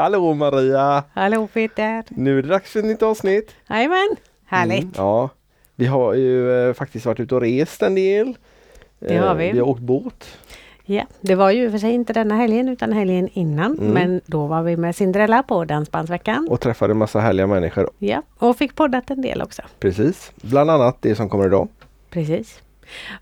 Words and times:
Hallå 0.00 0.34
Maria! 0.34 1.04
Hallå 1.14 1.46
Peter! 1.46 2.04
Nu 2.08 2.38
är 2.38 2.42
det 2.42 2.48
dags 2.48 2.72
för 2.72 2.78
ett 2.78 2.84
nytt 2.84 3.02
avsnitt. 3.02 3.54
Jajamän, 3.70 4.16
härligt! 4.46 4.82
Mm, 4.82 4.92
ja, 4.96 5.28
vi 5.76 5.86
har 5.86 6.14
ju 6.14 6.68
eh, 6.68 6.74
faktiskt 6.74 7.06
varit 7.06 7.20
ute 7.20 7.34
och 7.34 7.40
rest 7.40 7.82
en 7.82 7.94
del. 7.94 8.36
Det 8.98 9.16
har 9.16 9.34
vi. 9.34 9.48
Eh, 9.48 9.52
vi 9.52 9.58
har 9.58 9.68
åkt 9.68 9.80
båt. 9.80 10.38
Ja, 10.84 11.02
det 11.20 11.34
var 11.34 11.50
ju 11.50 11.70
för 11.70 11.78
sig 11.78 11.92
inte 11.92 12.12
denna 12.12 12.36
helgen 12.36 12.68
utan 12.68 12.92
helgen 12.92 13.28
innan. 13.32 13.78
Mm. 13.78 13.92
Men 13.92 14.20
då 14.26 14.46
var 14.46 14.62
vi 14.62 14.76
med 14.76 14.96
Cinderella 14.96 15.42
på 15.42 15.64
Dansbandsveckan. 15.64 16.48
Och 16.50 16.60
träffade 16.60 16.90
en 16.90 16.98
massa 16.98 17.20
härliga 17.20 17.46
människor. 17.46 17.90
Ja, 17.98 18.22
och 18.38 18.56
fick 18.56 18.74
poddat 18.74 19.10
en 19.10 19.22
del 19.22 19.42
också. 19.42 19.62
Precis. 19.78 20.32
Bland 20.42 20.70
annat 20.70 20.96
det 21.00 21.14
som 21.14 21.28
kommer 21.28 21.46
idag. 21.46 21.68
Precis. 22.10 22.62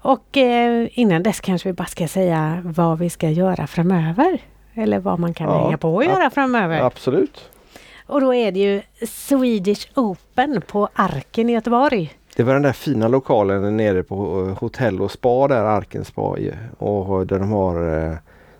Och 0.03 0.37
eh, 0.37 0.89
innan 0.93 1.23
dess 1.23 1.41
kanske 1.41 1.69
vi 1.69 1.73
bara 1.73 1.89
ska 1.89 2.09
säga 2.09 2.63
vad 2.65 2.99
vi 2.99 3.11
ska 3.11 3.31
göra 3.31 3.67
framöver. 3.67 4.41
Eller 4.79 4.99
vad 4.99 5.19
man 5.19 5.35
kan 5.35 5.49
Ja, 5.49 5.65
hänga 5.65 5.79
på 5.79 5.95
och 5.95 6.05
göra 6.05 6.31
framöver. 6.31 6.81
Absolut. 6.81 7.51
Och 8.07 8.21
då 8.21 8.35
är 8.35 8.53
det 8.53 8.59
ju 8.61 8.83
Swedish 9.07 9.89
Open 9.95 10.63
på 10.67 10.89
Arken 10.95 11.51
i 11.51 11.53
Göteborg. 11.53 12.13
Det 12.37 12.43
var 12.43 12.53
den 12.53 12.63
där 12.63 12.73
fina 12.73 13.09
lokalen 13.09 13.77
nere 13.77 14.03
på 14.03 14.47
eh, 14.47 14.59
hotell 14.59 15.01
och 15.01 15.11
spa 15.11 15.49
där, 15.49 15.65
Arken 15.65 16.05
spa. 16.05 16.37
Och 16.79 17.27
där 17.27 17.39
de 17.39 17.53
har 17.53 18.07
eh, 18.07 18.17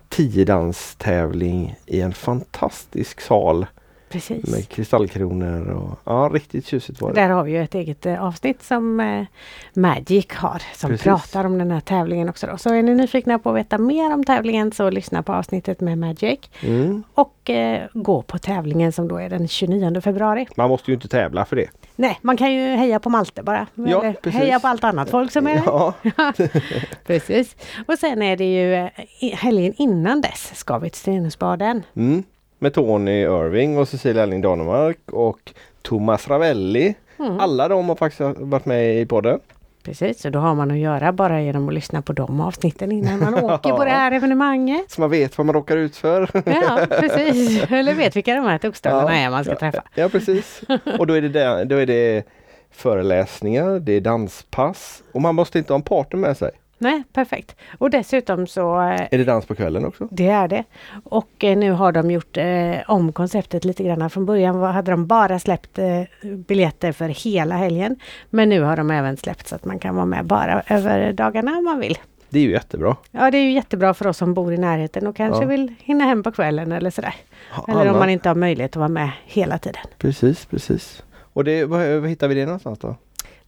tiodanstävling 0.09 1.75
i 1.85 2.01
en 2.01 2.13
fantastisk 2.13 3.21
sal 3.21 3.65
Precis. 4.09 4.51
med 4.51 4.69
kristallkronor. 4.69 5.69
Och, 5.69 5.99
ja, 6.03 6.29
riktigt 6.33 6.65
tjusigt 6.67 7.01
var 7.01 7.13
det. 7.13 7.21
Där 7.21 7.29
har 7.29 7.43
vi 7.43 7.51
ju 7.51 7.63
ett 7.63 7.75
eget 7.75 8.05
eh, 8.05 8.23
avsnitt 8.23 8.63
som 8.63 8.99
eh, 8.99 9.25
Magic 9.73 10.27
har 10.31 10.61
som 10.75 10.89
Precis. 10.89 11.03
pratar 11.03 11.45
om 11.45 11.57
den 11.57 11.71
här 11.71 11.79
tävlingen 11.79 12.29
också. 12.29 12.47
Då. 12.47 12.57
Så 12.57 12.73
är 12.73 12.83
ni 12.83 12.95
nyfikna 12.95 13.39
på 13.39 13.49
att 13.49 13.55
veta 13.55 13.77
mer 13.77 14.13
om 14.13 14.23
tävlingen 14.23 14.71
så 14.71 14.89
lyssna 14.89 15.23
på 15.23 15.33
avsnittet 15.33 15.79
med 15.81 15.97
Magic. 15.97 16.39
Mm. 16.61 17.03
Och 17.13 17.49
eh, 17.49 17.87
gå 17.93 18.21
på 18.21 18.37
tävlingen 18.37 18.91
som 18.91 19.07
då 19.07 19.17
är 19.17 19.29
den 19.29 19.47
29 19.47 20.01
februari. 20.01 20.47
Man 20.55 20.69
måste 20.69 20.91
ju 20.91 20.95
inte 20.95 21.07
tävla 21.07 21.45
för 21.45 21.55
det. 21.55 21.69
Nej, 21.95 22.19
man 22.21 22.37
kan 22.37 22.53
ju 22.53 22.75
heja 22.75 22.99
på 22.99 23.09
Malte 23.09 23.43
bara. 23.43 23.67
Ja, 23.73 23.83
Eller 24.03 24.13
precis. 24.13 24.39
heja 24.41 24.59
på 24.59 24.67
allt 24.67 24.83
annat 24.83 25.09
folk 25.09 25.31
som 25.31 25.47
är. 25.47 25.61
Ja, 25.65 25.93
Precis. 27.05 27.55
Och 27.87 27.99
sen 27.99 28.21
är 28.21 28.37
det 28.37 28.53
ju 28.53 28.73
eh, 28.73 28.89
helgen 29.37 29.73
innan 29.77 30.21
dess 30.21 30.51
ska 30.55 30.77
vi 30.77 30.89
till 30.89 30.99
Stenhusbaden. 30.99 31.83
mm. 31.95 32.23
Med 32.61 32.73
Tony 32.73 33.21
Irving 33.21 33.77
och 33.77 33.87
Cecilia 33.87 34.23
Elling 34.23 34.41
Danemark 34.41 34.99
och 35.11 35.53
Thomas 35.81 36.27
Ravelli. 36.27 36.95
Mm. 37.19 37.39
Alla 37.39 37.67
de 37.67 37.89
har 37.89 37.95
faktiskt 37.95 38.39
varit 38.39 38.65
med 38.65 39.01
i 39.01 39.05
podden. 39.05 39.39
Precis, 39.83 40.21
så 40.21 40.29
då 40.29 40.39
har 40.39 40.55
man 40.55 40.71
att 40.71 40.77
göra 40.77 41.13
bara 41.13 41.41
genom 41.41 41.67
att 41.67 41.73
lyssna 41.73 42.01
på 42.01 42.13
de 42.13 42.41
avsnitten 42.41 42.91
innan 42.91 43.19
man 43.19 43.33
åker 43.43 43.69
på 43.69 43.83
det 43.85 43.91
här 43.91 44.11
evenemanget. 44.11 44.91
Så 44.91 45.01
man 45.01 45.09
vet 45.09 45.37
vad 45.37 45.45
man 45.45 45.55
råkar 45.55 45.77
ut 45.77 45.95
för. 45.95 46.29
Ja, 46.45 46.85
precis. 46.89 47.63
Eller 47.71 47.93
vet 47.93 48.15
vilka 48.15 48.35
de 48.35 48.45
här 48.45 48.57
tokstollarna 48.57 49.17
är 49.17 49.29
man 49.29 49.43
ska 49.43 49.55
träffa. 49.55 49.83
Ja 49.95 50.09
precis. 50.09 50.61
Och 50.99 51.07
då 51.07 51.13
är 51.13 51.21
det, 51.21 51.29
där, 51.29 51.65
då 51.65 51.75
är 51.75 51.85
det 51.85 52.23
föreläsningar, 52.71 53.79
det 53.79 53.93
är 53.93 54.01
danspass 54.01 55.03
och 55.11 55.21
man 55.21 55.35
måste 55.35 55.57
inte 55.57 55.73
ha 55.73 55.75
en 55.77 55.83
partner 55.83 56.19
med 56.19 56.37
sig. 56.37 56.51
Nej, 56.81 57.03
perfekt. 57.13 57.55
Och 57.77 57.89
dessutom 57.89 58.47
så 58.47 58.81
eh, 58.81 59.01
Är 59.11 59.17
det 59.17 59.23
dans 59.23 59.45
på 59.45 59.55
kvällen 59.55 59.85
också? 59.85 60.07
det 60.11 60.27
är 60.27 60.47
det. 60.47 60.63
Och 61.03 61.43
eh, 61.43 61.57
nu 61.57 61.71
har 61.71 61.91
de 61.91 62.11
gjort 62.11 62.37
eh, 62.37 62.75
om 62.87 63.13
konceptet 63.13 63.65
lite 63.65 63.83
grann. 63.83 64.09
Från 64.09 64.25
början 64.25 64.55
hade 64.61 64.91
de 64.91 65.07
bara 65.07 65.39
släppt 65.39 65.79
eh, 65.79 66.01
biljetter 66.47 66.91
för 66.91 67.09
hela 67.09 67.55
helgen. 67.55 67.95
Men 68.29 68.49
nu 68.49 68.61
har 68.61 68.77
de 68.77 68.91
även 68.91 69.17
släppt 69.17 69.47
så 69.47 69.55
att 69.55 69.65
man 69.65 69.79
kan 69.79 69.95
vara 69.95 70.05
med 70.05 70.25
bara 70.25 70.61
över 70.67 71.13
dagarna 71.13 71.57
om 71.57 71.63
man 71.63 71.79
vill. 71.79 71.97
Det 72.29 72.39
är 72.39 72.43
ju 72.43 72.51
jättebra. 72.51 72.95
Ja, 73.11 73.31
det 73.31 73.37
är 73.37 73.43
ju 73.43 73.51
jättebra 73.51 73.93
för 73.93 74.07
oss 74.07 74.17
som 74.17 74.33
bor 74.33 74.53
i 74.53 74.57
närheten 74.57 75.07
och 75.07 75.15
kanske 75.15 75.43
Ja. 75.43 75.47
vill 75.47 75.73
hinna 75.79 76.03
hem 76.05 76.23
på 76.23 76.31
kvällen 76.31 76.71
eller 76.71 76.89
sådär. 76.91 77.15
Ha, 77.51 77.81
Eller 77.81 77.91
om 77.91 77.99
man 77.99 78.09
inte 78.09 78.29
har 78.29 78.35
möjlighet 78.35 78.71
att 78.71 78.75
vara 78.75 78.87
med 78.89 79.09
hela 79.25 79.57
tiden. 79.57 79.81
Precis, 79.97 80.45
precis. 80.45 81.03
Och 81.33 81.43
det, 81.43 81.65
var, 81.65 81.99
var 81.99 82.07
hittar 82.07 82.27
vi 82.27 82.35
det 82.35 82.45
någonstans 82.45 82.79
då? 82.79 82.95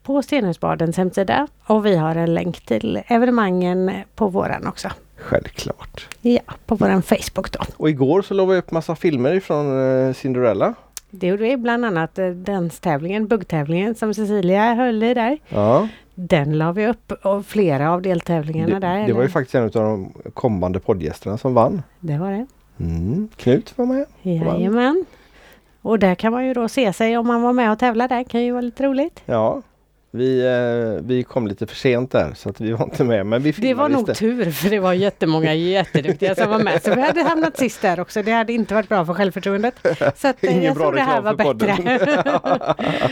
På 0.03 0.21
Stenhusbadens 0.21 0.97
hemsida 0.97 1.47
och 1.65 1.85
vi 1.85 1.95
har 1.95 2.15
en 2.15 2.33
länk 2.33 2.61
till 2.65 3.01
evenemangen 3.07 3.91
på 4.15 4.27
våran 4.27 4.67
också. 4.67 4.89
Självklart. 5.17 6.07
Ja, 6.21 6.41
på 6.65 6.75
våran 6.75 7.01
Facebook 7.01 7.51
då. 7.51 7.59
Och 7.77 7.89
igår 7.89 8.21
så 8.21 8.33
la 8.33 8.45
vi 8.45 8.57
upp 8.57 8.71
massa 8.71 8.95
filmer 8.95 9.33
ifrån 9.33 9.79
eh, 10.07 10.13
Cinderella. 10.13 10.73
Det 11.11 11.27
gjorde 11.27 11.43
vi 11.43 11.57
bland 11.57 11.85
annat 11.85 12.19
eh, 12.19 12.27
danstävlingen, 12.29 13.27
buggtävlingen 13.27 13.95
som 13.95 14.13
Cecilia 14.13 14.73
höll 14.73 15.03
i 15.03 15.13
där. 15.13 15.37
Ja, 15.49 15.87
Den 16.15 16.57
la 16.57 16.71
vi 16.71 16.87
upp 16.87 17.11
och 17.11 17.45
flera 17.45 17.91
av 17.91 18.01
deltävlingarna 18.01 18.79
det, 18.79 18.87
där. 18.87 18.95
det 18.95 19.01
var 19.01 19.07
ju 19.07 19.13
eller? 19.13 19.27
faktiskt 19.27 19.55
en 19.55 19.63
av 19.63 19.69
de 19.71 20.13
kommande 20.33 20.79
poddgästerna 20.79 21.37
som 21.37 21.53
vann. 21.53 21.81
Det 21.99 22.17
var 22.17 22.31
det. 22.31 22.45
Mm. 22.79 23.29
Knut 23.35 23.77
var 23.77 23.85
med. 23.85 24.05
Jajamän. 24.21 25.05
Och 25.81 25.99
där 25.99 26.15
kan 26.15 26.31
man 26.31 26.45
ju 26.45 26.53
då 26.53 26.67
se 26.67 26.93
sig 26.93 27.17
om 27.17 27.27
man 27.27 27.41
var 27.41 27.53
med 27.53 27.71
och 27.71 27.79
tävlade 27.79 28.15
där. 28.15 28.23
kan 28.23 28.41
ju 28.43 28.51
vara 28.51 28.61
lite 28.61 28.83
roligt. 28.83 29.21
Ja, 29.25 29.61
vi, 30.13 30.45
eh, 30.45 31.05
vi 31.07 31.23
kom 31.23 31.47
lite 31.47 31.67
för 31.67 31.75
sent 31.75 32.11
där 32.11 32.33
så 32.35 32.49
att 32.49 32.61
vi 32.61 32.71
var 32.71 32.83
inte 32.85 33.03
med. 33.03 33.25
Men 33.25 33.41
vi 33.41 33.51
Det 33.51 33.73
var 33.73 33.89
nog 33.89 34.15
tur 34.15 34.51
för 34.51 34.69
det 34.69 34.79
var 34.79 34.93
jättemånga 34.93 35.53
jätteduktiga 35.53 36.35
som 36.35 36.49
var 36.49 36.59
med. 36.59 36.83
Så 36.83 36.95
vi 36.95 37.01
hade 37.01 37.23
hamnat 37.23 37.57
sist 37.57 37.81
där 37.81 37.99
också. 37.99 38.21
Det 38.23 38.31
hade 38.31 38.53
inte 38.53 38.73
varit 38.73 38.89
bra 38.89 39.05
för 39.05 39.13
självförtroendet. 39.13 39.75
Så 40.15 40.27
att, 40.27 40.43
eh, 40.43 40.51
Ingen 40.51 40.63
jag 40.63 40.75
bra 40.75 40.83
tror 40.83 40.93
det 40.95 41.01
här 41.01 41.21
var 41.21 41.33
bättre. 41.33 41.75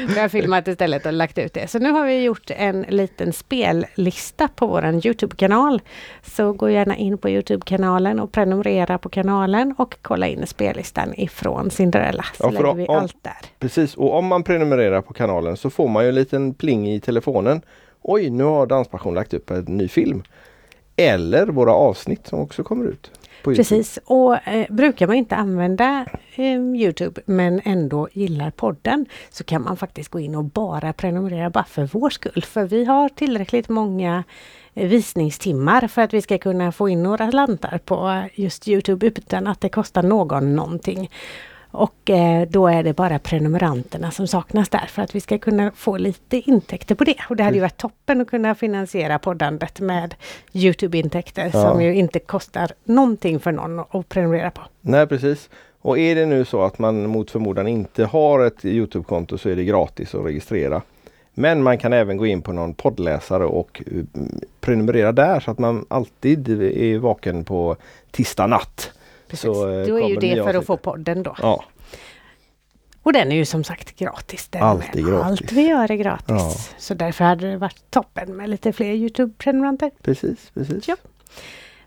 vi 0.14 0.20
har 0.20 0.30
filmat 0.30 0.68
istället 0.68 1.06
och 1.06 1.14
lagt 1.14 1.38
ut 1.38 1.54
det. 1.54 1.68
Så 1.68 1.80
nu 1.80 1.92
har 1.92 2.06
vi 2.06 2.24
gjort 2.24 2.52
en 2.58 2.82
liten 2.90 3.34
spellista 3.34 4.48
på 4.48 4.68
våran 4.68 5.02
Youtube-kanal. 5.06 5.82
Så 6.24 6.54
gå 6.54 6.70
gärna 6.70 6.96
in 6.96 7.18
på 7.18 7.30
Youtube-kanalen 7.30 8.20
och 8.20 8.32
prenumerera 8.32 8.98
på 8.98 9.10
kanalen 9.10 9.76
och 9.78 9.96
kolla 10.02 10.28
in 10.28 10.48
spellistan 10.48 11.14
ifrån 11.18 11.70
Cinderella. 11.70 12.26
Så 12.38 12.44
Ja, 12.44 12.50
lägger 12.50 12.74
vi 12.74 12.86
om- 12.88 12.96
allt 12.98 13.16
där. 13.22 13.34
Precis, 13.60 13.96
och 13.96 14.14
om 14.18 14.26
man 14.26 14.44
prenumererar 14.44 15.02
på 15.02 15.14
kanalen 15.14 15.58
så 15.58 15.70
får 15.70 15.88
man 15.88 16.04
ju 16.04 16.10
en 16.10 16.16
liten 16.16 16.54
pling 16.54 16.89
i 16.96 17.00
telefonen. 17.00 17.62
Oj, 18.02 18.30
nu 18.30 18.44
har 18.44 18.68
Danspassion 18.68 19.16
lagt 19.16 19.34
upp 19.34 19.52
en 19.52 19.64
ny 19.64 19.88
film. 19.88 20.24
Eller 20.96 21.48
våra 21.48 21.74
avsnitt 21.74 22.28
som 22.28 22.40
också 22.40 22.64
kommer 22.64 22.86
ut. 22.86 23.12
På 23.44 23.56
Precis, 23.56 24.00
och 24.06 24.48
eh, 24.48 24.66
brukar 24.70 25.08
man 25.08 25.16
inte 25.16 25.36
använda 25.36 26.06
eh, 26.36 26.60
Youtube 26.60 27.22
men 27.26 27.62
ändå 27.64 28.08
gillar 28.14 28.52
podden 28.52 29.06
så 29.30 29.44
kan 29.44 29.64
man 29.64 29.78
faktiskt 29.78 30.10
gå 30.10 30.20
in 30.20 30.36
och 30.36 30.44
bara 30.44 30.94
prenumerera 30.94 31.50
bara 31.50 31.64
för 31.64 31.90
vår 31.94 32.10
skull. 32.10 32.44
För 32.44 32.64
vi 32.66 32.86
har 32.86 33.10
tillräckligt 33.10 33.70
många 33.70 34.24
eh, 34.74 34.88
visningstimmar 34.88 35.88
för 35.88 36.02
att 36.02 36.14
vi 36.14 36.22
ska 36.22 36.38
kunna 36.38 36.72
få 36.72 36.90
in 36.90 37.04
några 37.04 37.32
lantar 37.32 37.78
på 37.86 38.24
just 38.36 38.68
Youtube 38.68 39.08
utan 39.08 39.48
att 39.48 39.62
det 39.62 39.70
kostar 39.70 40.04
någon 40.04 40.56
någonting. 40.56 41.10
Och 41.72 42.10
eh, 42.10 42.48
då 42.50 42.68
är 42.68 42.84
det 42.84 42.94
bara 42.94 43.20
prenumeranterna 43.20 44.12
som 44.12 44.28
saknas 44.28 44.70
där 44.70 44.86
för 44.88 45.02
att 45.02 45.16
vi 45.16 45.20
ska 45.22 45.38
kunna 45.38 45.72
få 45.76 45.98
lite 45.98 46.38
intäkter 46.38 46.96
på 46.96 47.04
det. 47.04 47.16
Och 47.30 47.36
det 47.36 47.44
hade 47.44 47.56
ju 47.56 47.62
varit 47.62 47.78
toppen 47.78 48.22
att 48.22 48.28
kunna 48.30 48.56
finansiera 48.56 49.20
poddandet 49.20 49.80
med 49.80 50.16
Youtube-intäkter 50.54 51.52
Ja. 51.54 51.62
som 51.62 51.82
ju 51.82 51.96
inte 51.96 52.20
kostar 52.20 52.72
någonting 52.84 53.40
för 53.40 53.52
någon 53.52 53.80
att 53.80 54.10
prenumerera 54.10 54.52
på. 54.52 54.62
Nej 54.82 55.08
precis. 55.08 55.50
Och 55.82 55.98
är 56.00 56.16
det 56.16 56.26
nu 56.26 56.46
så 56.46 56.62
att 56.64 56.80
man 56.80 57.08
mot 57.08 57.32
förmodan 57.32 57.68
inte 57.68 58.06
har 58.06 58.46
ett 58.46 58.66
Youtube-konto 58.66 59.38
så 59.38 59.50
är 59.50 59.56
det 59.56 59.64
gratis 59.64 60.16
att 60.16 60.26
registrera. 60.26 60.82
Men 61.34 61.64
man 61.64 61.78
kan 61.78 61.94
även 61.94 62.18
gå 62.18 62.26
in 62.26 62.42
på 62.42 62.52
någon 62.54 62.74
poddläsare 62.74 63.46
och 63.46 63.82
eh, 63.86 64.04
prenumerera 64.62 65.12
där 65.12 65.40
så 65.40 65.52
att 65.52 65.60
man 65.60 65.86
alltid 65.88 66.50
är 66.62 66.98
vaken 66.98 67.44
på 67.44 67.76
tisdag 68.12 68.48
natt. 68.48 68.92
Precis. 69.30 69.42
Så, 69.42 69.70
eh, 69.70 69.88
då 69.88 70.00
är 70.00 70.08
ju 70.10 70.16
det 70.16 70.44
för 70.44 70.54
att 70.54 70.66
få 70.66 70.78
podden 70.78 71.24
då. 71.24 71.36
Ja, 71.42 71.64
Och 73.04 73.14
den 73.14 73.32
är 73.32 73.36
ju 73.36 73.46
som 73.46 73.64
sagt 73.64 73.96
gratis. 73.96 74.48
Den 74.48 74.78
med. 74.78 75.06
gratis. 75.06 75.26
Allt 75.26 75.52
vi 75.52 75.68
gör 75.68 75.92
är 75.92 75.96
gratis. 75.96 76.26
Ja. 76.28 76.54
Så 76.78 76.94
därför 76.94 77.24
hade 77.26 77.52
det 77.52 77.58
varit 77.58 77.92
toppen 77.92 78.36
med 78.38 78.50
lite 78.50 78.74
fler 78.74 78.94
Youtube-prenumeranter. 78.94 79.92
precis. 80.02 80.52
precis. 80.54 80.88
Ja. 80.88 80.96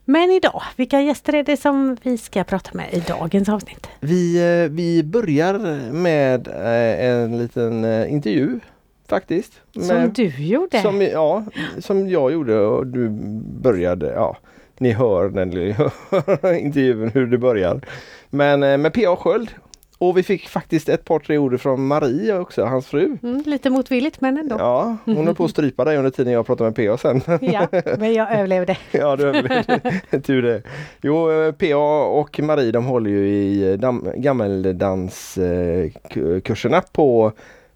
Men 0.05 0.31
idag, 0.31 0.63
vilka 0.77 1.01
gäster 1.01 1.35
är 1.35 1.43
det 1.43 1.57
som 1.57 1.97
vi 2.03 2.19
ska 2.19 2.45
prata 2.45 2.71
med 2.75 2.95
i 2.95 3.01
dagens 3.01 3.49
avsnitt? 3.49 3.87
Vi, 4.01 4.37
eh, 4.65 4.71
vi 4.71 5.03
börjar 5.03 5.59
med 5.93 6.49
eh, 6.49 7.07
en 7.07 7.39
liten 7.39 7.85
intervju 8.09 8.61
faktiskt. 9.09 9.53
Som 9.73 10.13
du 10.13 10.29
gjorde. 10.29 10.83
som, 10.83 11.03
ja, 11.03 11.45
som 11.79 12.09
jag 12.09 12.33
gjorde 12.33 12.61
och 12.61 12.87
du 12.87 13.09
började. 13.63 14.07
Ja, 14.07 14.37
ni 14.81 14.93
hör 14.93 15.29
den 15.29 15.53
intervjun 16.59 17.11
hur 17.15 17.27
det 17.27 17.39
börjar. 17.39 17.81
Men 18.31 18.63
eh, 18.63 18.79
med 18.79 18.93
P.A. 18.93 19.17
Sköld. 19.17 19.51
Och 20.03 20.19
vi 20.19 20.23
fick 20.23 20.49
faktiskt 20.49 20.89
ett 20.89 21.05
par 21.05 21.19
tre 21.19 21.39
ord 21.39 21.61
från 21.61 21.87
Marie 21.87 22.39
också, 22.39 22.65
hans 22.65 22.87
fru. 22.87 23.19
Mm, 23.23 23.43
lite 23.47 23.71
motvilligt 23.71 24.21
men 24.21 24.39
ändå. 24.39 24.57
Ja, 24.59 24.97
hon 25.05 25.27
höll 25.27 25.35
på 25.35 25.45
att 25.45 25.51
strypa 25.51 25.85
dig 25.85 25.97
under 25.97 26.11
tiden 26.11 26.33
jag 26.33 26.47
pratade 26.47 26.71
med 26.71 26.77
P.A. 26.77 26.97
sen. 26.97 27.21
Ja, 27.41 27.69
men 27.99 28.15
jag 28.15 28.33
överlevde. 28.33 28.77
Ja, 28.91 29.17
du 29.17 29.29
överlevde. 29.29 30.01
Tur 30.23 30.43
det. 30.43 30.63
Jo, 31.03 31.31
eh, 31.31 31.53
PA 31.53 32.05
och 32.05 32.41
Marie 32.41 32.73
de 32.73 32.85
håller 32.85 33.11
ju 33.11 33.29
i 33.29 33.73
eh, 33.73 33.79
gammeldanskurserna 34.17 36.83
på, 36.93 37.33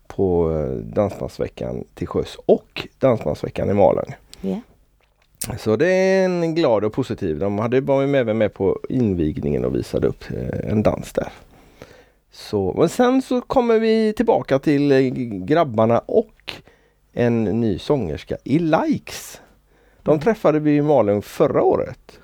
på 0.07 0.53
Dansbandsveckan 0.83 1.85
till 1.95 2.07
sjöss 2.07 2.37
och 2.47 2.89
Dansbandsveckan 2.99 3.71
i 3.71 3.75
Malung. 3.75 4.15
Ja. 4.41 4.61
Så 5.59 5.77
det 5.77 5.87
är 5.87 6.25
en 6.25 6.55
glad 6.55 6.85
och 6.85 6.93
positiv. 6.93 7.39
De 7.39 7.59
hade 7.59 7.81
var 7.81 8.07
med, 8.07 8.21
även 8.21 8.39
med 8.39 8.55
på 8.55 8.81
invigningen 8.89 9.65
och 9.65 9.75
visade 9.75 10.07
upp 10.07 10.25
eh, 10.31 10.71
en 10.71 10.83
dans 10.83 11.13
där. 11.13 11.29
Så, 12.31 12.75
men 12.79 12.89
sen 12.89 13.23
så 13.23 13.41
kommer 13.41 13.79
vi 13.79 14.13
tillbaka 14.13 14.59
till 14.59 14.93
eh, 14.93 14.99
grabbarna 15.45 15.99
och 15.99 16.53
en 17.13 17.45
ny 17.45 17.79
sångerska 17.79 18.37
i 18.45 18.59
Likes. 18.59 19.41
De 20.03 20.21
träffade 20.21 20.59
vi 20.59 20.77
i 20.77 20.83
Malung 20.83 21.23
förra 21.23 21.63
året. 21.63 22.21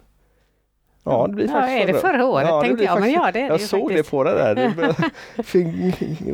Ja, 1.05 1.27
det 1.27 1.33
blir 1.35 1.47
Ja, 1.47 1.53
faktiskt 1.53 1.89
är 1.89 1.93
det 1.93 1.99
förra 1.99 2.27
året 2.27 2.47
det 2.49 2.61
tänkte 2.69 2.85
jag, 2.85 2.95
men 2.95 3.03
faktiskt- 3.03 3.21
ja, 3.25 3.33
det 3.33 3.41
det 3.41 3.47
Jag 3.47 3.61
såg 3.61 3.81
faktiskt. 3.81 4.05
det 4.05 4.11
på 4.11 4.25
det 4.25 4.35
där. 4.35 4.55
Det 4.55 4.81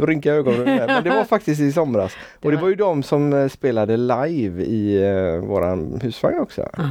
rynka 0.07 0.33
ögonen 0.33 0.65
där. 0.65 0.87
Men 0.87 1.05
det 1.05 1.11
var 1.11 1.25
faktiskt 1.29 1.61
i 1.61 1.73
somras. 1.73 2.13
Och 2.43 2.51
det 2.51 2.57
var- 2.57 2.63
var 2.63 2.69
ju 2.69 2.75
de 2.75 3.03
som 3.03 3.33
eh, 3.33 3.49
spelade 3.49 3.97
live 3.97 4.63
i 4.65 5.05
uh, 5.13 5.41
våran 5.45 6.01
husvagn 6.03 6.39
också. 6.39 6.69
Ja. 6.77 6.83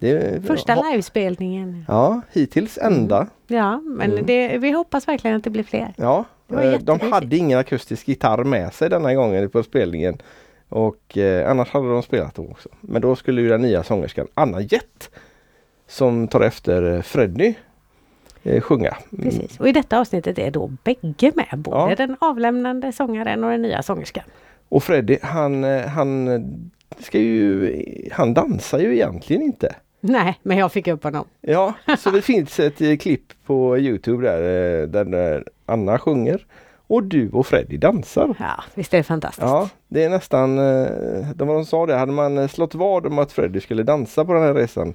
Det, 0.00 0.46
Första 0.46 0.72
ja, 0.76 0.82
livespelningen. 0.90 1.84
Ja, 1.88 2.20
hittills 2.32 2.78
enda. 2.78 3.26
Ja, 3.46 3.80
men 3.84 4.12
Mm. 4.12 4.26
det, 4.26 4.58
vi 4.58 4.70
hoppas 4.70 5.08
verkligen 5.08 5.36
att 5.36 5.44
det 5.44 5.50
blir 5.50 5.62
fler. 5.64 5.92
Ja, 5.96 6.24
Det 6.46 6.72
eh, 6.74 6.78
de 6.80 7.00
hade 7.00 7.36
ingen 7.36 7.58
akustisk 7.58 8.08
gitarr 8.08 8.44
med 8.44 8.72
sig 8.74 8.90
denna 8.90 9.14
gången 9.14 9.50
på 9.50 9.62
spelningen. 9.62 10.18
Och 10.68 11.18
eh, 11.18 11.50
annars 11.50 11.68
hade 11.70 11.88
de 11.90 12.02
spelat 12.02 12.34
då 12.34 12.42
också. 12.42 12.68
Men 12.80 13.02
då 13.02 13.16
skulle 13.16 13.40
ju 13.40 13.48
den 13.48 13.62
nya 13.62 13.82
sångerskan 13.82 14.26
Anna 14.34 14.60
Jett 14.60 15.10
som 15.90 16.28
tar 16.28 16.40
efter 16.40 17.02
Freddy 17.02 17.54
eh, 18.42 18.60
sjunga. 18.60 18.96
Mm. 19.12 19.24
Precis. 19.24 19.60
Och 19.60 19.68
i 19.68 19.72
detta 19.72 20.00
avsnittet 20.00 20.38
är 20.38 20.50
då 20.50 20.66
bägge 20.84 21.32
med. 21.34 21.58
Både 21.58 21.76
Ja. 21.90 21.94
den 21.96 22.16
avlämnande 22.20 22.92
sångaren 22.92 23.44
och 23.44 23.50
den 23.50 23.62
nya 23.62 23.82
sångerskan. 23.82 24.24
Och 24.68 24.82
Freddy 24.82 25.18
han, 25.22 25.64
eh, 25.64 25.86
han 25.86 26.28
ska 26.98 27.18
ju, 27.18 27.74
han 28.12 28.34
dansar 28.34 28.78
ju 28.78 28.94
egentligen 28.94 29.42
inte. 29.42 29.74
Nej, 30.00 30.38
men 30.42 30.58
jag 30.58 30.72
fick 30.72 30.88
upp 30.88 31.04
honom. 31.04 31.24
Ja, 31.40 31.74
så 31.98 32.10
det 32.10 32.22
finns 32.32 32.60
ett 32.60 32.80
eh, 32.80 32.96
klipp 32.96 33.32
på 33.46 33.78
Youtube 33.78 34.30
där, 34.30 34.86
där 35.04 35.44
Anna 35.66 35.98
sjunger 35.98 36.46
och 36.86 37.02
du 37.04 37.30
och 37.30 37.46
Freddy 37.46 37.76
dansar. 37.76 38.34
Ja, 38.38 38.64
visst 38.74 38.94
är 38.94 38.98
det 38.98 39.04
fantastiskt. 39.04 39.46
Ja, 39.46 39.68
det 39.88 40.04
är 40.04 40.10
nästan, 40.10 40.56
de, 40.56 41.34
de 41.48 41.64
sa 41.64 41.86
det, 41.86 41.94
hade 41.96 42.12
man 42.12 42.48
slått 42.48 42.74
vad 42.74 43.06
om 43.06 43.18
att 43.18 43.32
Freddy 43.32 43.60
skulle 43.60 43.82
dansa 43.82 44.24
på 44.24 44.32
den 44.32 44.42
här 44.42 44.54
resan 44.54 44.94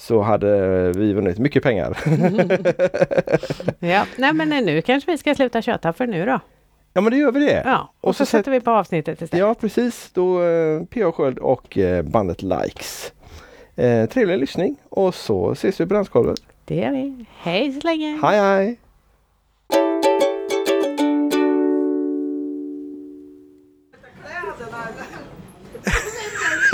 så 0.00 0.20
hade 0.22 0.92
vi 0.92 1.12
vunnit 1.12 1.38
mycket 1.38 1.62
pengar. 1.62 1.98
Ja. 3.78 4.04
Nej, 4.18 4.32
men 4.32 4.48
nu 4.48 4.82
kanske 4.82 5.10
vi 5.12 5.18
ska 5.18 5.34
sluta 5.34 5.62
köta 5.62 5.92
för 5.92 6.06
nu 6.06 6.26
då. 6.26 6.40
ja 6.92 7.00
men 7.00 7.12
det 7.12 7.18
gör 7.18 7.32
vi 7.32 7.40
det. 7.40 7.62
Ja, 7.64 7.92
och, 8.00 8.08
Och 8.08 8.16
så, 8.16 8.24
så 8.24 8.30
sätt- 8.30 8.38
sätter 8.40 8.50
vi 8.50 8.60
på 8.60 8.70
avsnittet 8.70 9.22
istället. 9.22 9.40
Ja 9.46 9.54
precis, 9.54 10.10
då 10.14 10.42
eh, 10.42 10.82
P.A. 10.84 11.12
Sköld 11.12 11.38
och 11.38 11.78
eh, 11.78 12.02
bandet 12.02 12.42
Likes. 12.42 13.12
Eh, 13.76 14.06
trevlig 14.08 14.38
lyssning 14.38 14.76
och 14.88 15.14
så 15.14 15.52
ses 15.52 15.80
vi 15.80 15.86
på 15.86 15.94
dansgolvet. 15.94 16.40
Det 16.64 16.74
gör 16.76 16.90
vi. 16.90 17.24
Hej 17.38 17.72
så 17.72 17.86
länge! 17.86 18.18
Hej 18.22 18.38
hej! 18.40 18.78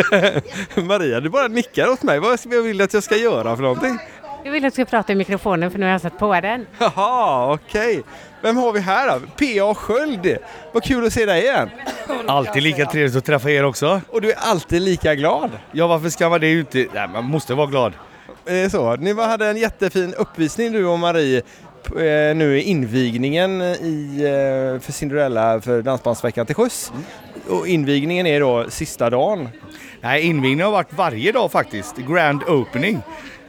Maria, 0.75 1.21
du 1.21 1.29
bara 1.29 1.49
nickar 1.49 1.89
åt 1.89 2.03
mig. 2.03 2.19
Vad 2.19 2.47
vill 2.65 2.79
du 2.79 2.85
att 2.85 2.95
jag 2.95 3.03
ska 3.03 3.17
göra 3.17 3.57
för 3.57 3.63
någonting? 3.63 3.99
Jag 4.45 4.53
vill 4.53 4.65
att 4.65 4.73
du 4.73 4.85
ska 4.85 4.91
prata 4.91 5.13
i 5.13 5.17
mikrofonen 5.17 5.71
för 5.71 5.79
nu 5.79 5.85
har 5.87 5.93
jag 5.93 6.01
satt 6.01 6.19
på 6.19 6.41
den. 6.41 6.67
Jaha, 6.79 7.53
okej. 7.53 8.03
Vem 8.43 8.57
har 8.57 8.73
vi 8.73 8.81
här 8.81 9.11
då? 9.11 9.21
P.A. 9.39 9.75
Sköld. 9.75 10.37
Vad 10.73 10.83
kul 10.85 11.07
att 11.07 11.13
se 11.13 11.27
dig 11.27 11.43
igen. 11.43 11.71
Alltid 12.27 12.63
lika 12.63 12.87
trevligt 12.87 13.17
att 13.17 13.25
träffa 13.25 13.51
er 13.51 13.65
också. 13.65 14.01
Och 14.09 14.21
du 14.21 14.31
är 14.31 14.37
alltid 14.39 14.83
lika 14.83 15.15
glad. 15.15 15.51
Ja, 15.73 15.87
varför 15.87 16.09
ska 16.09 16.29
man 16.29 16.41
det? 16.41 16.53
inte... 16.53 16.87
Nej, 16.95 17.09
man 17.09 17.25
måste 17.25 17.55
vara 17.55 17.67
glad. 17.67 17.93
Eh, 18.47 18.69
Så, 18.71 18.97
ni 18.97 19.13
var- 19.13 19.27
hade 19.27 19.47
en 19.47 19.57
jättefin 19.57 20.15
uppvisning 20.15 20.73
du 20.73 20.87
och 20.87 20.99
Marie 20.99 21.43
eh, 21.87 22.37
nu 22.37 22.59
i 22.59 22.63
invigningen 22.63 23.63
i, 23.63 24.17
eh, 24.25 24.81
för 24.81 24.93
Cinderella 24.93 25.61
för 25.61 25.83
Dansbandsveckan 25.83 26.47
till 26.47 26.55
sjöss. 26.55 26.93
Och 27.49 27.67
invigningen 27.69 28.27
är 28.27 28.41
då 28.41 28.65
sista 28.71 29.11
dagen. 29.11 29.49
Nej, 30.07 30.23
invigningen 30.23 30.65
har 30.65 30.73
varit 30.73 30.93
varje 30.93 31.33
dag 31.33 31.53
faktiskt. 31.53 31.97
Grand 31.97 32.43
opening. 32.43 33.03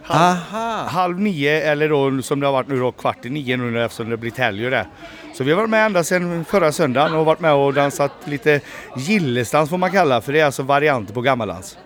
Aha! 0.07 0.87
Halv 0.89 1.19
nio 1.19 1.61
eller 1.61 1.89
då 1.89 2.21
som 2.21 2.39
det 2.39 2.45
har 2.45 2.53
varit 2.53 2.67
nu 2.67 2.79
då 2.79 2.91
kvart 2.91 3.25
i 3.25 3.29
nio 3.29 3.57
nu 3.57 3.83
eftersom 3.83 4.09
det 4.09 4.17
blivit 4.17 4.37
helg 4.37 4.65
och 4.65 4.71
det. 4.71 4.85
Så 5.33 5.43
vi 5.43 5.51
har 5.51 5.57
varit 5.57 5.69
med 5.69 5.85
ända 5.85 6.03
sedan 6.03 6.45
förra 6.45 6.71
söndagen 6.71 7.15
och 7.15 7.25
varit 7.25 7.39
med 7.39 7.53
och 7.53 7.73
dansat 7.73 8.11
lite 8.25 8.61
gillesdans 8.95 9.69
får 9.69 9.77
man 9.77 9.91
kalla 9.91 10.21
för 10.21 10.33
det 10.33 10.39
är 10.39 10.45
alltså 10.45 10.63
varianter 10.63 11.13
på 11.13 11.21
gammaldans. 11.21 11.77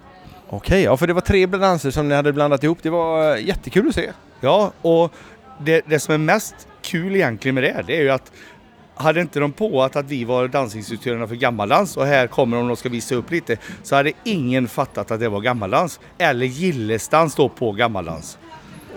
Okej, 0.49 0.83
ja 0.83 0.97
för 0.97 1.07
det 1.07 1.13
var 1.13 1.21
tre 1.21 1.45
danser 1.45 1.91
som 1.91 2.09
ni 2.09 2.15
hade 2.15 2.33
blandat 2.33 2.63
ihop. 2.63 2.77
Det 2.81 2.89
var 2.89 3.35
eh, 3.35 3.45
jättekul 3.45 3.87
att 3.87 3.95
se. 3.95 4.11
Ja, 4.41 4.71
och 4.81 5.13
det, 5.59 5.81
det 5.85 5.99
som 5.99 6.13
är 6.13 6.17
mest 6.17 6.55
kul 6.81 7.15
egentligen 7.15 7.55
med 7.55 7.63
det, 7.63 7.83
det 7.87 7.97
är 7.97 8.01
ju 8.01 8.09
att 8.09 8.31
hade 9.01 9.21
inte 9.21 9.39
de 9.39 9.51
på 9.51 9.83
att, 9.83 10.05
vi 10.05 10.23
var 10.23 10.47
dansinstruktörerna 10.47 11.27
för 11.27 11.35
gammaldans 11.35 11.97
och 11.97 12.05
här 12.05 12.27
kommer 12.27 12.57
de 12.57 12.71
och 12.71 12.77
ska 12.77 12.89
visa 12.89 13.15
upp 13.15 13.31
lite 13.31 13.57
så 13.83 13.95
hade 13.95 14.11
ingen 14.23 14.67
fattat 14.67 15.11
att 15.11 15.19
det 15.19 15.29
var 15.29 15.41
gammaldans. 15.41 15.99
Eller 16.17 16.45
gillesdans 16.45 17.35
då 17.35 17.49
på 17.49 17.71
gammaldans. 17.71 18.37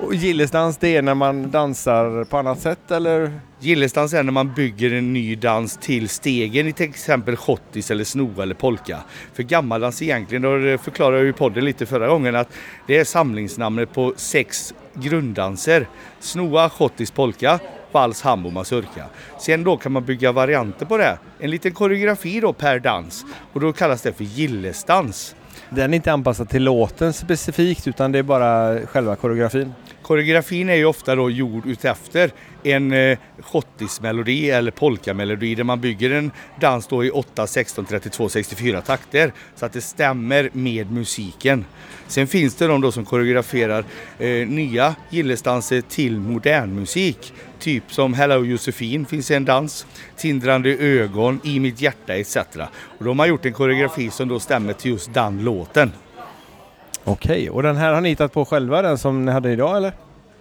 Och 0.00 0.14
gillesdans 0.14 0.76
det 0.76 0.96
är 0.96 1.02
när 1.02 1.14
man 1.14 1.50
dansar 1.50 2.24
på 2.24 2.38
annat 2.38 2.60
sätt 2.60 2.90
eller? 2.90 3.40
Gillesdans 3.60 4.14
är 4.14 4.22
när 4.22 4.32
man 4.32 4.54
bygger 4.54 4.92
en 4.92 5.12
ny 5.12 5.36
dans 5.36 5.76
till 5.76 6.08
stegen 6.08 6.68
i 6.68 6.72
till 6.72 6.88
exempel 6.88 7.36
schottis 7.36 7.90
eller 7.90 8.04
snoa 8.04 8.42
eller 8.42 8.54
polka. 8.54 8.98
För 9.32 9.42
gammaldans 9.42 10.02
egentligen, 10.02 10.42
då 10.42 10.78
förklarade 10.78 11.18
jag 11.18 11.28
i 11.28 11.32
podden 11.32 11.64
lite 11.64 11.86
förra 11.86 12.08
gången 12.08 12.36
att 12.36 12.48
det 12.86 12.98
är 12.98 13.04
samlingsnamnet 13.04 13.94
på 13.94 14.12
sex 14.16 14.74
grunddanser. 14.94 15.88
Snoa, 16.20 16.70
schottis, 16.70 17.10
polka, 17.10 17.58
vals, 17.94 18.22
hambo, 18.22 18.50
mazurka. 18.50 19.04
Sen 19.40 19.64
då 19.64 19.76
kan 19.76 19.92
man 19.92 20.04
bygga 20.04 20.32
varianter 20.32 20.86
på 20.86 20.96
det. 20.96 21.18
En 21.38 21.50
liten 21.50 21.72
koreografi 21.72 22.40
då 22.40 22.52
per 22.52 22.78
dans 22.78 23.24
och 23.52 23.60
då 23.60 23.72
kallas 23.72 24.02
det 24.02 24.12
för 24.12 24.24
gillesdans. 24.24 25.34
Den 25.70 25.92
är 25.92 25.96
inte 25.96 26.12
anpassad 26.12 26.48
till 26.48 26.62
låten 26.62 27.12
specifikt 27.12 27.88
utan 27.88 28.12
det 28.12 28.18
är 28.18 28.22
bara 28.22 28.86
själva 28.86 29.16
koreografin. 29.16 29.72
Koreografin 30.02 30.68
är 30.68 30.74
ju 30.74 30.84
ofta 30.84 31.14
då 31.14 31.30
gjord 31.30 31.66
utefter 31.66 32.30
en 32.62 32.92
eh, 32.92 33.18
schottismelodi 33.40 34.50
eller 34.50 34.70
polkamelodi 34.70 35.54
där 35.54 35.64
man 35.64 35.80
bygger 35.80 36.10
en 36.10 36.30
dans 36.60 36.86
då 36.86 37.04
i 37.04 37.10
8, 37.10 37.46
16, 37.46 37.84
32, 37.84 38.28
64 38.28 38.80
takter 38.80 39.32
så 39.56 39.66
att 39.66 39.72
det 39.72 39.80
stämmer 39.80 40.50
med 40.52 40.90
musiken. 40.90 41.64
Sen 42.08 42.26
finns 42.26 42.54
det 42.54 42.66
de 42.66 42.80
då 42.80 42.92
som 42.92 43.04
koreograferar 43.04 43.84
eh, 44.18 44.48
nya 44.48 44.94
gillesdanser 45.10 45.80
till 45.80 46.20
modern 46.20 46.74
musik. 46.74 47.32
Typ 47.58 47.92
som 47.92 48.14
Hello 48.14 48.44
Josefin 48.44 49.06
finns 49.06 49.30
en 49.30 49.44
dans, 49.44 49.86
Tindrande 50.16 50.70
ögon, 50.70 51.40
I 51.44 51.60
mitt 51.60 51.80
hjärta 51.80 52.14
etc. 52.14 52.36
Och 52.98 53.04
de 53.04 53.18
har 53.18 53.26
gjort 53.26 53.46
en 53.46 53.52
koreografi 53.52 54.10
som 54.10 54.28
då 54.28 54.40
stämmer 54.40 54.72
till 54.72 54.90
just 54.90 55.14
den 55.14 55.44
låten. 55.44 55.92
Okej, 57.04 57.50
och 57.50 57.62
den 57.62 57.76
här 57.76 57.92
har 57.92 58.00
ni 58.00 58.08
hittat 58.08 58.32
på 58.32 58.44
själva 58.44 58.82
den 58.82 58.98
som 58.98 59.24
ni 59.24 59.32
hade 59.32 59.52
idag 59.52 59.76
eller? 59.76 59.92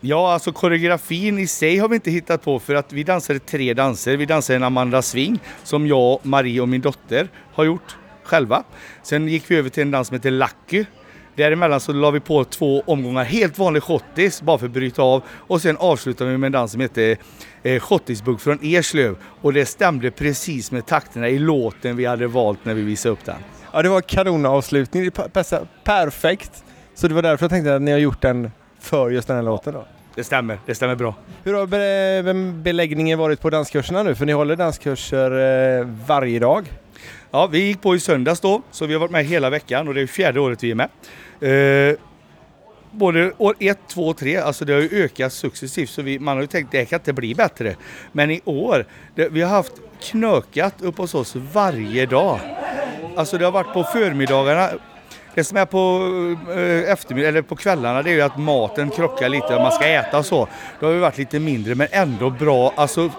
Ja, 0.06 0.34
alltså 0.34 0.52
koreografin 0.52 1.40
i 1.40 1.48
sig 1.48 1.78
har 1.78 1.90
vi 1.90 1.96
inte 1.96 2.12
hittat 2.12 2.44
på 2.44 2.60
för 2.60 2.76
att 2.76 2.94
vi 2.94 3.04
dansade 3.04 3.40
tre 3.40 3.74
danser. 3.74 4.18
Vi 4.18 4.26
dansade 4.26 4.58
en 4.58 4.64
Amanda 4.64 5.02
Swing 5.02 5.40
som 5.64 5.88
jag, 5.88 6.20
Marie 6.24 6.62
och 6.62 6.70
min 6.70 6.82
dotter 6.82 7.28
har 7.54 7.64
gjort 7.64 7.98
själva. 8.24 8.64
Sen 9.04 9.28
gick 9.28 9.52
vi 9.52 9.56
över 9.56 9.70
till 9.70 9.84
en 9.84 9.92
dans 9.92 10.08
som 10.08 10.16
heter 10.16 10.32
Lucky. 10.32 10.86
Däremellan 11.36 11.80
så 11.80 11.94
la 11.94 12.12
vi 12.12 12.20
på 12.20 12.44
två 12.44 12.84
omgångar 12.86 13.24
helt 13.24 13.58
vanlig 13.58 13.84
schottis 13.84 14.42
bara 14.42 14.58
för 14.58 14.66
att 14.66 14.72
bryta 14.72 15.02
av. 15.02 15.24
Och 15.30 15.62
sen 15.62 15.78
avslutade 15.78 16.32
vi 16.32 16.38
med 16.38 16.46
en 16.48 16.52
dans 16.52 16.72
som 16.72 16.82
heter 16.82 17.18
eh, 17.64 17.80
Schottisbugg 17.80 18.42
från 18.42 18.60
Eslöv. 18.62 19.16
Och 19.42 19.54
det 19.54 19.66
stämde 19.66 20.12
precis 20.12 20.72
med 20.72 20.86
takterna 20.86 21.30
i 21.30 21.40
låten 21.40 21.96
vi 21.96 22.06
hade 22.06 22.28
valt 22.28 22.66
när 22.66 22.74
vi 22.74 22.82
visade 22.82 23.14
upp 23.14 23.26
den. 23.26 23.36
Ja, 23.74 23.82
det 23.82 23.90
var 23.90 24.02
kanonavslutning. 24.02 25.04
Det 25.04 25.12
pa- 25.12 25.30
passade 25.30 25.68
perfekt. 25.84 26.64
Så 26.96 27.08
det 27.08 27.14
var 27.14 27.22
därför 27.22 27.44
jag 27.44 27.50
tänkte 27.52 27.76
att 27.76 27.82
ni 27.82 27.92
har 27.92 28.00
gjort 28.00 28.22
den 28.22 28.52
för 28.80 29.10
just 29.10 29.28
den 29.28 29.36
här 29.38 29.44
låten 29.44 29.74
då. 29.74 29.86
Det 30.16 30.24
stämmer, 30.24 30.60
det 30.66 30.76
stämmer 30.76 30.96
bra. 30.96 31.16
Hur 31.44 31.54
har 31.54 31.66
be- 32.24 32.54
beläggningen 32.64 33.20
varit 33.20 33.42
på 33.42 33.50
danskurserna 33.50 34.04
nu? 34.04 34.16
För 34.16 34.26
ni 34.26 34.32
håller 34.34 34.56
danskurser 34.56 35.32
eh, 35.80 35.88
varje 36.08 36.40
dag. 36.40 36.72
Ja, 37.32 37.48
vi 37.48 37.60
gick 37.60 37.82
på 37.82 37.96
i 37.96 38.00
söndags 38.00 38.40
då, 38.40 38.62
så 38.72 38.86
vi 38.86 38.94
har 38.94 39.00
varit 39.00 39.12
med 39.12 39.26
hela 39.26 39.50
veckan 39.50 39.88
och 39.88 39.94
det 39.94 40.02
är 40.02 40.08
fjärde 40.08 40.40
året 40.40 40.64
vi 40.64 40.72
är 40.72 40.76
med. 40.76 40.90
Eh, 41.42 41.96
både 42.92 43.32
år 43.38 43.56
1, 43.60 43.80
2 43.88 44.08
och 44.08 44.18
3, 44.18 44.38
alltså 44.38 44.66
det 44.66 44.74
har 44.74 44.82
ju 44.82 45.04
ökat 45.04 45.34
successivt 45.34 45.90
så 45.90 46.02
vi, 46.02 46.20
man 46.20 46.38
har 46.38 46.42
ju 46.42 46.48
tänkt 46.48 46.72
det 46.72 46.86
kan 46.86 47.00
inte 47.00 47.14
bli 47.14 47.36
bättre. 47.36 47.76
Men 48.12 48.32
i 48.32 48.42
år, 48.46 48.86
det, 49.16 49.30
vi 49.30 49.42
har 49.42 49.50
haft 49.50 49.74
knökat 50.02 50.82
upp 50.82 50.98
hos 50.98 51.16
oss 51.16 51.36
varje 51.54 52.06
dag. 52.06 52.40
Alltså 53.16 53.38
det 53.38 53.46
har 53.46 53.52
varit 53.52 53.74
på 53.74 53.84
förmiddagarna. 53.84 54.70
Det 55.36 55.44
som 55.44 55.58
är 55.58 55.66
på 55.66 56.02
eh, 56.52 56.92
eftermiddag, 56.92 57.28
eller 57.28 57.42
på 57.42 57.56
kvällarna 57.56 58.02
det 58.02 58.10
är 58.10 58.14
ju 58.14 58.22
att 58.22 58.38
maten 58.38 58.90
krockar 58.90 59.30
lite, 59.30 59.56
man 59.56 59.72
ska 59.72 59.86
äta 59.86 60.18
och 60.18 60.26
så. 60.26 60.48
Då 60.80 60.86
har 60.86 60.94
vi 60.94 61.00
varit 61.00 61.18
lite 61.18 61.40
mindre 61.40 61.76
men 61.76 61.88
ändå 61.92 62.30
bra. 62.30 62.74
Alltså 62.76 63.12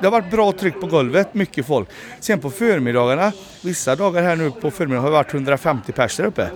det 0.00 0.06
har 0.06 0.10
varit 0.10 0.30
bra 0.30 0.52
tryck 0.52 0.80
på 0.80 0.86
golvet, 0.86 1.34
mycket 1.34 1.66
folk. 1.66 1.88
Sen 2.20 2.40
på 2.40 2.50
förmiddagarna, 2.50 3.32
vissa 3.62 3.96
dagar 3.96 4.22
här 4.22 4.36
nu 4.36 4.50
på 4.50 4.70
förmiddagen 4.70 5.02
har 5.02 5.10
det 5.10 5.16
varit 5.16 5.34
150 5.34 5.92
pers 5.92 6.16
där 6.16 6.24
uppe. 6.24 6.50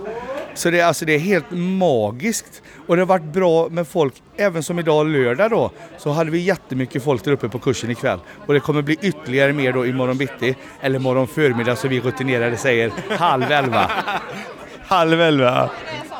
Så 0.55 0.69
det, 0.71 0.79
är- 0.79 0.85
alltså, 0.85 1.05
det 1.05 1.13
är 1.15 1.19
helt 1.19 1.45
magiskt. 1.51 2.61
Och 2.87 2.95
det 2.95 3.01
har 3.01 3.07
varit 3.07 3.23
bra 3.33 3.69
med 3.69 3.87
folk, 3.87 4.13
även 4.37 4.63
som 4.63 4.79
idag 4.79 5.07
lördag 5.07 5.49
då, 5.51 5.71
så 5.97 6.09
hade 6.11 6.31
vi 6.31 6.39
jättemycket 6.39 7.03
folk 7.03 7.23
där 7.23 7.31
uppe 7.31 7.49
på 7.49 7.59
kursen 7.59 7.89
ikväll. 7.91 8.19
Och 8.45 8.53
det 8.53 8.59
kommer 8.59 8.81
bli 8.81 8.97
ytterligare 9.01 9.53
mer 9.53 9.73
då 9.73 9.85
imorgon 9.85 10.17
bitti, 10.17 10.55
eller 10.81 10.99
morgon 10.99 11.27
förmiddag 11.27 11.75
som 11.75 11.89
vi 11.89 11.99
rutinerade 11.99 12.57
säger, 12.57 12.91
halv 13.17 13.51
elva. 13.51 13.91
Halv 14.87 15.21
elva. 15.21 15.69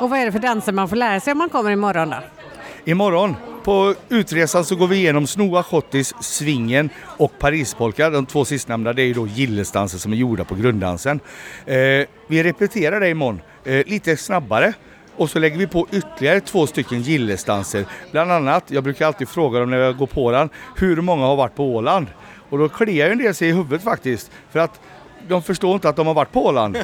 Och 0.00 0.10
vad 0.10 0.18
är 0.18 0.26
det 0.26 0.32
för 0.32 0.38
danser 0.38 0.72
man 0.72 0.88
får 0.88 0.96
lära 0.96 1.20
sig 1.20 1.32
om 1.32 1.38
man 1.38 1.48
kommer 1.48 1.70
imorgon 1.70 2.10
då? 2.10 2.16
Imorgon 2.84 3.36
på 3.66 3.94
utresan 4.08 4.64
så 4.64 4.76
går 4.76 4.86
vi 4.86 4.96
igenom 4.96 5.26
Snoa 5.26 5.62
Schottis, 5.62 6.14
Svingen 6.20 6.90
och 7.16 7.38
Parispolka. 7.38 8.10
De 8.10 8.26
två 8.26 8.44
sistnämnda 8.44 8.92
det 8.92 9.02
är 9.02 9.06
ju 9.06 9.14
då 9.14 9.26
gillesdanser 9.26 9.98
som 9.98 10.12
är 10.12 10.16
gjorda 10.16 10.44
på 10.44 10.54
grunddansen. 10.54 11.20
Eh, 11.66 11.76
vi 12.28 12.42
repeterar 12.42 13.00
det 13.00 13.08
imorgon 13.08 13.40
eh, 13.64 13.86
lite 13.86 14.16
snabbare. 14.16 14.72
Och 15.16 15.30
så 15.30 15.38
lägger 15.38 15.58
vi 15.58 15.66
på 15.66 15.86
ytterligare 15.92 16.40
två 16.40 16.66
stycken 16.66 17.02
gillesdanser. 17.02 17.84
Bland 18.12 18.32
annat, 18.32 18.64
jag 18.68 18.84
brukar 18.84 19.06
alltid 19.06 19.28
fråga 19.28 19.60
dem 19.60 19.70
när 19.70 19.78
jag 19.78 19.96
går 19.96 20.06
på 20.06 20.30
den, 20.30 20.48
hur 20.76 21.00
många 21.00 21.26
har 21.26 21.36
varit 21.36 21.54
på 21.54 21.74
Åland? 21.74 22.06
Och 22.48 22.58
då 22.58 22.68
kliar 22.68 23.06
ju 23.06 23.12
en 23.12 23.18
del 23.18 23.34
sig 23.34 23.48
i 23.48 23.52
huvudet 23.52 23.82
faktiskt. 23.82 24.30
För 24.50 24.58
att 24.58 24.80
de 25.28 25.42
förstår 25.42 25.74
inte 25.74 25.88
att 25.88 25.96
de 25.96 26.06
har 26.06 26.14
varit 26.14 26.32
på 26.32 26.46
Åland. 26.46 26.78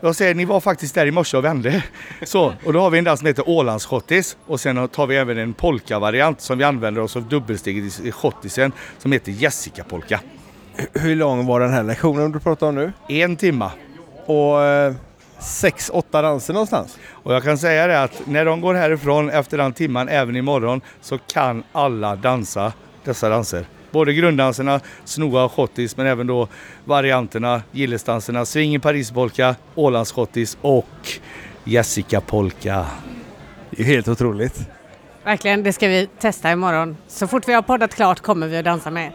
Jag 0.00 0.16
säger, 0.16 0.34
ni 0.34 0.44
var 0.44 0.60
faktiskt 0.60 0.94
där 0.94 1.06
i 1.06 1.10
morse 1.10 1.36
och 1.36 1.44
vände. 1.44 1.84
Så, 2.22 2.54
och 2.64 2.72
då 2.72 2.80
har 2.80 2.90
vi 2.90 2.98
en 2.98 3.04
dans 3.04 3.20
som 3.20 3.26
heter 3.26 3.48
Ålandsschottis 3.48 4.36
och 4.46 4.60
sen 4.60 4.88
tar 4.88 5.06
vi 5.06 5.16
även 5.16 5.38
en 5.38 5.54
polka-variant 5.54 6.40
som 6.40 6.58
vi 6.58 6.64
använder 6.64 7.02
oss 7.02 7.16
av 7.16 7.28
dubbelsteget 7.28 8.00
i 8.00 8.12
schottisen 8.12 8.72
som 8.98 9.12
heter 9.12 9.32
Jessica-polka. 9.32 10.20
Hur 10.92 11.16
lång 11.16 11.46
var 11.46 11.60
den 11.60 11.72
här 11.72 11.82
lektionen 11.82 12.32
du 12.32 12.40
pratar 12.40 12.66
om 12.66 12.74
nu? 12.74 12.92
En 13.08 13.36
timma. 13.36 13.70
Och 14.26 14.62
eh, 14.62 14.94
sex, 15.38 15.90
åtta 15.94 16.22
danser 16.22 16.52
någonstans? 16.52 16.98
Och 17.10 17.34
jag 17.34 17.42
kan 17.42 17.58
säga 17.58 17.86
det 17.86 18.02
att 18.02 18.22
när 18.26 18.44
de 18.44 18.60
går 18.60 18.74
härifrån 18.74 19.30
efter 19.30 19.58
den 19.58 19.72
timman 19.72 20.08
även 20.08 20.36
imorgon 20.36 20.80
så 21.00 21.18
kan 21.18 21.62
alla 21.72 22.16
dansa 22.16 22.72
dessa 23.04 23.28
danser. 23.28 23.66
Både 23.94 24.12
grunddanserna, 24.12 24.80
snoa 25.04 25.44
och 25.44 25.52
schottis 25.52 25.96
men 25.96 26.06
även 26.06 26.26
då 26.26 26.48
varianterna, 26.84 27.62
gillesdanserna, 27.72 28.44
swing 28.44 28.74
i 28.74 28.78
Parispolka, 28.78 29.56
Ålandsschottis 29.74 30.58
och 30.60 31.08
Jessica 31.64 32.20
polka. 32.20 32.86
Det 33.70 33.82
är 33.82 33.86
helt 33.86 34.08
otroligt. 34.08 34.60
Verkligen, 35.24 35.62
det 35.62 35.72
ska 35.72 35.88
vi 35.88 36.08
testa 36.18 36.52
imorgon. 36.52 36.96
Så 37.08 37.26
fort 37.26 37.48
vi 37.48 37.52
har 37.52 37.62
poddat 37.62 37.94
klart 37.94 38.20
kommer 38.20 38.48
vi 38.48 38.56
att 38.56 38.64
dansa 38.64 38.90
med. 38.90 39.12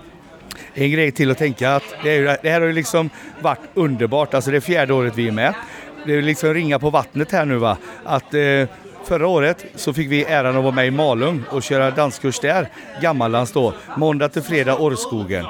En 0.74 0.92
grej 0.92 1.12
till 1.12 1.32
att 1.32 1.38
tänka 1.38 1.76
att 1.76 1.84
det, 2.04 2.12
är 2.12 2.38
det 2.44 2.50
här 2.50 2.62
har 2.62 2.68
ju 2.68 2.74
liksom 2.74 3.10
varit 3.42 3.60
underbart. 3.74 4.34
Alltså 4.34 4.52
det 4.52 4.58
är 4.58 4.62
fjärde 4.62 4.94
året 4.94 5.14
vi 5.16 5.28
är 5.28 5.32
med. 5.32 5.54
Det 6.06 6.16
är 6.16 6.22
liksom 6.22 6.54
ringa 6.54 6.80
på 6.80 6.90
vattnet 6.90 7.32
här 7.32 7.46
nu 7.46 7.56
va. 7.56 7.78
Att 8.06 8.34
eh, 8.34 8.42
förra 9.10 9.28
året 9.28 9.66
så 9.76 9.94
fick 9.94 10.12
vi 10.12 10.24
äran 10.24 10.58
att 10.58 10.64
vara 10.64 10.76
med 10.76 10.88
i 10.88 10.92
Malung 10.92 11.44
och 11.50 11.64
köra 11.64 11.92
danskurs 11.92 12.40
där. 12.40 12.70
Gammaldans 13.02 13.52
då. 13.52 13.74
Måndag 13.98 14.30
till 14.30 14.42
fredag 14.42 14.78
Orrskogen. 14.78 15.46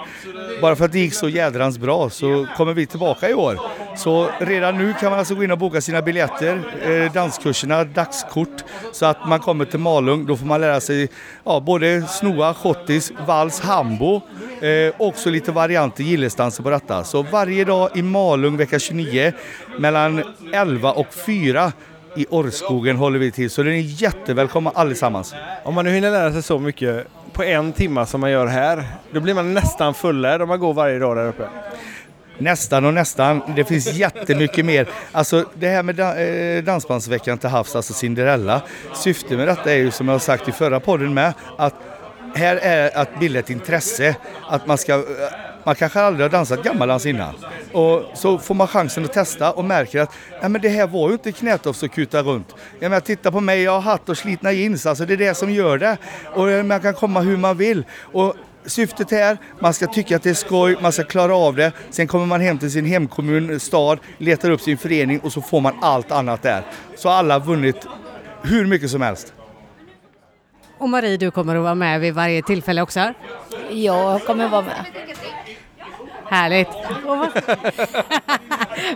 Bara 0.61 0.75
för 0.75 0.85
att 0.85 0.91
det 0.91 0.99
gick 0.99 1.13
så 1.13 1.29
jädrans 1.29 1.77
bra 1.77 2.09
så 2.09 2.47
kommer 2.57 2.73
vi 2.73 2.85
tillbaka 2.85 3.29
i 3.29 3.33
år. 3.33 3.59
Så 3.97 4.29
redan 4.39 4.77
nu 4.77 4.93
kan 4.93 5.09
man 5.09 5.19
alltså 5.19 5.35
gå 5.35 5.43
in 5.43 5.51
och 5.51 5.57
boka 5.57 5.81
sina 5.81 6.01
biljetter, 6.01 6.61
eh, 6.83 7.13
danskurserna, 7.13 7.83
dagskort. 7.83 8.63
Så 8.93 9.05
att 9.05 9.27
man 9.27 9.39
kommer 9.39 9.65
till 9.65 9.79
Malung, 9.79 10.25
då 10.25 10.37
får 10.37 10.45
man 10.45 10.61
lära 10.61 10.81
sig 10.81 11.09
ja, 11.43 11.59
både 11.59 12.01
snoa, 12.01 12.53
schottis, 12.53 13.11
vals, 13.27 13.59
hambo. 13.59 14.21
Eh, 14.61 14.93
också 14.97 15.29
lite 15.29 15.51
varianter 15.51 16.03
gillesdanser 16.03 16.63
på 16.63 16.69
detta. 16.69 17.03
Så 17.03 17.21
varje 17.23 17.65
dag 17.65 17.89
i 17.95 18.01
Malung 18.01 18.57
vecka 18.57 18.79
29 18.79 19.33
mellan 19.77 20.23
11 20.53 20.91
och 20.91 21.13
4 21.25 21.71
i 22.15 22.25
Orrskogen 22.29 22.95
håller 22.95 23.19
vi 23.19 23.31
till. 23.31 23.49
Så 23.49 23.63
det 23.63 23.71
är 23.71 24.01
jättevälkomna 24.01 24.71
allesammans. 24.75 25.35
Om 25.63 25.73
man 25.75 25.85
nu 25.85 25.91
hinner 25.91 26.11
lära 26.11 26.31
sig 26.31 26.43
så 26.43 26.59
mycket 26.59 27.07
på 27.33 27.43
en 27.43 27.73
timma 27.73 28.05
som 28.05 28.21
man 28.21 28.31
gör 28.31 28.47
här, 28.47 28.83
då 29.11 29.19
blir 29.19 29.33
man 29.33 29.53
nästan 29.53 29.93
fullärd 29.93 30.41
om 30.41 30.47
man 30.47 30.59
går 30.59 30.73
varje 30.73 30.99
dag 30.99 31.17
där 31.17 31.27
uppe. 31.27 31.47
Nästan 32.37 32.85
och 32.85 32.93
nästan. 32.93 33.41
Det 33.55 33.63
finns 33.63 33.93
jättemycket 33.93 34.65
mer. 34.65 34.87
Alltså 35.11 35.45
det 35.53 35.67
här 35.67 35.83
med 35.83 35.99
eh, 35.99 36.63
Dansbandsveckan 36.63 37.37
till 37.37 37.49
havs, 37.49 37.75
alltså 37.75 37.93
Cinderella. 37.93 38.61
Syftet 38.93 39.37
med 39.37 39.47
detta 39.47 39.71
är 39.71 39.77
ju 39.77 39.91
som 39.91 40.07
jag 40.07 40.13
har 40.13 40.19
sagt 40.19 40.47
i 40.47 40.51
förra 40.51 40.79
podden 40.79 41.13
med 41.13 41.33
att 41.57 41.73
här 42.35 42.55
är 42.55 42.97
att 42.97 43.19
bilda 43.19 43.39
ett 43.39 43.49
intresse. 43.49 44.15
Att 44.49 44.67
man 44.67 44.77
ska, 44.77 44.93
eh, 44.93 45.01
man 45.63 45.75
kanske 45.75 46.01
aldrig 46.01 46.25
har 46.25 46.29
dansat 46.29 46.63
gammaldans 46.63 47.05
innan. 47.05 47.33
Och 47.73 48.03
så 48.13 48.37
får 48.37 48.55
man 48.55 48.67
chansen 48.67 49.05
att 49.05 49.13
testa 49.13 49.51
och 49.51 49.65
märker 49.65 50.01
att 50.01 50.11
Nej, 50.41 50.49
men 50.49 50.61
det 50.61 50.69
här 50.69 50.87
var 50.87 51.07
ju 51.07 51.13
inte 51.13 51.31
knätofs 51.31 51.83
och 51.83 51.91
kuta 51.91 52.21
runt. 52.21 52.55
Jag 52.79 52.89
menar, 52.89 53.01
titta 53.01 53.31
på 53.31 53.39
mig, 53.39 53.61
jag 53.61 53.71
har 53.71 53.81
hatt 53.81 54.09
och 54.09 54.17
slitna 54.17 54.51
jeans. 54.51 54.85
Alltså 54.85 55.05
det 55.05 55.13
är 55.13 55.17
det 55.17 55.35
som 55.35 55.51
gör 55.51 55.77
det. 55.77 55.97
Och 56.33 56.49
eh, 56.49 56.63
man 56.63 56.81
kan 56.81 56.93
komma 56.93 57.19
hur 57.19 57.37
man 57.37 57.57
vill. 57.57 57.85
Och 58.01 58.35
Syftet 58.65 59.11
är 59.11 59.37
man 59.59 59.73
ska 59.73 59.87
tycka 59.87 60.15
att 60.15 60.23
det 60.23 60.29
är 60.29 60.33
skoj, 60.33 60.77
man 60.81 60.91
ska 60.91 61.03
klara 61.03 61.35
av 61.35 61.55
det. 61.55 61.71
Sen 61.89 62.07
kommer 62.07 62.25
man 62.25 62.41
hem 62.41 62.57
till 62.57 62.71
sin 62.71 62.85
hemkommun, 62.85 63.59
stad, 63.59 63.99
letar 64.17 64.49
upp 64.49 64.61
sin 64.61 64.77
förening 64.77 65.19
och 65.19 65.33
så 65.33 65.41
får 65.41 65.61
man 65.61 65.73
allt 65.81 66.11
annat 66.11 66.41
där. 66.41 66.63
Så 66.95 67.09
alla 67.09 67.33
har 67.33 67.45
vunnit 67.45 67.87
hur 68.41 68.65
mycket 68.65 68.89
som 68.91 69.01
helst. 69.01 69.33
Och 70.77 70.89
Marie, 70.89 71.17
du 71.17 71.31
kommer 71.31 71.55
att 71.55 71.63
vara 71.63 71.75
med 71.75 71.99
vid 71.99 72.13
varje 72.13 72.41
tillfälle 72.41 72.81
också. 72.81 73.13
Jag 73.69 74.25
kommer 74.25 74.47
vara 74.47 74.61
med. 74.61 74.85
Härligt! 76.29 76.69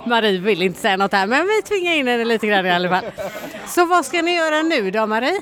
Marie 0.07 0.39
vill 0.39 0.61
inte 0.61 0.79
säga 0.79 0.97
något 0.97 1.13
här, 1.13 1.27
men 1.27 1.47
vi 1.47 1.61
tvingar 1.61 1.93
in 1.93 2.07
henne 2.07 2.25
lite 2.25 2.47
grann 2.47 2.65
i 2.65 2.71
alla 2.71 2.89
fall. 2.89 3.03
Så 3.67 3.85
vad 3.85 4.05
ska 4.05 4.21
ni 4.21 4.35
göra 4.35 4.61
nu 4.61 4.91
då, 4.91 5.05
Marie? 5.05 5.41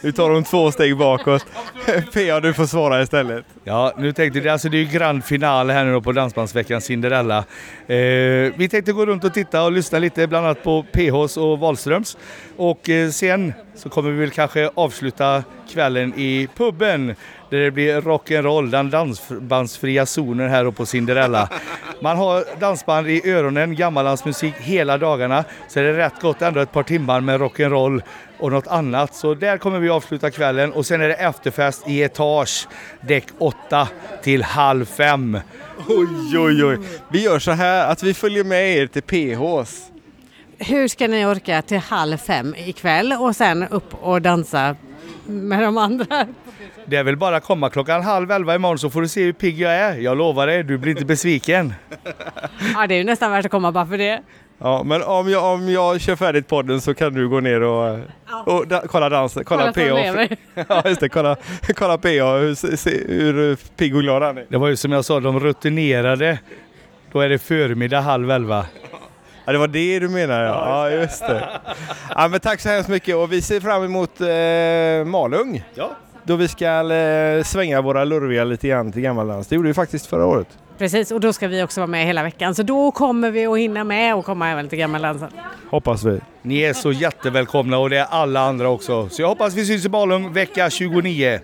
Nu 0.00 0.12
tar 0.12 0.30
hon 0.30 0.44
två 0.44 0.72
steg 0.72 0.96
bakåt. 0.96 1.46
Pia, 2.12 2.40
du 2.40 2.54
får 2.54 2.66
svara 2.66 3.02
istället. 3.02 3.44
Ja, 3.64 3.92
nu 3.98 4.12
tänkte 4.12 4.40
det, 4.40 4.48
alltså 4.48 4.68
det 4.68 4.76
är 4.76 4.82
ju 4.84 4.98
grand 4.98 5.24
final 5.24 5.70
här 5.70 5.84
nu 5.84 5.92
då 5.92 6.00
på 6.00 6.12
Dansbandsveckan 6.12 6.80
Cinderella. 6.80 7.38
Eh, 7.86 7.96
vi 8.56 8.68
tänkte 8.70 8.92
gå 8.92 9.06
runt 9.06 9.24
och 9.24 9.34
titta 9.34 9.62
och 9.62 9.72
lyssna 9.72 9.98
lite 9.98 10.26
bland 10.26 10.46
annat 10.46 10.62
på 10.62 10.82
PHs 10.92 11.36
och 11.36 11.58
Wahlströms. 11.58 12.16
Och 12.56 12.90
eh, 12.90 13.10
sen 13.10 13.52
så 13.74 13.88
kommer 13.88 14.10
vi 14.10 14.20
väl 14.20 14.30
kanske 14.30 14.70
avsluta 14.74 15.44
kvällen 15.72 16.14
i 16.16 16.48
puben 16.56 17.14
där 17.50 17.58
det 17.58 17.70
blir 17.70 18.00
rock'n'roll, 18.00 18.70
den 18.70 18.90
dansbandsfria 18.90 20.06
zonen 20.06 20.50
här 20.50 20.70
på 20.70 20.86
Cinderella. 20.86 21.48
Man 22.02 22.16
har 22.16 22.60
dansband 22.60 23.08
i 23.08 23.30
öronen, 23.30 23.76
gammaldansmusik 23.76 24.54
hela 24.58 24.98
dagarna. 24.98 25.44
Så 25.68 25.80
är 25.80 25.84
det 25.84 25.96
rätt 25.96 26.20
gott 26.20 26.42
ändå 26.42 26.60
ett 26.60 26.72
par 26.72 26.82
timmar 26.82 27.20
med 27.20 27.40
rock'n'roll 27.40 28.02
och 28.38 28.52
något 28.52 28.66
annat. 28.66 29.14
Så 29.14 29.34
där 29.34 29.58
kommer 29.58 29.78
vi 29.78 29.88
avsluta 29.88 30.30
kvällen 30.30 30.72
och 30.72 30.86
sen 30.86 31.00
är 31.00 31.08
det 31.08 31.14
efterfest 31.14 31.88
i 31.88 32.02
etage, 32.02 32.68
däck 33.00 33.26
8 33.38 33.88
till 34.22 34.42
halv 34.42 34.84
fem. 34.84 35.38
Oj, 35.88 36.38
oj, 36.38 36.64
oj. 36.64 36.78
Vi 37.08 37.22
gör 37.22 37.38
så 37.38 37.50
här 37.50 37.92
att 37.92 38.02
vi 38.02 38.14
följer 38.14 38.44
med 38.44 38.76
er 38.76 38.86
till 38.86 39.02
PHs. 39.02 39.86
Hur 40.58 40.88
ska 40.88 41.08
ni 41.08 41.26
orka 41.26 41.62
till 41.62 41.78
halv 41.78 42.16
fem 42.16 42.54
ikväll 42.58 43.12
och 43.12 43.36
sen 43.36 43.64
upp 43.70 43.94
och 43.94 44.22
dansa 44.22 44.76
med 45.30 45.62
de 45.62 45.78
andra? 45.78 46.26
Det 46.86 46.96
är 46.96 47.04
väl 47.04 47.16
bara 47.16 47.36
att 47.36 47.44
komma 47.44 47.70
klockan 47.70 48.02
halv 48.02 48.30
elva 48.30 48.54
imorgon 48.54 48.78
så 48.78 48.90
får 48.90 49.02
du 49.02 49.08
se 49.08 49.24
hur 49.24 49.32
pigg 49.32 49.60
jag 49.60 49.72
är. 49.72 49.94
Jag 49.96 50.18
lovar 50.18 50.46
dig, 50.46 50.62
du 50.64 50.78
blir 50.78 50.92
inte 50.92 51.04
besviken. 51.04 51.74
Ja, 52.74 52.86
det 52.86 52.94
är 52.94 52.98
ju 52.98 53.04
nästan 53.04 53.30
värt 53.30 53.44
att 53.44 53.50
komma 53.50 53.72
bara 53.72 53.86
för 53.86 53.98
det. 53.98 54.22
Ja, 54.58 54.82
men 54.84 55.02
om 55.02 55.30
jag, 55.30 55.44
om 55.54 55.68
jag 55.68 56.00
kör 56.00 56.16
färdigt 56.16 56.48
podden 56.48 56.80
så 56.80 56.94
kan 56.94 57.14
du 57.14 57.28
gå 57.28 57.40
ner 57.40 57.60
och, 57.62 57.98
och 58.46 58.66
da, 58.68 58.82
kolla 58.86 59.08
dansen. 59.08 59.44
Kolla, 59.44 59.72
Kolla 59.72 59.94
lever. 59.94 60.36
Ja, 60.68 60.82
just 60.88 61.00
det. 61.00 61.08
Kolla, 61.08 61.36
kolla 61.76 61.98
PH, 61.98 62.06
hur, 62.06 62.54
se- 62.76 63.04
hur 63.08 63.56
pigg 63.76 63.96
och 63.96 64.02
glad 64.02 64.22
han 64.22 64.38
är. 64.38 64.46
Det 64.48 64.58
var 64.58 64.68
ju 64.68 64.76
som 64.76 64.92
jag 64.92 65.04
sa, 65.04 65.20
de 65.20 65.40
rutinerade. 65.40 66.38
Då 67.12 67.20
är 67.20 67.28
det 67.28 67.38
förmiddag 67.38 68.00
halv 68.00 68.30
elva. 68.30 68.66
Ja, 69.50 69.52
det 69.52 69.58
var 69.58 69.68
det 69.68 69.98
du 69.98 70.08
menar 70.08 70.44
ja. 70.44 70.88
Ja, 70.88 70.90
just 70.90 71.20
det. 71.20 71.48
Ja, 72.16 72.28
men 72.28 72.40
tack 72.40 72.60
så 72.60 72.68
hemskt 72.68 72.88
mycket 72.88 73.16
och 73.16 73.32
vi 73.32 73.42
ser 73.42 73.60
fram 73.60 73.84
emot 73.84 74.20
eh, 74.20 75.10
Malung. 75.10 75.64
Ja. 75.74 75.90
Då 76.24 76.36
vi 76.36 76.48
ska 76.48 76.92
eh, 76.92 77.42
svänga 77.42 77.80
våra 77.80 78.04
lurviga 78.04 78.44
lite 78.44 78.68
grann 78.68 78.92
till 78.92 79.02
gammallands. 79.02 79.48
Det 79.48 79.54
gjorde 79.54 79.68
vi 79.68 79.74
faktiskt 79.74 80.06
förra 80.06 80.26
året. 80.26 80.46
Precis, 80.78 81.10
och 81.10 81.20
då 81.20 81.32
ska 81.32 81.48
vi 81.48 81.62
också 81.62 81.80
vara 81.80 81.86
med 81.86 82.06
hela 82.06 82.22
veckan. 82.22 82.54
Så 82.54 82.62
då 82.62 82.90
kommer 82.90 83.30
vi 83.30 83.46
att 83.46 83.58
hinna 83.58 83.84
med 83.84 84.14
och 84.14 84.24
komma 84.24 84.48
även 84.48 84.68
till 84.68 84.78
gammaldansen. 84.78 85.28
Hoppas 85.70 86.04
vi. 86.04 86.20
Ni 86.42 86.60
är 86.60 86.72
så 86.72 86.92
jättevälkomna 86.92 87.78
och 87.78 87.90
det 87.90 87.98
är 87.98 88.06
alla 88.10 88.40
andra 88.40 88.68
också. 88.68 89.08
Så 89.08 89.22
jag 89.22 89.28
hoppas 89.28 89.54
vi 89.54 89.64
syns 89.66 89.84
i 89.86 89.88
Malung 89.88 90.32
vecka 90.32 90.70
29. 90.70 91.40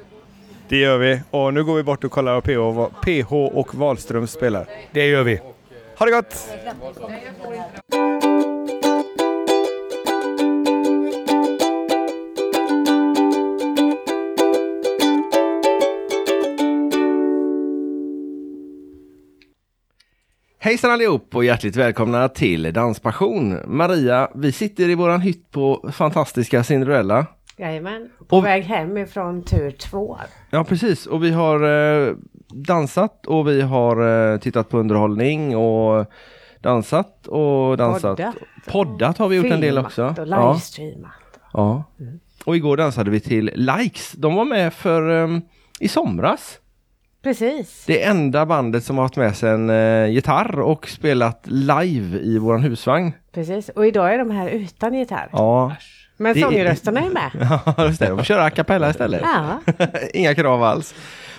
Det 0.69 0.77
gör 0.77 0.99
vi. 0.99 1.21
Och 1.31 1.55
nu 1.55 1.65
går 1.65 1.75
vi 1.75 1.83
bort 1.83 2.05
och 2.05 2.11
kollar 2.11 2.71
vad 2.73 3.01
PH 3.01 3.33
och 3.33 3.75
Wahlström 3.75 4.27
spelar. 4.27 4.67
Det 4.93 5.07
gör 5.07 5.23
vi. 5.23 5.41
Ha 5.99 6.07
det 6.07 6.12
gott! 6.12 6.35
Hejsan 20.59 20.91
allihop 20.91 21.37
och 21.37 21.45
hjärtligt 21.45 21.76
välkomna 21.76 22.29
till 22.29 22.73
Danspassion. 22.73 23.59
Maria, 23.67 24.31
vi 24.35 24.53
sitter 24.53 24.88
i 24.88 24.95
våran 24.95 25.21
hytt 25.21 25.50
på 25.50 25.91
fantastiska 25.93 26.65
Cinderella. 26.65 27.26
Jajamän, 27.57 28.09
på 28.29 28.37
Och- 28.37 28.45
väg 28.45 28.62
hem 28.65 28.97
ifrån 28.99 29.43
tur 29.45 29.71
två. 29.71 30.19
Ja 30.50 30.65
precis 30.65 31.07
och 31.07 31.25
vi 31.25 31.31
har 31.31 31.62
eh, 31.62 32.15
dansat 32.49 33.26
och 33.26 33.49
vi 33.49 33.61
har 33.62 34.33
eh, 34.33 34.38
tittat 34.38 34.69
på 34.69 34.79
underhållning 34.79 35.57
och 35.57 36.07
dansat 36.61 37.26
och 37.26 37.76
dansat. 37.76 38.17
Poddat. 38.17 38.35
Poddat 38.67 39.19
har 39.19 39.29
vi 39.29 39.37
gjort 39.37 39.47
en 39.53 39.61
del 39.61 39.79
också. 39.79 40.05
och 40.05 40.29
Ja, 40.29 40.53
livestreamat. 40.53 41.11
ja. 41.53 41.85
Och 42.45 42.57
igår 42.57 42.76
dansade 42.76 43.11
vi 43.11 43.21
till 43.21 43.50
Likes. 43.55 44.12
De 44.12 44.35
var 44.35 44.45
med 44.45 44.73
för 44.75 45.25
eh, 45.25 45.38
i 45.81 45.88
somras. 45.88 46.59
Precis. 47.23 47.85
Det 47.87 48.03
enda 48.05 48.47
bandet 48.47 48.85
som 48.85 48.97
har 48.97 49.05
haft 49.05 49.17
med 49.17 49.37
sig 49.37 49.50
en 49.50 49.71
eh, 49.71 50.07
gitarr 50.07 50.61
och 50.61 50.88
spelat 50.88 51.43
live 51.45 52.19
i 52.19 52.38
våran 52.38 52.62
husvagn. 52.62 53.12
Precis. 53.35 53.69
Och 53.69 53.87
idag 53.87 54.15
är 54.15 54.19
de 54.19 54.31
här 54.31 54.49
utan 54.49 54.95
gitarr. 54.95 55.29
Ja, 55.33 55.76
Men 56.17 56.35
sångrösterna 56.35 57.00
är 57.00 57.11
med. 57.11 57.31
Ja, 57.76 57.85
just 57.87 58.00
det. 58.00 58.07
De 58.09 58.23
köra 58.25 58.45
a 58.45 58.50
cappella 58.50 58.91
istället. 58.91 59.23
Ja, 59.25 59.61
Inga 60.15 60.35
krav 60.35 60.62
alls. 60.62 60.95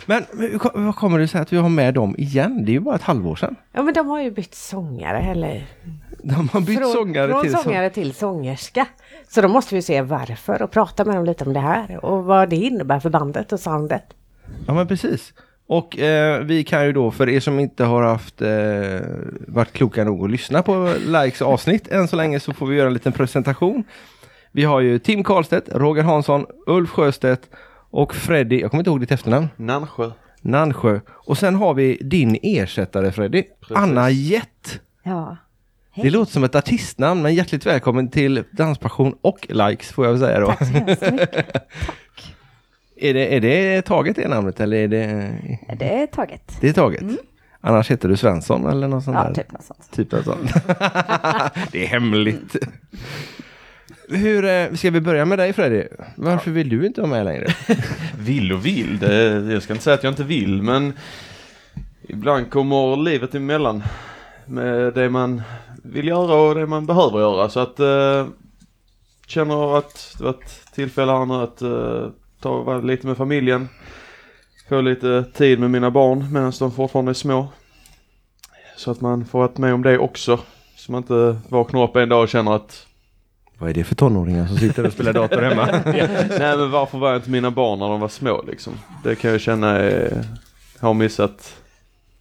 Men 0.10 0.24
hur 0.38 0.60
vad 0.86 0.96
kommer 0.96 1.20
det 1.20 1.28
sig 1.28 1.42
att 1.42 1.54
vi 1.54 1.58
har 1.58 1.70
med 1.70 1.94
dem 1.94 2.16
igen? 2.18 2.66
Det 2.66 2.72
är 2.72 2.74
ju 2.74 2.80
bara 2.80 2.96
ett 2.96 3.02
halvår 3.02 3.36
sedan. 3.36 3.56
ja 3.74 3.82
men 3.84 3.94
de 3.94 4.08
har 4.08 4.22
ju 4.22 4.32
bytt 4.32 4.56
sångare 4.56 5.20
eller 5.20 5.66
De 6.24 6.50
har 6.50 6.62
bytt 6.62 6.80
från, 6.80 6.92
sångare 6.92 7.32
från 7.32 7.42
till 7.44 7.52
sång- 7.54 7.64
sångare 7.64 7.90
till 7.90 8.14
sångerska. 8.14 8.88
Så 9.30 9.42
då 9.42 9.48
måste 9.48 9.76
vi 9.76 9.82
se 9.82 10.02
varför 10.02 10.62
och 10.62 10.72
prata 10.72 11.06
med 11.06 11.16
dem 11.16 11.26
lite 11.26 11.44
om 11.44 11.54
det 11.54 11.60
här 11.60 12.06
och 12.06 12.24
vad 12.24 12.50
det 12.50 12.56
innebär 12.56 13.00
för 13.00 13.10
bandet 13.10 13.52
och 13.54 13.60
soundet. 13.60 14.04
Ja 14.68 14.74
men 14.74 14.88
precis. 14.88 15.34
Och 15.70 16.00
eh, 16.00 16.40
vi 16.44 16.64
kan 16.64 16.86
ju 16.86 16.94
då, 16.94 17.12
för 17.12 17.30
er 17.30 17.40
som 17.40 17.60
inte 17.60 17.84
har 17.84 18.04
haft 18.04 18.42
eh, 18.42 19.08
varit 19.48 19.74
kloka 19.74 20.04
nog 20.04 20.24
att 20.26 20.32
lyssna 20.32 20.62
på 20.62 20.94
Likes 21.08 21.42
avsnitt 21.42 21.88
än 21.88 22.08
så 22.08 22.16
länge 22.16 22.40
så 22.40 22.54
får 22.54 22.66
vi 22.68 22.76
göra 22.76 22.88
en 22.88 22.94
liten 22.94 23.12
presentation. 23.14 23.84
Vi 24.52 24.64
har 24.64 24.80
ju 24.80 25.00
Tim 25.00 25.24
Karlstedt, 25.24 25.70
Roger 25.72 26.04
Hansson, 26.04 26.46
Ulf 26.68 26.90
Sjöstedt 26.90 27.50
och 27.98 28.16
Freddy, 28.16 28.60
jag 28.60 28.72
kommer 28.72 28.82
inte 28.82 28.90
ihåg 28.90 29.00
ditt 29.00 29.12
efternamn, 29.12 29.48
Nansjö. 29.56 30.12
Nansjö. 30.42 31.00
Och 31.10 31.38
sen 31.38 31.56
har 31.56 31.74
vi 31.74 31.98
din 32.02 32.38
ersättare 32.44 33.12
Freddy, 33.12 33.44
Anna 33.76 34.10
Jett. 34.10 34.80
Ja. 35.04 35.38
Det 35.96 36.10
låter 36.10 36.32
som 36.32 36.44
ett 36.44 36.56
artistnamn, 36.56 37.22
men 37.22 37.36
hjärtligt 37.36 37.66
välkommen 37.66 38.10
till 38.10 38.44
Danspassion 38.52 39.16
och 39.22 39.48
Likes 39.50 39.92
får 39.92 40.06
jag 40.06 40.12
väl 40.12 40.22
säga 40.22 40.40
då. 40.40 40.48
Tack 40.48 40.60
så 40.60 40.66
hemskt 40.66 41.02
mycket. 41.02 41.56
är, 42.98 43.14
det, 43.14 43.36
är 43.36 43.42
det 43.42 43.82
taget 43.82 44.16
det 44.16 44.28
namnet 44.28 44.60
eller 44.60 44.78
är 44.78 44.88
det, 44.88 45.32
Det 45.80 45.94
är 46.02 46.08
taget. 46.08 46.58
det 46.62 46.70
är 46.70 46.74
taget? 46.74 47.04
Annars 47.62 47.92
heter 47.92 48.10
du 48.10 48.18
Svensson 48.18 48.66
eller 48.66 48.88
något 48.88 49.04
sånt 49.04 49.18
Ja, 49.18 49.24
där? 49.24 49.34
typ 49.34 49.52
något 49.52 49.64
sånt. 49.66 49.92
Typ 49.92 50.12
något 50.12 50.26
sånt. 50.26 50.52
det 51.72 51.84
är 51.84 51.88
hemligt. 51.88 52.56
Hur, 54.10 54.46
eh, 54.46 54.74
ska 54.74 54.92
vi 54.92 55.02
börja 55.02 55.26
med 55.26 55.40
dig 55.40 55.54
Freddy? 55.54 55.84
Varför 56.16 56.52
vill 56.52 56.70
du 56.70 56.86
inte 56.86 57.02
vara 57.02 57.12
med 57.12 57.26
längre? 57.26 57.48
Vill 58.20 58.54
och 58.54 58.66
vill. 58.66 59.00
Det, 59.00 59.24
jag 59.54 59.64
ska 59.64 59.74
inte 59.74 59.84
säga 59.84 59.94
att 59.94 60.04
jag 60.04 60.12
inte 60.12 60.24
vill 60.24 60.62
men 60.62 60.94
ibland 62.02 62.50
kommer 62.50 62.98
livet 62.98 63.36
emellan 63.36 63.84
med 64.46 64.94
det 64.94 65.10
man 65.10 65.42
vill 65.84 66.08
göra 66.08 66.34
och 66.34 66.56
det 66.56 66.66
man 66.66 66.86
behöver 66.86 67.20
göra. 67.20 67.50
Så 67.50 67.60
att 67.60 67.80
eh, 67.80 68.28
känner 69.28 69.78
att 69.78 70.16
det 70.18 70.24
var 70.24 70.32
ett 70.32 70.74
tillfälle 70.74 71.12
här 71.12 71.26
nu 71.26 71.34
att 71.34 71.62
eh, 71.62 72.12
ta 72.40 72.64
vara 72.64 72.80
lite 72.80 73.08
med 73.08 73.18
familjen. 73.18 73.70
Få 74.70 74.82
lite 74.82 75.24
tid 75.34 75.60
med 75.60 75.72
mina 75.72 75.92
barn 75.92 76.34
medan 76.34 76.54
de 76.60 76.72
fortfarande 76.72 77.12
är 77.12 77.14
små. 77.14 77.48
Så 78.78 78.92
att 78.92 79.02
man 79.02 79.26
får 79.26 79.40
vara 79.40 79.52
med 79.56 79.74
om 79.74 79.84
det 79.84 79.98
också. 79.98 80.40
Så 80.76 80.92
man 80.92 81.02
inte 81.02 81.38
vaknar 81.50 81.84
upp 81.84 81.96
en 81.96 82.10
dag 82.10 82.24
och 82.24 82.30
känner 82.30 82.56
att 82.56 82.88
vad 83.60 83.70
är 83.70 83.74
det 83.74 83.84
för 83.84 83.96
tonåringar 83.96 84.48
som 84.48 84.58
sitter 84.58 84.86
och 84.86 84.94
spelar 84.94 85.14
dator 85.14 85.42
hemma? 85.42 85.66
Nej 86.40 86.58
men 86.58 86.72
varför 86.72 86.98
var 86.98 87.10
jag 87.10 87.18
inte 87.18 87.30
mina 87.30 87.52
barn 87.52 87.80
när 87.80 87.90
de 87.90 88.00
var 88.00 88.08
små 88.08 88.44
liksom? 88.48 88.74
Det 89.04 89.16
kan 89.16 89.32
jag 89.32 89.42
känna 89.42 89.70
är, 89.70 90.24
har 90.80 90.94
missat 90.94 91.62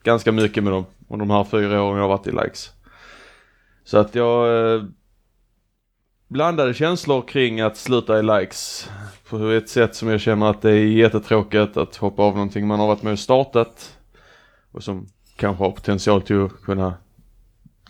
ganska 0.03 0.33
mycket 0.33 0.65
med 0.65 0.73
dem. 0.73 0.87
Och 1.09 1.19
de 1.19 1.31
här 1.31 1.45
fyra 1.45 1.83
åren 1.83 1.97
jag 1.97 2.03
har 2.03 2.09
varit 2.09 2.27
i 2.27 2.33
likes. 2.33 2.71
Så 3.85 3.99
att 3.99 4.15
jag 4.15 4.75
eh, 4.75 4.83
blandade 6.29 6.75
känslor 6.75 7.23
kring 7.23 7.61
att 7.61 7.77
sluta 7.77 8.19
i 8.19 8.23
likes. 8.23 8.91
På 9.29 9.49
ett 9.49 9.69
sätt 9.69 9.95
som 9.95 10.09
jag 10.09 10.21
känner 10.21 10.51
att 10.51 10.63
det 10.63 10.71
är 10.71 10.87
jättetråkigt 10.87 11.77
att 11.77 11.97
hoppa 11.97 12.23
av 12.23 12.33
någonting 12.35 12.67
man 12.67 12.81
har 12.81 12.87
varit 12.87 13.03
med 13.03 13.13
och 13.13 13.19
startat. 13.19 13.97
Och 14.73 14.83
som 14.83 15.07
kanske 15.37 15.65
har 15.65 15.71
potential 15.71 16.23
till 16.23 16.45
att 16.45 16.63
kunna 16.63 16.95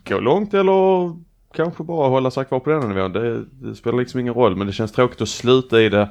gå 0.09 0.21
långt 0.21 0.55
eller 0.55 1.26
kanske 1.57 1.83
bara 1.83 2.09
hålla 2.09 2.31
sig 2.31 2.45
kvar 2.45 2.61
på 2.61 2.71
den 2.71 2.89
nivån. 2.89 3.13
Det, 3.13 3.45
det 3.45 3.75
spelar 3.75 3.99
liksom 3.99 4.21
ingen 4.21 4.35
roll 4.35 4.57
men 4.57 4.67
det 4.67 4.73
känns 4.73 4.93
tråkigt 4.93 5.21
att 5.21 5.29
sluta 5.29 5.81
i 5.81 5.89
det 5.89 6.11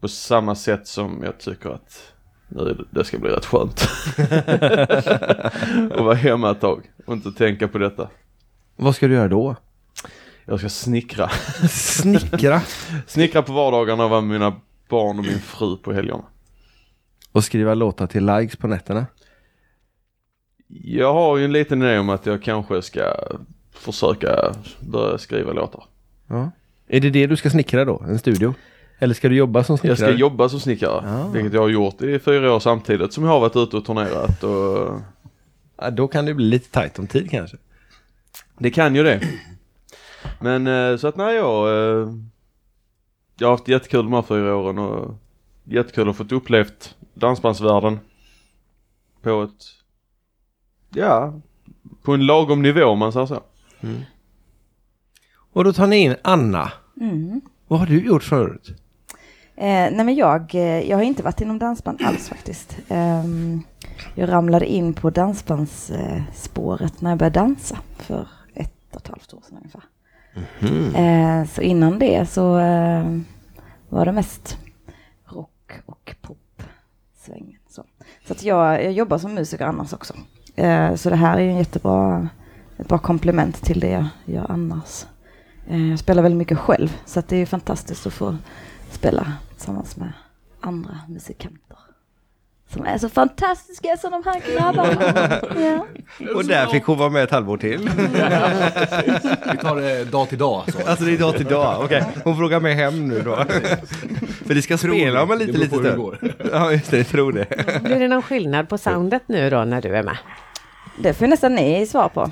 på 0.00 0.08
samma 0.08 0.54
sätt 0.54 0.86
som 0.86 1.22
jag 1.24 1.38
tycker 1.38 1.70
att 1.70 2.12
nu 2.48 2.84
det 2.90 3.04
ska 3.04 3.18
bli 3.18 3.30
rätt 3.30 3.46
skönt. 3.46 3.88
och 5.98 6.04
vara 6.04 6.14
hemma 6.14 6.50
ett 6.50 6.60
tag 6.60 6.90
och 7.06 7.12
inte 7.14 7.32
tänka 7.32 7.68
på 7.68 7.78
detta. 7.78 8.08
Vad 8.76 8.94
ska 8.94 9.08
du 9.08 9.14
göra 9.14 9.28
då? 9.28 9.56
Jag 10.44 10.58
ska 10.58 10.68
snickra. 10.68 11.28
Snickra 11.70 12.62
Snickra 13.06 13.42
på 13.42 13.52
vardagarna 13.52 14.04
och 14.04 14.10
vara 14.10 14.20
med 14.20 14.40
mina 14.40 14.56
barn 14.88 15.18
och 15.18 15.24
min 15.24 15.38
fru 15.38 15.76
på 15.76 15.92
helgerna. 15.92 16.24
och 17.32 17.44
skriva 17.44 17.74
låtar 17.74 18.06
till 18.06 18.26
likes 18.26 18.56
på 18.56 18.68
nätterna. 18.68 19.06
Jag 20.68 21.12
har 21.12 21.36
ju 21.36 21.44
en 21.44 21.52
liten 21.52 21.82
idé 21.82 21.98
om 21.98 22.08
att 22.08 22.26
jag 22.26 22.42
kanske 22.42 22.82
ska 22.82 23.14
försöka 23.80 24.54
börja 24.80 25.18
skriva 25.18 25.52
låtar. 25.52 25.84
Ja. 26.26 26.50
Är 26.88 27.00
det 27.00 27.10
det 27.10 27.26
du 27.26 27.36
ska 27.36 27.50
snickra 27.50 27.84
då? 27.84 28.02
En 28.08 28.18
studio? 28.18 28.54
Eller 28.98 29.14
ska 29.14 29.28
du 29.28 29.36
jobba 29.36 29.64
som 29.64 29.78
snickrare? 29.78 30.00
Jag 30.00 30.14
ska 30.14 30.20
jobba 30.20 30.48
som 30.48 30.60
snickare, 30.60 31.08
Ah. 31.08 31.28
vilket 31.28 31.52
jag 31.52 31.60
har 31.60 31.68
gjort 31.68 32.02
i 32.02 32.18
fyra 32.18 32.54
år 32.54 32.60
samtidigt 32.60 33.12
som 33.12 33.24
jag 33.24 33.30
har 33.30 33.40
varit 33.40 33.56
ute 33.56 33.76
och 33.76 33.84
turnerat 33.84 34.42
och 34.44 35.00
Ja, 35.82 35.90
då 35.90 36.08
kan 36.08 36.24
det 36.24 36.34
bli 36.34 36.44
lite 36.44 36.70
tajt 36.70 36.98
om 36.98 37.06
tid 37.06 37.30
kanske. 37.30 37.56
Det 38.58 38.70
kan 38.70 38.94
ju 38.94 39.02
det. 39.02 39.20
Men 40.40 40.66
eh, 40.66 40.96
så 40.96 41.08
att 41.08 41.16
nej 41.16 41.36
jag, 41.36 41.68
eh, 41.68 42.08
jag 43.38 43.48
har 43.48 43.50
haft 43.52 43.68
jättekul 43.68 44.04
de 44.04 44.12
här 44.12 44.22
fyra 44.22 44.56
åren 44.56 44.78
och 44.78 45.14
jättekul 45.64 46.08
att 46.08 46.16
fått 46.16 46.32
upplevt 46.32 46.94
dansbandsvärlden 47.14 47.98
på 49.22 49.42
ett, 49.42 49.64
ja, 50.94 51.34
på 52.02 52.14
en 52.14 52.26
lagom 52.26 52.62
nivå 52.62 52.84
om 52.84 52.98
man 52.98 53.12
säger 53.12 53.26
så. 53.26 53.40
Och 55.52 55.64
då 55.64 55.72
tar 55.72 55.86
ni 55.86 55.96
in 55.96 56.16
Anna. 56.22 56.72
Mm. 57.00 57.40
Vad 57.68 57.78
har 57.78 57.86
du 57.86 58.06
gjort 58.06 58.22
förut? 58.22 58.68
Eh, 59.56 59.66
nej 59.66 60.04
men 60.04 60.14
jag, 60.14 60.54
eh, 60.54 60.90
jag 60.90 60.96
har 60.96 61.04
inte 61.04 61.22
varit 61.22 61.40
inom 61.40 61.58
dansband 61.58 62.02
alls 62.02 62.28
faktiskt. 62.28 62.76
Ehm, 62.88 63.62
jag 64.14 64.28
ramlade 64.28 64.66
in 64.66 64.94
på 64.94 65.10
dansbandsspåret 65.10 67.00
när 67.00 67.10
jag 67.10 67.18
började 67.18 67.38
dansa 67.38 67.78
för 67.96 68.28
ett 68.54 68.72
och 68.90 69.00
ett 69.00 69.08
halvt 69.08 69.34
år 69.34 69.42
sedan 69.48 69.58
ungefär. 69.58 69.82
Eh, 70.94 71.46
så 71.46 71.62
innan 71.62 71.98
det 71.98 72.30
så 72.30 72.58
eh, 72.58 73.18
var 73.88 74.04
det 74.04 74.12
mest 74.12 74.58
rock 75.26 75.72
och 75.86 76.14
pop 76.22 76.62
svängen. 77.24 77.58
Så, 77.68 77.84
så 78.26 78.32
att 78.32 78.42
jag, 78.42 78.84
jag 78.84 78.92
jobbar 78.92 79.18
som 79.18 79.34
musiker 79.34 79.64
annars 79.64 79.92
också. 79.92 80.14
Eh, 80.56 80.94
så 80.94 81.10
det 81.10 81.16
här 81.16 81.38
är 81.38 81.48
en 81.48 81.56
jättebra, 81.56 82.28
ett 82.80 82.88
bra 82.88 82.98
komplement 82.98 83.62
till 83.62 83.80
det 83.80 83.90
jag 83.90 84.06
gör 84.24 84.46
annars. 84.48 85.04
Eh, 85.68 85.90
jag 85.90 85.98
spelar 85.98 86.22
väldigt 86.22 86.38
mycket 86.38 86.58
själv 86.58 86.96
så 87.04 87.18
att 87.18 87.28
det 87.28 87.36
är 87.36 87.46
fantastiskt 87.46 88.06
att 88.06 88.12
få 88.12 88.36
spela 88.90 89.32
tillsammans 89.56 89.96
med 89.96 90.12
andra 90.60 90.98
musikanter. 91.08 91.76
Som 92.72 92.86
är 92.86 92.98
så 92.98 93.08
fantastiska 93.08 93.96
som 93.96 94.10
de 94.10 94.22
här 94.24 94.54
grabbarna. 94.54 95.40
ja. 95.66 95.86
Och 96.34 96.44
där 96.44 96.66
fick 96.66 96.84
hon 96.84 96.98
vara 96.98 97.10
med 97.10 97.24
ett 97.24 97.30
halvår 97.30 97.56
till. 97.56 97.78
Vi 99.52 99.58
tar 99.58 99.76
det 99.76 100.04
dag 100.04 100.28
till 100.28 100.38
dag. 100.38 100.64
Så. 100.72 100.88
alltså 100.88 101.04
det 101.04 101.12
är 101.12 101.18
dag 101.18 101.36
till 101.36 101.46
dag. 101.46 101.84
Okej, 101.84 102.04
hon 102.24 102.36
frågar 102.36 102.60
mig 102.60 102.74
hem 102.74 103.08
nu 103.08 103.20
då. 103.20 103.36
För 104.46 104.54
det 104.54 104.62
ska 104.62 104.78
spela 104.78 105.22
om 105.22 105.30
en 105.30 105.38
lite, 105.38 105.58
lite 105.58 105.76
stund. 105.76 106.16
Ja, 106.52 106.72
just 106.72 106.90
det, 106.90 106.96
jag 106.96 107.08
tror 107.08 107.32
det. 107.32 107.80
Blir 107.82 108.00
det 108.00 108.08
någon 108.08 108.22
skillnad 108.22 108.68
på 108.68 108.78
soundet 108.78 109.22
nu 109.26 109.50
då 109.50 109.64
när 109.64 109.82
du 109.82 109.96
är 109.96 110.02
med? 110.02 110.16
Det 110.98 111.14
får 111.14 111.26
nästan 111.26 111.54
ni 111.54 111.86
svar 111.86 112.08
på. 112.08 112.30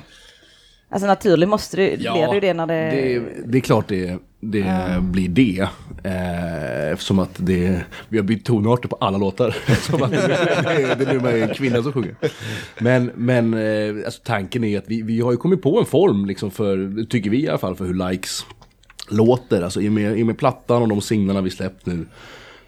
Alltså 0.89 1.07
naturligt 1.07 1.49
måste 1.49 1.77
det, 1.77 1.95
Ja, 1.99 2.13
blir 2.13 2.27
det 2.27 2.33
ju 2.33 2.39
det 2.39 2.53
när 2.53 2.67
det... 2.67 2.73
Det, 2.73 3.21
det 3.45 3.57
är 3.57 3.61
klart 3.61 3.87
det, 3.87 4.17
det 4.39 4.65
blir 5.01 5.29
det. 5.29 5.67
Eh, 6.03 6.91
eftersom 6.91 7.19
att 7.19 7.35
det, 7.37 7.81
vi 8.09 8.17
har 8.17 8.25
bytt 8.25 8.45
tonarter 8.45 8.89
på 8.89 8.95
alla 8.95 9.17
låtar. 9.17 9.55
Som 9.81 10.03
att 10.03 10.11
det, 10.11 10.17
det, 10.17 10.95
det 10.97 11.05
är 11.09 11.13
numera 11.13 11.37
en 11.37 11.53
kvinna 11.53 11.83
som 11.83 11.93
sjunger. 11.93 12.15
Men, 12.79 13.11
men 13.15 13.53
eh, 13.53 14.05
alltså, 14.05 14.21
tanken 14.23 14.63
är 14.63 14.77
att 14.77 14.87
vi, 14.87 15.01
vi 15.01 15.21
har 15.21 15.31
ju 15.31 15.37
kommit 15.37 15.61
på 15.61 15.79
en 15.79 15.85
form, 15.85 16.25
liksom 16.25 16.51
för, 16.51 17.05
tycker 17.05 17.29
vi 17.29 17.43
i 17.43 17.49
alla 17.49 17.57
fall, 17.57 17.75
för 17.75 17.85
hur 17.85 18.09
likes 18.09 18.45
låter. 19.09 19.61
Alltså 19.61 19.81
i 19.81 19.87
och 19.89 19.93
med, 19.93 20.19
i 20.19 20.23
och 20.23 20.27
med 20.27 20.37
plattan 20.37 20.81
och 20.81 20.87
de 20.87 21.01
singlarna 21.01 21.41
vi 21.41 21.49
släppt 21.49 21.85
nu. 21.85 22.05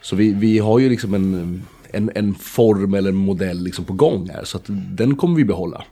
Så 0.02 0.16
vi, 0.16 0.34
vi 0.34 0.60
har 0.60 0.80
ju 0.80 0.90
liksom 0.90 1.14
en, 1.14 1.62
en, 1.92 2.12
en 2.16 2.34
form 2.34 2.94
eller 2.94 3.10
en 3.10 3.16
modell 3.16 3.64
liksom 3.64 3.86
på 3.86 3.94
gång 3.94 4.30
här. 4.34 4.44
Så 4.44 4.58
att 4.58 4.64
den 4.68 5.16
kommer 5.16 5.36
vi 5.36 5.46
behålla. 5.46 5.84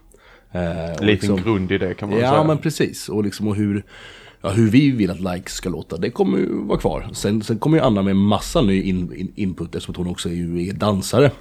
Eh, 0.51 1.05
liten 1.05 1.35
grund 1.35 1.71
i 1.71 1.77
det 1.77 1.93
kan 1.93 2.09
man 2.09 2.19
Ja 2.19 2.29
säga. 2.29 2.43
men 2.43 2.57
precis. 2.57 3.09
Och, 3.09 3.23
liksom, 3.23 3.47
och 3.47 3.55
hur, 3.55 3.83
ja, 4.41 4.49
hur 4.49 4.69
vi 4.69 4.91
vill 4.91 5.11
att 5.11 5.19
likes 5.19 5.53
ska 5.53 5.69
låta, 5.69 5.97
det 5.97 6.09
kommer 6.09 6.37
ju 6.37 6.63
vara 6.63 6.79
kvar. 6.79 7.09
Sen, 7.13 7.43
sen 7.43 7.59
kommer 7.59 7.77
ju 7.77 7.83
Anna 7.83 8.01
med 8.01 8.15
massa 8.15 8.61
ny 8.61 8.81
in, 8.81 9.13
in, 9.13 9.31
input 9.35 9.75
eftersom 9.75 9.93
att 9.93 9.97
hon 9.97 10.07
också 10.07 10.29
är, 10.29 10.33
ju 10.33 10.67
är 10.67 10.73
dansare. 10.73 11.31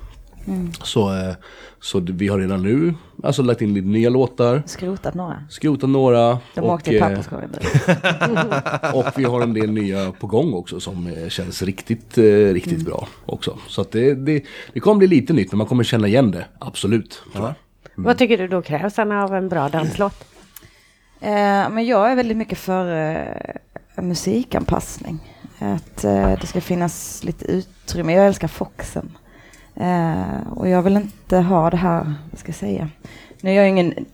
Så, 0.83 1.17
eh, 1.17 1.35
så 1.81 2.01
vi 2.01 2.29
har 2.29 2.39
redan 2.39 2.63
nu 2.63 2.95
alltså, 3.23 3.43
lagt 3.43 3.63
in 3.63 3.75
lite 3.75 3.87
nya 3.87 4.11
låtar, 4.11 4.63
Skrotat 4.67 5.15
några. 5.15 5.43
skrotat 5.51 5.91
några. 5.91 6.39
De 6.55 6.61
och, 6.61 6.73
åkte 6.73 6.91
i 6.91 6.97
eh, 6.97 7.09
papperskorgen. 7.09 7.51
och 8.95 9.07
vi 9.17 9.25
har 9.25 9.41
en 9.41 9.55
del 9.55 9.71
nya 9.71 10.13
på 10.13 10.27
gång 10.27 10.55
också 10.55 10.81
som 10.81 11.07
eh, 11.07 11.29
känns 11.29 11.63
riktigt, 11.63 12.19
riktigt 12.53 12.85
bra 12.85 13.09
också. 13.27 13.59
Så 13.69 13.81
att 13.81 13.93
det, 13.93 14.15
det, 14.15 14.45
det 14.73 14.81
kommer 14.81 14.99
bli 14.99 15.07
lite 15.07 15.33
nytt 15.33 15.53
men 15.53 15.59
man 15.59 15.67
kommer 15.67 15.85
känna 15.85 16.09
igen 16.09 16.31
det, 16.31 16.45
absolut. 16.59 17.23
tror 17.33 17.45
jag. 17.45 17.55
Vad 18.05 18.19
tycker 18.19 18.39
du 18.39 18.49
då 18.49 18.63
krävs 18.63 18.99
Anna, 18.99 19.25
av 19.25 19.35
en 19.35 19.49
bra 19.49 19.69
danslåt? 19.69 20.25
Eh, 21.21 21.71
men 21.71 21.87
jag 21.87 22.13
är 22.13 22.17
väldigt 22.17 22.37
mycket 22.37 22.59
för 22.59 23.15
eh, 23.97 24.03
musikanpassning. 24.03 25.35
Att 25.59 26.05
eh, 26.05 26.39
det 26.41 26.47
ska 26.47 26.61
finnas 26.61 27.25
lite 27.25 27.45
utrymme. 27.45 28.13
Jag 28.13 28.27
älskar 28.27 28.49
Foxen. 28.49 29.17
Eh, 29.75 30.49
och 30.51 30.69
jag 30.69 30.83
vill 30.83 30.97
inte 30.97 31.39
ha 31.39 31.71
det 31.71 31.77
här, 31.77 32.15
vad 32.31 32.39
ska 32.39 32.49
jag 32.49 32.57
säga? 32.57 32.89
Nu 33.41 33.51
är 33.51 33.55
jag 33.55 33.69
ingen 33.69 33.93
eh, 33.93 34.05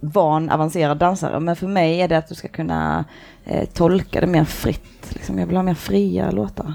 van 0.00 0.50
avancerad 0.50 0.98
dansare, 0.98 1.40
men 1.40 1.56
för 1.56 1.66
mig 1.66 2.00
är 2.00 2.08
det 2.08 2.18
att 2.18 2.28
du 2.28 2.34
ska 2.34 2.48
kunna 2.48 3.04
eh, 3.44 3.68
tolka 3.68 4.20
det 4.20 4.26
mer 4.26 4.44
fritt. 4.44 5.14
Liksom. 5.14 5.38
Jag 5.38 5.46
vill 5.46 5.56
ha 5.56 5.62
mer 5.62 5.74
fria 5.74 6.30
låtar. 6.30 6.74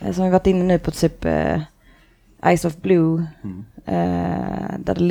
Eh, 0.00 0.12
som 0.12 0.24
vi 0.24 0.30
varit 0.30 0.46
inne 0.46 0.64
nu 0.64 0.78
på 0.78 0.90
typ 0.90 1.24
eh, 1.24 1.60
Eyes 2.42 2.64
of 2.64 2.76
Blue. 2.76 3.26
Eh, 3.84 4.78
där 4.78 4.94
det 4.94 5.00
är 5.00 5.04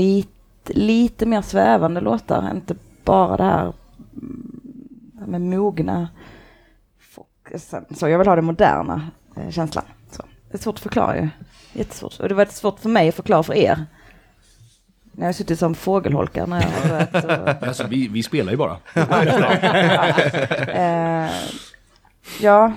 lite, 0.69 0.79
lite 0.79 1.25
mer 1.25 1.41
svävande 1.41 2.01
låtar, 2.01 2.51
inte 2.51 2.75
bara 3.03 3.37
det 3.37 3.43
här 3.43 3.73
mm, 4.13 4.61
med 5.27 5.41
mogna 5.41 6.09
folk. 6.99 7.61
Så 7.95 8.09
jag 8.09 8.17
vill 8.19 8.27
ha 8.27 8.35
den 8.35 8.45
moderna 8.45 9.09
eh, 9.35 9.49
känslan. 9.49 9.85
Så. 10.11 10.23
Det 10.51 10.57
är 10.57 10.61
svårt 10.61 10.75
att 10.75 10.81
förklara 10.81 11.17
ju. 11.17 11.29
Jättesvårt. 11.73 12.19
Och 12.19 12.29
det 12.29 12.35
var 12.35 12.45
svårt 12.45 12.79
för 12.79 12.89
mig 12.89 13.09
att 13.09 13.15
förklara 13.15 13.43
för 13.43 13.53
er. 13.53 13.85
När 15.11 15.25
jag 15.25 15.35
suttit 15.35 15.59
som 15.59 15.75
fågelholkar 15.75 16.47
när 16.47 16.61
jag 16.61 16.69
har. 16.69 17.41
Och, 17.41 17.63
Alltså, 17.67 17.87
vi, 17.87 18.07
vi 18.07 18.23
spelar 18.23 18.51
ju 18.51 18.57
bara. 18.57 18.77
eh, 20.67 21.31
ja, 22.41 22.73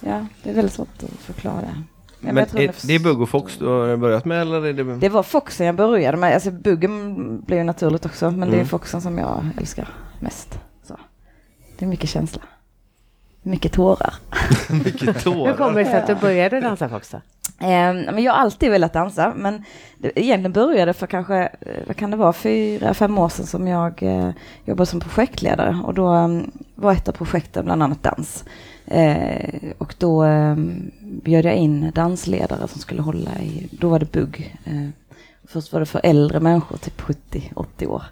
ja, 0.00 0.26
det 0.42 0.50
är 0.50 0.54
väldigt 0.54 0.74
svårt 0.74 1.02
att 1.02 1.10
förklara. 1.10 1.84
Ja, 2.26 2.32
Men 2.32 2.36
jag 2.36 2.48
tror 2.48 2.60
är, 2.60 2.74
det 2.86 2.94
är. 2.94 2.98
Bugg 2.98 3.20
och 3.22 3.28
Fox 3.28 3.58
du 3.58 3.66
har 3.66 3.96
börjat 3.96 4.24
med 4.24 4.40
eller 4.40 4.66
är 4.66 4.72
det... 4.72 4.96
Det 4.96 5.08
var 5.08 5.22
Foxen 5.22 5.66
jag 5.66 5.74
började 5.74 6.16
med. 6.16 6.34
Alltså 6.34 6.50
buggen 6.50 7.40
blev 7.40 7.58
ju 7.58 7.64
naturligt 7.64 8.06
också. 8.06 8.30
Men 8.30 8.40
det 8.48 8.54
är 8.54 8.58
Mm. 8.58 8.66
Foxen 8.66 9.00
som 9.00 9.18
jag 9.18 9.44
älskar 9.58 9.88
mest. 10.20 10.58
Så. 10.82 10.96
Det 11.78 11.84
är 11.84 11.88
mycket 11.88 12.10
känsla. 12.10 12.42
Mycket 13.42 13.72
tårar. 13.72 14.14
Vilket 14.84 15.08
Hur 15.08 15.12
tår! 15.32 15.52
kommer 15.56 15.78
det 15.78 15.84
sig 15.84 16.00
att 16.00 16.06
du 16.06 16.14
började 16.14 16.60
dansa 16.60 16.96
också? 16.96 17.16
Eh, 17.60 17.94
men 17.94 18.22
jag 18.22 18.32
har 18.32 18.38
alltid 18.40 18.70
velat 18.70 18.92
dansa, 18.92 19.32
men 19.36 19.64
det 19.98 20.20
egentligen 20.20 20.52
började 20.52 20.92
för 20.92 21.06
kanske, 21.06 21.36
eh, 21.36 21.82
vad 21.86 21.96
kan 21.96 22.10
det 22.10 22.16
vara, 22.16 22.32
fyra, 22.32 22.94
fem 22.94 23.18
år 23.18 23.28
sedan 23.28 23.46
som 23.46 23.66
jag 23.68 24.02
eh, 24.02 24.30
jobbade 24.64 24.86
som 24.86 25.00
projektledare 25.00 25.80
och 25.84 25.94
då 25.94 26.14
eh, 26.14 26.28
var 26.74 26.92
ett 26.92 27.08
av 27.08 27.12
projekten 27.12 27.64
bland 27.64 27.82
annat 27.82 28.02
dans. 28.02 28.44
Eh, 28.86 29.72
och 29.78 29.94
då 29.98 30.24
eh, 30.24 30.56
bjöd 31.00 31.44
jag 31.44 31.56
in 31.56 31.92
dansledare 31.94 32.68
som 32.68 32.80
skulle 32.80 33.02
hålla 33.02 33.38
i, 33.40 33.68
då 33.70 33.88
var 33.88 33.98
det 33.98 34.12
bugg. 34.12 34.56
Eh, 34.64 34.88
först 35.44 35.72
var 35.72 35.80
det 35.80 35.86
för 35.86 36.00
äldre 36.04 36.40
människor, 36.40 36.76
typ 36.76 37.00
70-80 37.00 37.86
år. 37.86 38.02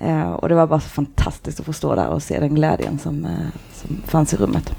Eh, 0.00 0.30
och 0.30 0.48
det 0.48 0.54
var 0.54 0.66
bara 0.66 0.80
så 0.80 0.88
fantastiskt 0.88 1.60
att 1.60 1.66
få 1.66 1.72
stå 1.72 1.94
där 1.94 2.08
och 2.08 2.22
se 2.22 2.40
den 2.40 2.54
glädjen 2.54 2.98
som, 2.98 3.24
eh, 3.24 3.48
som 3.72 4.02
fanns 4.06 4.34
i 4.34 4.36
rummet. 4.36 4.72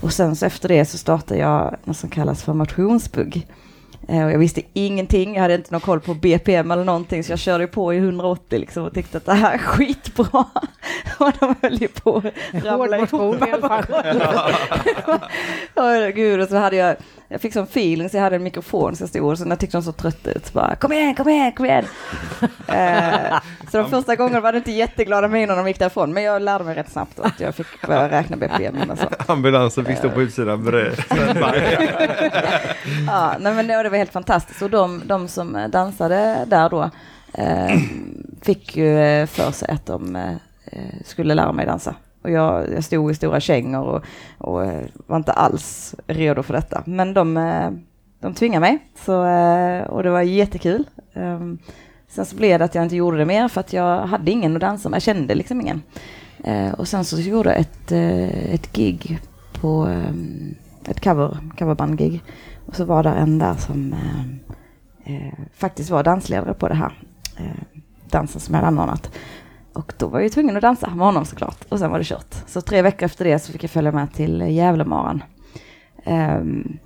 Och 0.00 0.12
sen 0.12 0.36
så 0.36 0.46
efter 0.46 0.68
det 0.68 0.84
så 0.84 0.98
startade 0.98 1.40
jag 1.40 1.76
något 1.84 1.96
som 1.96 2.10
kallas 2.10 2.42
för 2.42 2.54
motionsbugg. 2.54 3.46
Eh, 4.08 4.24
och 4.24 4.32
jag 4.32 4.38
visste 4.38 4.62
ingenting, 4.72 5.34
jag 5.34 5.42
hade 5.42 5.54
inte 5.54 5.72
någon 5.72 5.80
koll 5.80 6.00
på 6.00 6.14
BPM 6.14 6.70
eller 6.70 6.84
någonting 6.84 7.24
så 7.24 7.32
jag 7.32 7.38
körde 7.38 7.66
på 7.66 7.94
i 7.94 7.96
180 7.96 8.58
liksom 8.58 8.84
och 8.84 8.94
tyckte 8.94 9.16
att 9.16 9.24
det 9.24 9.34
här 9.34 9.54
är 9.54 9.58
skitbra. 9.58 10.44
och 11.18 11.32
de 11.40 11.54
höll 11.62 11.82
ju 11.82 11.88
på 11.88 12.16
att 12.16 12.64
ramla 12.64 12.98
ihop. 12.98 13.36
gud, 16.14 16.40
och 16.40 16.48
så 16.48 16.56
hade 16.56 16.76
jag, 16.76 16.96
jag 17.28 17.40
fick 17.40 17.52
sån 17.52 17.64
feeling 17.64 18.08
så 18.08 18.16
jag 18.16 18.22
hade 18.22 18.36
en 18.36 18.42
mikrofon 18.42 18.96
så 18.96 19.02
jag 19.02 19.08
stod 19.08 19.24
och 19.24 19.38
så 19.38 19.44
när 19.44 19.50
jag 19.50 19.58
tyckte 19.58 19.76
de 19.76 19.82
så 19.82 19.92
trötta 19.92 20.30
ut 20.30 20.46
så 20.46 20.52
bara 20.52 20.76
kom 20.76 20.92
igen, 20.92 21.14
kom 21.14 21.28
igen, 21.28 21.52
kom 21.52 21.66
igen. 21.66 21.84
eh, 22.68 23.40
så 23.70 23.78
de 23.78 23.90
första 23.90 24.16
gångerna 24.16 24.40
var 24.40 24.52
det 24.52 24.58
inte 24.58 24.72
jätteglada 24.72 25.28
miner 25.28 25.46
när 25.46 25.56
de 25.56 25.68
gick 25.68 25.78
därifrån 25.78 26.12
men 26.12 26.22
jag 26.22 26.42
lärde 26.42 26.64
mig 26.64 26.74
rätt 26.74 26.92
snabbt 26.92 27.20
att 27.20 27.40
jag 27.40 27.54
fick 27.54 27.86
börja 27.86 28.10
räkna 28.10 28.36
BPM 28.36 28.90
och 28.90 28.98
så. 28.98 29.08
Ambulansen 29.32 29.84
fick 29.84 29.98
stå 29.98 30.10
på 30.10 30.22
utsidan 30.22 30.64
bredvid. 30.64 30.98
Ja, 33.06 33.34
nej 33.40 33.54
men 33.54 33.66
det, 33.66 33.82
det 33.82 33.88
var 33.88 33.98
helt 33.98 34.12
fantastiskt. 34.12 34.62
Och 34.62 34.70
de, 34.70 35.02
de 35.04 35.28
som 35.28 35.68
dansade 35.72 36.44
där 36.46 36.68
då 36.68 36.90
eh, 37.32 37.78
fick 38.42 38.76
ju 38.76 38.98
eh, 39.00 39.26
för 39.26 39.50
sig 39.50 39.70
att 39.70 39.86
de 39.86 40.16
eh, 40.16 40.32
skulle 41.04 41.34
lära 41.34 41.52
mig 41.52 41.66
dansa. 41.66 41.94
Och 42.22 42.30
jag, 42.30 42.72
jag 42.72 42.84
stod 42.84 43.10
i 43.10 43.14
stora 43.14 43.40
kängor 43.40 43.84
och, 43.84 44.04
och 44.38 44.64
eh, 44.64 44.84
var 45.06 45.16
inte 45.16 45.32
alls 45.32 45.94
redo 46.06 46.42
för 46.42 46.54
detta. 46.54 46.82
Men 46.86 47.14
de, 47.14 47.36
eh, 47.36 47.70
de 48.20 48.34
tvingade 48.34 48.60
mig 48.60 48.78
så, 49.04 49.24
eh, 49.24 49.82
och 49.82 50.02
det 50.02 50.10
var 50.10 50.22
jättekul. 50.22 50.84
Ehm, 51.14 51.58
sen 52.08 52.26
så 52.26 52.36
blev 52.36 52.58
det 52.58 52.64
att 52.64 52.74
jag 52.74 52.84
inte 52.84 52.96
gjorde 52.96 53.18
det 53.18 53.24
mer 53.24 53.48
för 53.48 53.60
att 53.60 53.72
jag 53.72 54.06
hade 54.06 54.30
ingen 54.30 54.54
att 54.54 54.60
dansa 54.60 54.88
med. 54.88 54.96
Jag 54.96 55.02
kände 55.02 55.34
liksom 55.34 55.60
ingen. 55.60 55.82
Och 56.76 56.88
sen 56.88 57.04
så 57.04 57.20
gjorde 57.20 57.50
jag 57.50 57.60
ett, 57.60 57.92
ett 58.52 58.72
gig 58.72 59.18
på 59.60 59.86
ehm, 59.86 60.54
ett 60.88 61.00
cover, 61.00 61.38
coverband-gig. 61.58 62.22
Och 62.66 62.76
så 62.76 62.84
var 62.84 63.02
det 63.02 63.10
en 63.10 63.38
där 63.38 63.54
som 63.54 63.94
faktiskt 65.54 65.90
var 65.90 66.02
dansledare 66.02 66.54
på 66.54 66.68
det 66.68 66.74
här 66.74 66.92
dansen 68.10 68.40
som 68.40 68.54
jag 68.54 68.62
hade 68.62 68.76
anordnat. 68.76 69.10
Och 69.78 69.92
då 69.98 70.06
var 70.08 70.18
jag 70.18 70.24
ju 70.24 70.28
tvungen 70.30 70.56
att 70.56 70.62
dansa 70.62 70.90
med 70.90 71.06
honom 71.06 71.24
såklart. 71.24 71.58
Och 71.68 71.78
sen 71.78 71.90
var 71.90 71.98
det 71.98 72.04
kört. 72.04 72.34
Så 72.46 72.60
tre 72.60 72.82
veckor 72.82 73.06
efter 73.06 73.24
det 73.24 73.38
så 73.38 73.52
fick 73.52 73.62
jag 73.64 73.70
följa 73.70 73.92
med 73.92 74.12
till 74.14 74.40
Gävlemaran. 74.40 75.22
Ehm, 76.04 76.78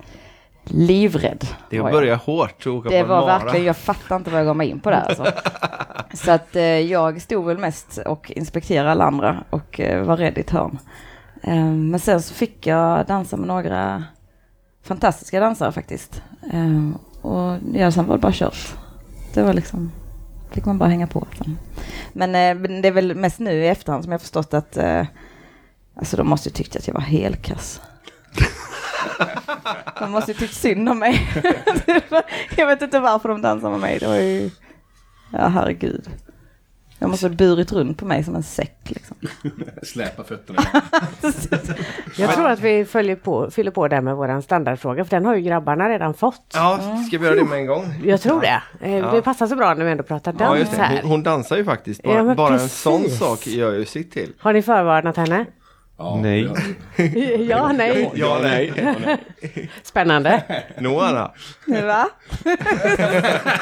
livrädd 0.65 1.47
Det 1.71 1.81
var 1.81 1.89
att 1.89 1.95
jag. 1.95 2.01
börja 2.03 2.17
hårt 2.17 2.67
och 2.67 2.75
åka 2.75 2.89
Det 2.89 3.03
på 3.03 3.09
var 3.09 3.21
mara. 3.21 3.39
verkligen, 3.39 3.67
jag 3.67 3.77
fattar 3.77 4.17
inte 4.17 4.31
vad 4.31 4.41
jag 4.41 4.47
gav 4.47 4.57
mig 4.57 4.69
in 4.69 4.81
på 4.81 4.91
där 4.91 5.01
alltså. 5.09 5.27
Så 6.15 6.31
att 6.31 6.57
eh, 6.57 6.63
jag 6.65 7.23
stod 7.23 7.45
väl 7.47 7.59
mest 7.59 7.99
och 8.07 8.31
inspekterade 8.31 8.91
alla 8.91 9.05
andra 9.05 9.45
och 9.51 9.81
eh, 9.81 10.05
var 10.05 10.17
rädd 10.17 10.39
i 10.39 10.41
ett 10.41 10.51
hörn. 10.51 10.79
Eh, 11.43 11.65
men 11.65 12.01
sen 12.01 12.23
så 12.23 12.35
fick 12.35 12.67
jag 12.67 13.07
dansa 13.07 13.37
med 13.37 13.49
några 13.49 14.05
fantastiska 14.85 15.41
dansare 15.41 15.73
faktiskt. 15.73 16.23
Eh, 16.53 16.89
och 17.31 17.57
ja, 17.75 17.91
sen 17.91 18.07
var 18.07 18.17
det 18.17 18.21
bara 18.23 18.33
kört. 18.33 18.75
Det 19.35 19.43
var 19.43 19.53
liksom, 19.53 19.93
fick 20.53 20.65
man 20.65 20.79
bara 20.79 20.89
hänga 20.89 21.07
på. 21.07 21.27
Sen. 21.39 21.59
Men 22.13 22.35
eh, 22.35 22.55
men 22.69 22.83
det 22.83 22.89
är 22.89 22.93
väl 22.93 23.15
mest 23.15 23.39
nu 23.39 23.53
i 23.53 23.69
efterhand 23.69 24.05
som 24.05 24.13
jag 24.13 24.21
förstått 24.21 24.55
att 24.55 24.77
eh, 24.77 25.07
alltså 25.95 26.17
de 26.17 26.29
måste 26.29 26.49
ju 26.49 26.53
tyckt 26.53 26.77
att 26.77 26.87
jag 26.87 26.95
var 26.95 27.01
helkass. 27.01 27.81
De 29.99 30.11
måste 30.11 30.33
ju 30.33 30.39
tyckt 30.39 30.55
synd 30.55 30.89
om 30.89 30.99
mig. 30.99 31.29
jag 32.57 32.67
vet 32.67 32.83
inte 32.83 33.01
varför 33.01 33.29
de 33.29 33.43
dansar 33.43 33.71
med 33.71 33.81
mig. 33.81 33.99
Det 33.99 34.07
var 34.07 34.17
ju... 34.17 34.51
Ja, 35.33 35.49
herregud. 35.49 36.09
De 37.03 37.11
måste 37.11 37.27
ha 37.29 37.35
burit 37.35 37.73
runt 37.73 37.99
på 37.99 38.05
mig 38.07 38.25
som 38.25 38.35
en 38.35 38.43
säck 38.43 38.77
liksom. 38.85 39.17
Släpa 39.83 40.25
fötterna. 40.25 40.63
Jag 42.17 42.35
tror 42.35 42.49
att 42.49 42.61
vi 42.61 42.85
följer 42.85 43.17
på, 43.17 43.51
fyller 43.51 43.71
på 43.71 43.89
där 43.89 44.01
med 44.01 44.17
våran 44.17 44.43
standardfråga, 44.43 45.05
för 45.05 45.11
den 45.11 45.25
har 45.27 45.35
ju 45.35 45.41
grabbarna 45.43 45.89
redan 45.89 46.15
fått. 46.15 46.43
Ja, 46.55 46.79
ska 47.09 47.19
vi 47.19 47.25
göra 47.27 47.35
det 47.37 47.45
med 47.45 47.59
en 47.59 47.67
gång? 47.67 47.95
Jag 48.05 48.21
tror 48.21 48.41
det. 48.41 48.63
Eh, 48.81 48.97
Ja. 48.97 49.11
Det 49.13 49.23
passar 49.23 49.47
så 49.47 49.57
bra 49.57 49.75
när 49.75 49.85
vi 49.85 49.91
ändå 49.91 50.03
pratar 50.05 50.35
Ja, 50.39 50.47
dans 50.55 50.71
det. 50.71 50.77
här. 50.83 51.01
Hon, 51.03 51.11
hon 51.11 51.23
dansar 51.23 51.57
ju 51.57 51.65
faktiskt. 51.65 52.03
Bara, 52.03 52.15
Ja, 52.29 52.35
bara 52.35 52.55
en 52.55 52.69
sån 52.69 53.11
sak 53.11 53.47
gör 53.47 53.73
ju 53.73 53.85
sitt 53.85 54.13
till. 54.13 54.33
Har 54.39 54.53
ni 54.53 54.63
förvarnat 54.63 55.17
henne? 55.17 55.47
Ja, 56.07 56.17
Nej. 56.17 56.51
ja, 57.49 57.73
nej. 57.73 58.11
Ja, 58.15 58.37
nej. 58.41 58.73
Spännande. 59.83 60.43
Nå 60.79 61.01
Anna, 61.01 61.31
Va? 61.67 62.09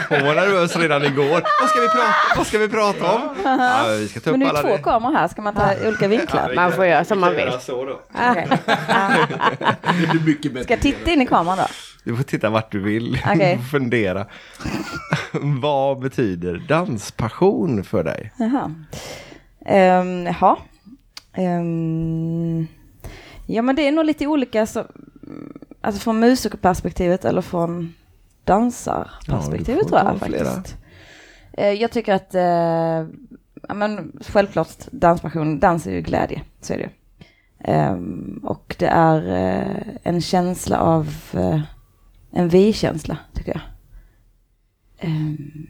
hon 0.08 0.26
var 0.26 0.34
nervös 0.34 0.76
redan 0.76 1.04
igår. 1.04 1.42
Vad 1.60 1.68
ska 1.70 1.80
vi 1.80 1.88
prata, 1.88 2.14
vad 2.36 2.46
ska 2.46 2.58
vi 2.58 2.68
prata 2.68 3.12
om? 3.12 3.20
Ja, 3.44 3.84
vi 3.98 4.08
ska 4.08 4.20
ta 4.20 4.30
upp 4.30 4.36
Men 4.36 4.48
det 4.48 4.58
är 4.58 4.62
två 4.62 4.76
det. 4.76 4.82
kameror 4.82 5.12
här, 5.12 5.28
ska 5.28 5.42
man 5.42 5.54
ta 5.54 5.74
olika 5.86 6.08
vinklar? 6.08 6.52
Man 6.54 6.72
får 6.72 6.86
göra 6.86 7.04
som 7.04 7.20
man 7.20 7.34
vill. 7.36 7.52
Så 7.60 7.84
då. 7.84 8.00
Ja. 8.14 8.34
Det 10.00 10.06
blir 10.10 10.20
mycket 10.26 10.52
bättre. 10.52 10.64
Ska 10.64 10.72
jag 10.72 10.80
titta 10.80 11.10
in 11.10 11.22
i 11.22 11.26
kameran 11.26 11.58
då? 11.58 11.66
Du 12.04 12.16
får 12.16 12.22
titta 12.24 12.50
vart 12.50 12.72
du 12.72 12.80
vill. 12.80 13.12
Du 13.12 13.18
får 13.56 13.64
fundera. 13.70 14.26
vad 15.32 16.00
betyder 16.00 16.62
danspassion 16.68 17.84
för 17.84 18.04
dig? 18.04 18.32
Jaha. 18.36 18.70
Um, 20.00 20.26
jaha. 20.26 20.56
Ehm, 21.32 22.66
ja 23.46 23.62
men 23.62 23.76
det 23.76 23.82
är 23.88 23.92
nog 23.92 24.04
lite 24.04 24.26
olika, 24.26 24.66
så, 24.66 24.86
alltså 25.80 26.00
från 26.00 26.20
musikerperspektivet 26.20 27.24
eller 27.24 27.42
från 27.42 27.94
dansarperspektivet 28.44 29.82
Ja, 29.82 29.88
tror 29.88 30.00
jag 30.12 30.20
ta 30.20 30.26
flera. 30.26 30.44
faktiskt. 30.44 30.76
Eh, 31.52 31.72
jag 31.72 31.90
tycker 31.90 32.14
att 32.14 32.34
eh, 32.34 33.08
ja, 33.68 33.74
men 33.74 34.12
självklart 34.20 34.68
danspassion, 34.92 35.58
dans 35.60 35.86
är 35.86 35.90
ju 35.92 36.00
glädje, 36.00 36.42
så 36.60 36.72
är 36.72 36.78
det. 36.78 36.90
Ehm, 37.64 38.40
och 38.44 38.76
det 38.78 38.86
är 38.86 39.28
eh, 39.28 39.86
en 40.02 40.20
känsla 40.20 40.78
av, 40.80 41.14
eh, 41.32 41.60
en 42.32 42.48
vi-känsla 42.48 43.18
tycker 43.34 43.52
jag. 43.52 43.60
Ehm, 44.98 45.66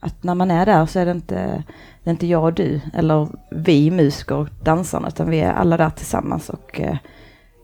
att 0.00 0.22
när 0.22 0.34
man 0.34 0.50
är 0.50 0.66
där 0.66 0.86
så 0.86 0.98
är 0.98 1.04
det 1.06 1.10
inte, 1.12 1.64
det 2.04 2.10
är 2.10 2.12
inte 2.12 2.26
jag 2.26 2.44
och 2.44 2.52
du 2.52 2.80
eller 2.94 3.28
vi 3.50 3.90
musiker 3.90 4.34
och 4.34 4.48
dansarna 4.62 5.08
utan 5.08 5.30
vi 5.30 5.40
är 5.40 5.52
alla 5.52 5.76
där 5.76 5.90
tillsammans 5.90 6.50
och 6.50 6.80
eh, 6.80 6.96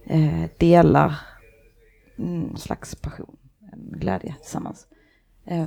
eh, 0.07 0.49
delar 0.57 1.15
en 2.17 2.57
slags 2.57 2.95
passion, 2.95 3.37
en 3.73 3.99
glädje 3.99 4.35
tillsammans. 4.43 4.87
Eh, 5.47 5.67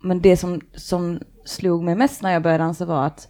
men 0.00 0.20
det 0.20 0.36
som, 0.36 0.60
som 0.74 1.20
slog 1.44 1.84
mig 1.84 1.94
mest 1.94 2.22
när 2.22 2.32
jag 2.32 2.42
började 2.42 2.64
dansa 2.64 2.84
var 2.84 3.06
att 3.06 3.28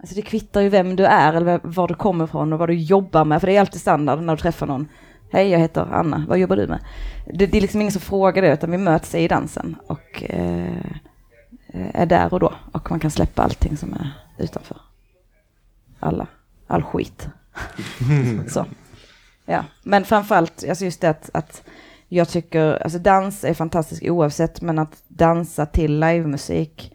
Alltså 0.00 0.14
det 0.14 0.22
kvittar 0.22 0.60
ju 0.60 0.68
vem 0.68 0.96
du 0.96 1.04
är 1.06 1.32
eller 1.32 1.60
var 1.62 1.88
du 1.88 1.94
kommer 1.94 2.24
ifrån 2.24 2.52
och 2.52 2.58
vad 2.58 2.68
du 2.68 2.74
jobbar 2.74 3.24
med. 3.24 3.40
För 3.40 3.46
det 3.46 3.56
är 3.56 3.60
alltid 3.60 3.80
standard 3.80 4.22
när 4.22 4.36
du 4.36 4.42
träffar 4.42 4.66
någon. 4.66 4.88
Hej, 5.32 5.48
jag 5.48 5.58
heter 5.58 5.88
Anna. 5.92 6.24
Vad 6.28 6.38
jobbar 6.38 6.56
du 6.56 6.66
med? 6.66 6.80
Det, 7.34 7.46
det 7.46 7.56
är 7.56 7.60
liksom 7.60 7.80
ingen 7.80 7.92
som 7.92 8.00
frågar 8.00 8.42
det 8.42 8.52
utan 8.52 8.70
vi 8.70 8.78
möts 8.78 9.14
i 9.14 9.28
dansen 9.28 9.76
och 9.86 10.22
eh, 10.22 10.96
är 11.72 12.06
där 12.06 12.34
och 12.34 12.40
då. 12.40 12.52
Och 12.72 12.90
man 12.90 13.00
kan 13.00 13.10
släppa 13.10 13.42
allting 13.42 13.76
som 13.76 13.92
är 13.92 14.12
utanför. 14.38 14.76
Alla, 16.00 16.26
all 16.66 16.82
skit. 16.82 17.28
Så. 18.48 18.66
Ja, 19.44 19.64
men 19.82 20.04
framförallt 20.04 20.64
alltså 20.68 20.84
just 20.84 21.00
det 21.00 21.10
att, 21.10 21.30
att 21.34 21.62
jag 22.08 22.28
tycker, 22.28 22.82
alltså 22.82 22.98
dans 22.98 23.44
är 23.44 23.54
fantastiskt 23.54 24.02
oavsett, 24.02 24.60
men 24.60 24.78
att 24.78 25.02
dansa 25.08 25.66
till 25.66 26.00
livemusik, 26.00 26.92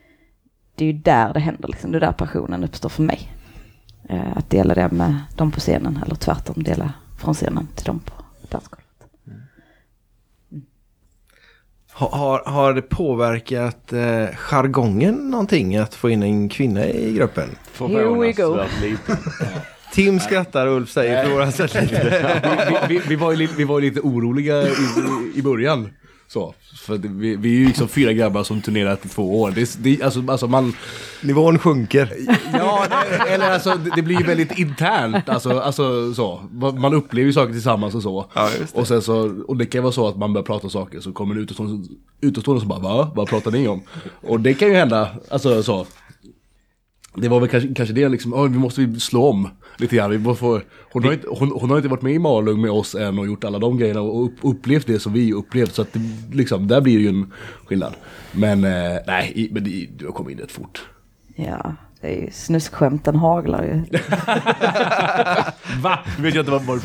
det 0.76 0.86
är 0.86 0.92
ju 0.92 1.00
där 1.00 1.34
det 1.34 1.40
händer, 1.40 1.68
liksom. 1.68 1.92
det 1.92 1.98
är 1.98 2.00
där 2.00 2.12
passionen 2.12 2.64
uppstår 2.64 2.90
för 2.90 3.04
mig. 3.04 3.32
Eh, 4.10 4.38
att 4.38 4.50
dela 4.50 4.74
det 4.74 4.92
med 4.92 5.20
dem 5.36 5.52
på 5.52 5.60
scenen, 5.60 6.00
eller 6.06 6.16
tvärtom 6.16 6.64
dela 6.64 6.94
från 7.18 7.34
scenen 7.34 7.68
till 7.76 7.86
dem 7.86 8.00
på 8.00 8.14
dansgolvet. 8.50 8.85
Har, 11.98 12.44
har, 12.46 12.74
det 12.74 12.82
påverkat 12.82 13.94
eh, 13.94 14.28
jargongen 14.36 15.16
någonting 15.30 15.78
att 15.78 15.96
få 15.96 16.10
in 16.10 16.24
en 16.24 16.50
kvinna 16.50 16.86
i 16.86 17.14
gruppen? 17.14 17.50
Here 17.80 18.20
we 18.20 18.32
go. 18.32 18.60
Tim 19.94 20.20
skrattar 20.20 20.68
och 20.68 20.76
Ulf 20.76 20.90
säger 20.90 21.24
förvånansvärt 21.24 21.82
lite. 21.82 22.42
vi, 22.90 22.96
vi, 22.96 23.02
vi, 23.08 23.16
var 23.16 23.32
ju 23.32 23.38
lite, 23.38 23.54
vi 23.58 23.64
var 23.64 23.80
ju 23.80 23.90
lite 23.90 24.02
oroliga 24.02 24.64
i, 24.64 24.74
i 25.36 25.42
början. 25.42 25.90
Så, 26.28 26.54
för 26.86 26.98
det, 26.98 27.08
vi, 27.08 27.36
vi 27.36 27.56
är 27.56 27.60
ju 27.60 27.68
liksom 27.68 27.88
fyra 27.88 28.14
grabbar 28.14 28.44
som 28.44 28.62
turnerat 28.62 29.06
i 29.06 29.10
två 29.10 29.42
år. 29.42 29.52
Det, 29.52 29.78
det, 29.84 30.04
alltså, 30.04 30.24
alltså 30.28 30.48
man, 30.48 30.74
Nivån 31.22 31.60
sjunker. 31.60 32.14
ja, 32.54 32.86
det, 32.90 33.34
eller 33.34 33.52
alltså 33.52 33.76
det, 33.76 33.92
det 33.96 34.02
blir 34.02 34.18
ju 34.18 34.24
väldigt 34.24 34.60
internt. 34.60 35.30
Alltså, 35.30 35.60
alltså 35.60 36.14
så. 36.14 36.42
Man 36.78 36.94
upplever 36.94 37.26
ju 37.26 37.34
saker 37.34 37.54
tillsammans 37.54 37.96
och 37.96 38.04
så. 38.04 38.26
Ja, 38.34 38.50
det. 38.60 38.80
Och 38.80 38.88
sen 38.88 39.02
så, 39.02 39.44
och 39.48 39.58
det 39.58 39.66
kan 39.66 39.84
vara 39.84 39.94
så 39.94 40.08
att 40.08 40.18
man 40.18 40.34
börjar 40.34 40.46
prata 40.46 40.64
om 40.68 40.72
saker 40.72 41.00
så 41.00 41.12
kommer 41.12 41.36
en 41.36 41.42
utomstående, 41.42 41.88
utomstående 42.22 42.60
som 42.62 42.70
bara 42.70 42.80
va? 42.80 43.12
Vad 43.16 43.28
pratar 43.28 43.52
ni 43.52 43.68
om? 43.68 43.82
Och 44.22 44.40
det 44.40 44.54
kan 44.54 44.68
ju 44.68 44.74
hända, 44.74 45.10
alltså 45.30 45.64
så. 45.64 45.86
Det 47.18 47.28
var 47.30 47.40
väl 47.40 47.50
kanske, 47.50 47.74
kanske 47.74 47.94
det 47.94 48.10
liksom, 48.10 48.34
"Oj, 48.34 48.50
vi 48.50 48.58
måste 48.58 48.82
vi 48.82 49.00
slå 49.00 49.30
om 49.30 49.50
lite 49.78 49.96
grann. 49.96 50.12
Vi 50.12 50.18
bara 50.18 50.36
får, 50.36 50.62
hon, 50.92 51.04
har 51.04 51.14
inte, 51.14 51.28
hon, 51.30 51.52
hon 51.52 51.70
har 51.70 51.78
inte 51.78 51.90
varit 51.90 52.02
med 52.02 52.14
i 52.14 52.20
Malung 52.20 52.62
med 52.62 52.72
oss 52.72 52.96
än 52.96 53.20
och 53.20 53.28
gjort 53.28 53.44
alla 53.44 53.60
de 53.60 53.78
grejerna 53.78 54.02
och 54.02 54.26
upp, 54.26 54.36
upplevt 54.42 54.88
det 54.88 55.00
som 55.00 55.14
vi 55.14 55.34
upplevt. 55.34 55.74
Så 55.76 55.82
att 55.82 55.94
det, 55.94 56.00
liksom, 56.34 56.68
där 56.68 56.82
blir 56.82 56.96
det 56.98 57.04
ju 57.04 57.10
en 57.10 57.32
skillnad. 57.66 57.94
Men 58.32 58.64
eh, 58.64 58.98
nej, 59.08 59.32
i- 59.36 59.50
men 59.54 59.64
det, 59.64 59.88
du 59.98 60.06
har 60.06 60.12
kommit 60.14 60.32
in 60.34 60.40
rätt 60.40 60.52
fort. 60.52 60.86
Ja, 61.36 61.76
det 62.02 62.08
är 62.18 62.22
ju 62.22 62.32
snuskskämten 62.32 63.16
haglar 63.16 63.64
ju. 63.64 63.84
Va? 65.82 66.00
Vet 66.20 66.36
jag 66.36 66.42
inte 66.42 66.52
vad 66.52 66.62
vad 66.62 66.78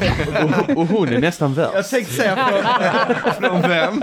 Och, 0.71 0.77
och 0.79 0.87
hon 0.87 1.09
är 1.09 1.21
nästan 1.21 1.55
värst. 1.55 1.71
Jag 1.75 1.89
tänkte 1.89 2.13
säga 2.15 2.37
från, 2.37 3.51
från 3.51 3.61
vem? 3.71 4.03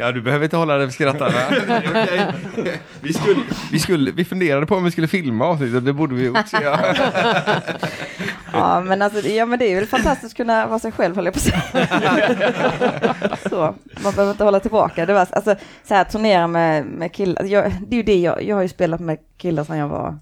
Ja, 0.00 0.12
du 0.12 0.20
behöver 0.20 0.44
inte 0.44 0.56
hålla 0.56 0.78
dig 0.78 0.86
för 0.86 0.92
skrattarna. 0.92 1.34
Okej. 2.58 2.80
Vi, 3.00 3.12
skulle, 3.12 3.42
vi, 3.72 3.78
skulle, 3.78 4.10
vi 4.10 4.24
funderade 4.24 4.66
på 4.66 4.76
om 4.76 4.84
vi 4.84 4.90
skulle 4.90 5.08
filma 5.08 5.46
avsnittet, 5.46 5.84
det 5.84 5.92
borde 5.92 6.14
vi 6.14 6.28
också 6.28 6.62
göra. 6.62 6.94
Ja 8.52 8.80
men, 8.80 9.02
alltså, 9.02 9.28
ja, 9.28 9.46
men 9.46 9.58
det 9.58 9.72
är 9.72 9.74
väl 9.74 9.86
fantastiskt 9.86 10.32
att 10.32 10.36
kunna 10.36 10.66
vara 10.66 10.78
sig 10.78 10.92
själv, 10.92 11.16
höll 11.16 11.24
jag 11.24 11.34
på 11.34 11.38
att 11.38 11.44
säga. 11.44 11.62
så, 13.50 13.74
man 14.02 14.12
behöver 14.12 14.30
inte 14.30 14.44
hålla 14.44 14.60
tillbaka. 14.60 15.06
Det 15.06 15.14
var, 15.14 15.26
alltså, 15.30 15.56
så 15.84 15.94
här, 15.94 16.04
turnera 16.04 16.46
med, 16.46 16.84
med 16.86 17.12
killar, 17.12 17.44
jag, 17.44 17.72
det 17.86 17.94
är 17.94 17.96
ju 17.96 18.02
det 18.02 18.20
jag, 18.20 18.42
jag 18.42 18.56
har 18.56 18.62
ju 18.62 18.68
spelat 18.68 19.00
med 19.00 19.18
killar 19.36 19.64
sedan 19.64 19.78
jag 19.78 19.88
var, 19.88 20.18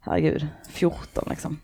herregud, 0.00 0.46
14 0.72 1.24
liksom. 1.30 1.60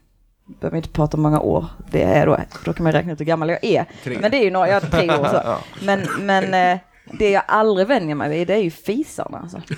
Behöver 0.61 0.77
inte 0.77 0.88
prata 0.88 1.16
om 1.16 1.22
många 1.22 1.40
år 1.40 1.66
det 1.90 2.03
är 2.03 2.27
då, 2.27 2.38
då 2.64 2.72
kan 2.72 2.85
man 2.85 2.92
räkna 2.92 3.12
ut 3.12 3.20
hur 3.20 3.24
gammal 3.24 3.48
jag 3.48 3.64
är. 3.64 3.87
Men 4.20 4.31
det 4.31 4.37
är 4.37 4.44
ju 4.44 4.50
några, 4.50 4.68
jag 4.68 4.81
har 4.81 4.88
tre 4.88 5.11
år 5.11 5.29
så. 5.29 5.59
Men, 5.85 6.09
men 6.18 6.55
eh, 6.55 6.79
det 7.04 7.30
jag 7.30 7.42
aldrig 7.48 7.86
vänjer 7.86 8.14
mig 8.14 8.30
vid 8.30 8.46
det 8.46 8.54
är 8.54 8.62
ju 8.62 8.70
fisarna 8.70 9.38
alltså. 9.38 9.62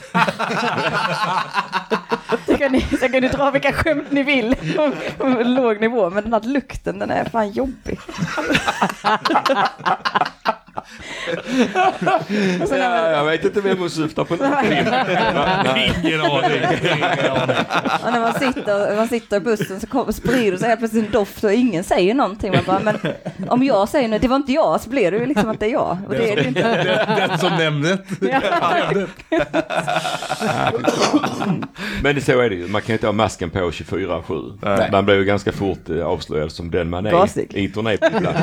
Så 2.46 2.58
kan, 2.58 2.72
ni, 2.72 2.80
så 2.80 3.08
kan 3.08 3.22
ni 3.22 3.28
dra 3.28 3.50
vilka 3.50 3.72
skämt 3.72 4.10
ni 4.10 4.22
vill 4.22 4.56
om, 5.18 5.38
låg 5.44 5.80
nivå, 5.80 6.10
men 6.10 6.24
den 6.24 6.32
här 6.32 6.40
lukten 6.40 6.98
den 6.98 7.10
är 7.10 7.24
fan 7.24 7.50
jobbig. 7.50 7.98
Man- 12.70 13.10
jag 13.12 13.24
vet 13.24 13.44
inte 13.44 13.60
vem 13.60 13.78
hon 13.78 13.90
syftar 13.90 14.24
på 14.24 14.34
nu. 14.40 14.44
Ingen 16.04 16.20
aning. 16.20 16.62
Och 18.04 18.12
när 18.12 18.20
man 18.20 18.34
sitter, 18.34 18.96
man 18.96 19.08
sitter 19.08 19.36
i 19.36 19.40
bussen 19.40 19.80
så 19.80 19.86
kommer, 19.86 20.12
sprider 20.12 20.56
sig 20.58 20.68
helt 20.68 20.80
plötsligt 20.80 21.06
en 21.06 21.12
doft 21.12 21.44
och 21.44 21.52
ingen 21.52 21.84
säger 21.84 22.14
någonting. 22.14 22.52
Man 22.52 22.64
bara, 22.66 22.78
men 22.80 22.98
om 23.48 23.62
jag 23.62 23.88
säger 23.88 24.08
nu, 24.08 24.18
det 24.18 24.28
var 24.28 24.36
inte 24.36 24.52
jag, 24.52 24.80
så 24.80 24.90
blir 24.90 25.10
det 25.10 25.18
ju 25.18 25.26
liksom 25.26 25.48
att 25.50 25.60
det 25.60 25.66
är 25.66 25.70
jag. 25.72 25.98
Och 26.06 26.14
det 26.14 26.32
är 26.32 26.36
det 26.36 26.44
inte. 26.44 26.84
Den, 27.16 27.28
den 27.28 27.38
som 27.38 27.52
nämnde 27.58 27.98
Ja. 28.20 28.40
Men 32.02 32.20
så 32.20 32.40
är 32.40 32.50
det 32.50 32.56
ju. 32.56 32.68
Man 32.68 32.80
kan 32.82 32.86
ju 32.88 32.92
inte 32.92 33.06
ha 33.06 33.12
masken 33.12 33.50
på 33.50 33.58
24-7. 33.58 34.90
Man 34.92 35.04
blir 35.04 35.14
ju 35.14 35.24
ganska 35.24 35.52
fort 35.52 35.88
eh, 35.90 36.06
avslöjad 36.06 36.52
som 36.52 36.70
den 36.70 36.90
man 36.90 37.06
är 37.06 37.10
Gasig. 37.10 37.54
i 37.54 37.68
turné 37.68 37.92
ibland. 37.94 38.36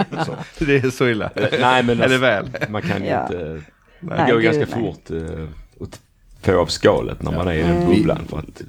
Det 0.60 0.76
är 0.76 0.90
så 0.90 1.08
illa. 1.08 1.30
Nej 1.60 1.84
men 1.84 2.02
Eller 2.02 2.18
väl. 2.42 2.72
man 2.72 2.82
kan 2.82 3.04
ju 3.04 3.10
Ja. 3.10 3.22
inte... 3.24 3.62
Det 4.06 4.16
Nej, 4.16 4.32
går 4.32 4.40
gud, 4.40 4.44
ganska 4.54 4.78
nej. 4.78 4.86
fort 4.94 5.12
eh, 5.12 5.46
att 5.82 6.02
få 6.42 6.60
av 6.60 6.66
skalet 6.66 7.24
när 7.24 7.32
man 7.32 7.48
är 7.48 7.54
i 7.54 7.62
den 7.62 7.86
bubblan. 7.86 8.26
För 8.30 8.38
att, 8.38 8.62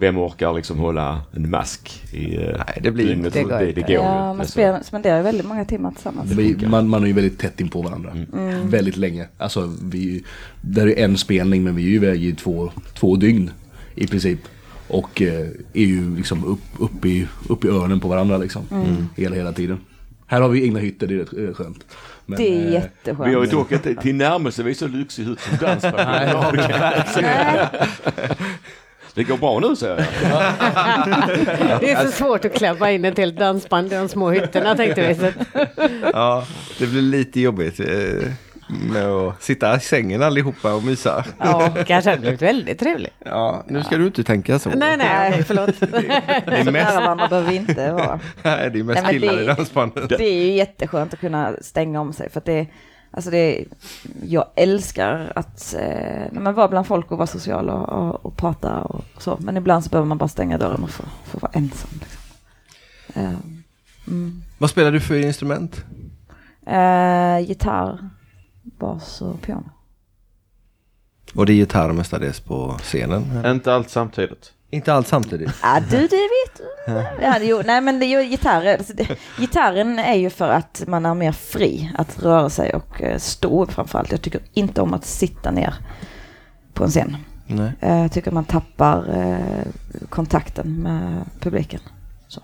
vem 0.00 0.18
orkar 0.18 0.52
liksom 0.52 0.78
hålla 0.78 1.20
en 1.32 1.50
mask 1.50 2.02
i 2.12 2.36
eh, 2.36 2.42
Nej, 2.42 2.80
det 2.82 2.90
blir 2.90 3.06
dygnet? 3.06 3.32
Det 3.32 3.42
går 3.42 3.50
det, 3.58 3.72
det 3.72 3.80
går 3.80 3.90
ju 3.90 3.94
Ja, 3.94 4.30
inte. 4.30 4.36
man 4.36 4.46
spelar, 4.46 4.82
spenderar 4.82 5.22
väldigt 5.22 5.46
många 5.46 5.64
timmar 5.64 5.90
tillsammans. 5.90 6.30
Vi, 6.32 6.66
man, 6.66 6.88
man 6.88 7.02
är 7.02 7.06
ju 7.06 7.12
väldigt 7.12 7.38
tätt 7.38 7.60
in 7.60 7.68
på 7.68 7.82
varandra. 7.82 8.16
Väldigt 8.64 8.96
länge. 8.96 9.28
Alltså 9.38 9.72
vi, 9.82 10.24
där 10.60 10.86
är 10.86 11.04
en 11.04 11.18
spelning 11.18 11.64
men 11.64 11.76
vi 11.76 11.82
är 11.84 11.88
ju 11.88 11.94
iväg 11.94 12.24
i 12.24 12.32
två, 12.34 12.70
två 12.94 13.16
dygn 13.16 13.50
i 13.94 14.06
princip. 14.06 14.38
Och 14.88 15.22
eh, 15.22 15.48
är 15.72 15.84
ju 15.84 16.16
liksom 16.16 16.44
upp, 16.44 16.60
upp, 16.78 17.04
i, 17.04 17.26
upp 17.48 17.64
i 17.64 17.68
öronen 17.68 18.00
på 18.00 18.08
varandra 18.08 18.36
liksom. 18.38 18.62
Hela, 19.16 19.36
hela 19.36 19.52
tiden. 19.52 19.80
Här 20.30 20.40
har 20.40 20.48
vi 20.48 20.64
egna 20.64 20.78
hytter, 20.78 21.06
det 21.06 21.14
är 21.14 21.18
rätt, 21.18 21.32
rätt 21.32 21.56
skönt. 21.56 21.84
Men, 22.26 22.38
Det 22.38 22.48
är 22.48 22.66
eh, 22.66 22.72
jätteskönt. 22.72 23.28
Vi 23.28 23.34
har 23.34 23.44
ju 23.44 23.50
dock 23.50 23.72
inte 23.72 23.94
tillnärmelsevis 23.94 24.78
så 24.78 24.88
lyxig 24.88 25.24
hus 25.24 25.38
som 25.42 25.56
dansband. 25.56 25.96
Det 29.14 29.24
går 29.24 29.36
bra 29.36 29.60
nu 29.60 29.76
säger 29.76 29.96
jag. 29.96 30.10
Det 31.80 31.90
är 31.90 32.06
så 32.06 32.12
svårt 32.12 32.44
att 32.44 32.54
klämma 32.54 32.92
in 32.92 33.04
ett 33.04 33.18
helt 33.18 33.38
dansband 33.38 33.92
i 33.92 33.96
de 33.96 34.08
små 34.08 34.30
hytterna 34.30 34.76
tänkte 34.76 35.08
vi. 35.08 35.14
Så. 35.14 35.32
Ja, 36.12 36.46
det 36.78 36.86
blir 36.86 37.02
lite 37.02 37.40
jobbigt 37.40 37.80
eh, 37.80 37.86
med 38.92 39.06
att 39.06 39.42
sitta 39.42 39.76
i 39.76 39.80
sängen 39.80 40.22
allihopa 40.22 40.74
och 40.74 40.84
mysa. 40.84 41.24
Ja, 41.38 41.72
kanske 41.86 42.10
hade 42.10 42.20
blivit 42.20 42.42
väldigt 42.42 42.78
trevligt. 42.78 43.12
Ja, 43.24 43.64
nu 43.68 43.82
ska 43.82 43.96
du 43.96 44.06
inte 44.06 44.24
tänka 44.24 44.58
så. 44.58 44.70
Nej, 44.70 44.96
nej, 44.96 45.42
förlåt. 45.44 45.80
Det 45.80 45.86
är 46.46 46.64
Så 46.64 46.70
mest, 46.70 46.88
nära 46.90 47.00
varandra 47.00 47.28
behöver 47.28 47.50
vi 47.50 47.56
inte 47.56 47.92
vara. 47.92 48.20
nej, 48.42 48.70
det 48.70 48.78
är 48.78 48.82
mest 48.82 49.02
Nej, 49.02 49.12
men 49.12 49.20
killar 49.20 49.36
det- 49.36 49.42
i 49.42 49.46
dansbandet. 49.46 50.08
Det 50.08 50.24
är 50.24 50.44
ju 50.44 50.52
jätteskönt 50.52 51.14
att 51.14 51.20
kunna 51.20 51.52
stänga 51.60 52.00
om 52.00 52.12
sig 52.12 52.30
för 52.30 52.38
att 52.40 52.44
det 52.44 52.66
Alltså 53.12 53.30
det, 53.30 53.64
jag 54.24 54.46
älskar 54.56 55.32
att 55.34 55.74
eh, 55.78 56.22
men 56.32 56.54
vara 56.54 56.68
bland 56.68 56.86
folk 56.86 57.10
och 57.12 57.18
vara 57.18 57.26
social 57.26 57.70
och, 57.70 57.88
och, 57.88 58.26
och 58.26 58.36
prata 58.36 58.78
och 58.80 59.04
så. 59.18 59.36
Men 59.40 59.56
ibland 59.56 59.84
så 59.84 59.90
behöver 59.90 60.08
man 60.08 60.18
bara 60.18 60.28
stänga 60.28 60.58
dörren 60.58 60.82
och 60.82 60.90
få, 60.90 61.02
få 61.24 61.38
vara 61.38 61.52
ensam. 61.54 61.90
Liksom. 62.00 62.20
Eh, 63.14 63.34
mm. 64.08 64.42
Vad 64.58 64.70
spelar 64.70 64.92
du 64.92 65.00
för 65.00 65.14
instrument? 65.14 65.84
Eh, 66.66 67.38
gitarr, 67.48 67.98
bas 68.78 69.22
och 69.22 69.42
piano. 69.42 69.70
Och 71.34 71.46
det 71.46 71.52
är 71.52 71.54
gitarr 71.54 71.92
mestadels 71.92 72.40
på 72.40 72.76
scenen? 72.78 73.46
Inte 73.46 73.74
allt 73.74 73.90
samtidigt. 73.90 74.52
Inte 74.70 74.94
allt 74.94 75.06
samtidigt? 75.06 75.50
Ja, 75.62 75.80
du, 75.90 75.96
det 75.96 76.00
vet 76.06 76.56
du. 76.56 76.92
Ja, 77.22 77.38
det, 77.38 77.44
jo, 77.44 77.62
nej, 77.64 77.80
men 77.80 77.98
det 78.00 78.06
är 78.06 78.20
ju 78.22 78.30
gitarr. 78.30 78.66
Alltså, 78.66 78.92
det, 78.94 79.08
gitarren 79.38 79.98
är 79.98 80.14
ju 80.14 80.30
för 80.30 80.48
att 80.48 80.84
man 80.86 81.06
är 81.06 81.14
mer 81.14 81.32
fri 81.32 81.92
att 81.98 82.22
röra 82.22 82.50
sig 82.50 82.74
och 82.74 83.02
eh, 83.02 83.18
stå 83.18 83.62
upp 83.62 83.72
framförallt. 83.72 84.10
Jag 84.12 84.22
tycker 84.22 84.40
inte 84.52 84.80
om 84.82 84.94
att 84.94 85.04
sitta 85.04 85.50
ner 85.50 85.74
på 86.74 86.84
en 86.84 86.90
scen. 86.90 87.16
Nej. 87.46 87.72
Eh, 87.80 88.00
Jag 88.00 88.12
tycker 88.12 88.30
man 88.30 88.44
tappar 88.44 89.18
eh, 89.18 89.66
kontakten 90.08 90.82
med 90.82 91.24
publiken. 91.40 91.80
Så. 92.28 92.42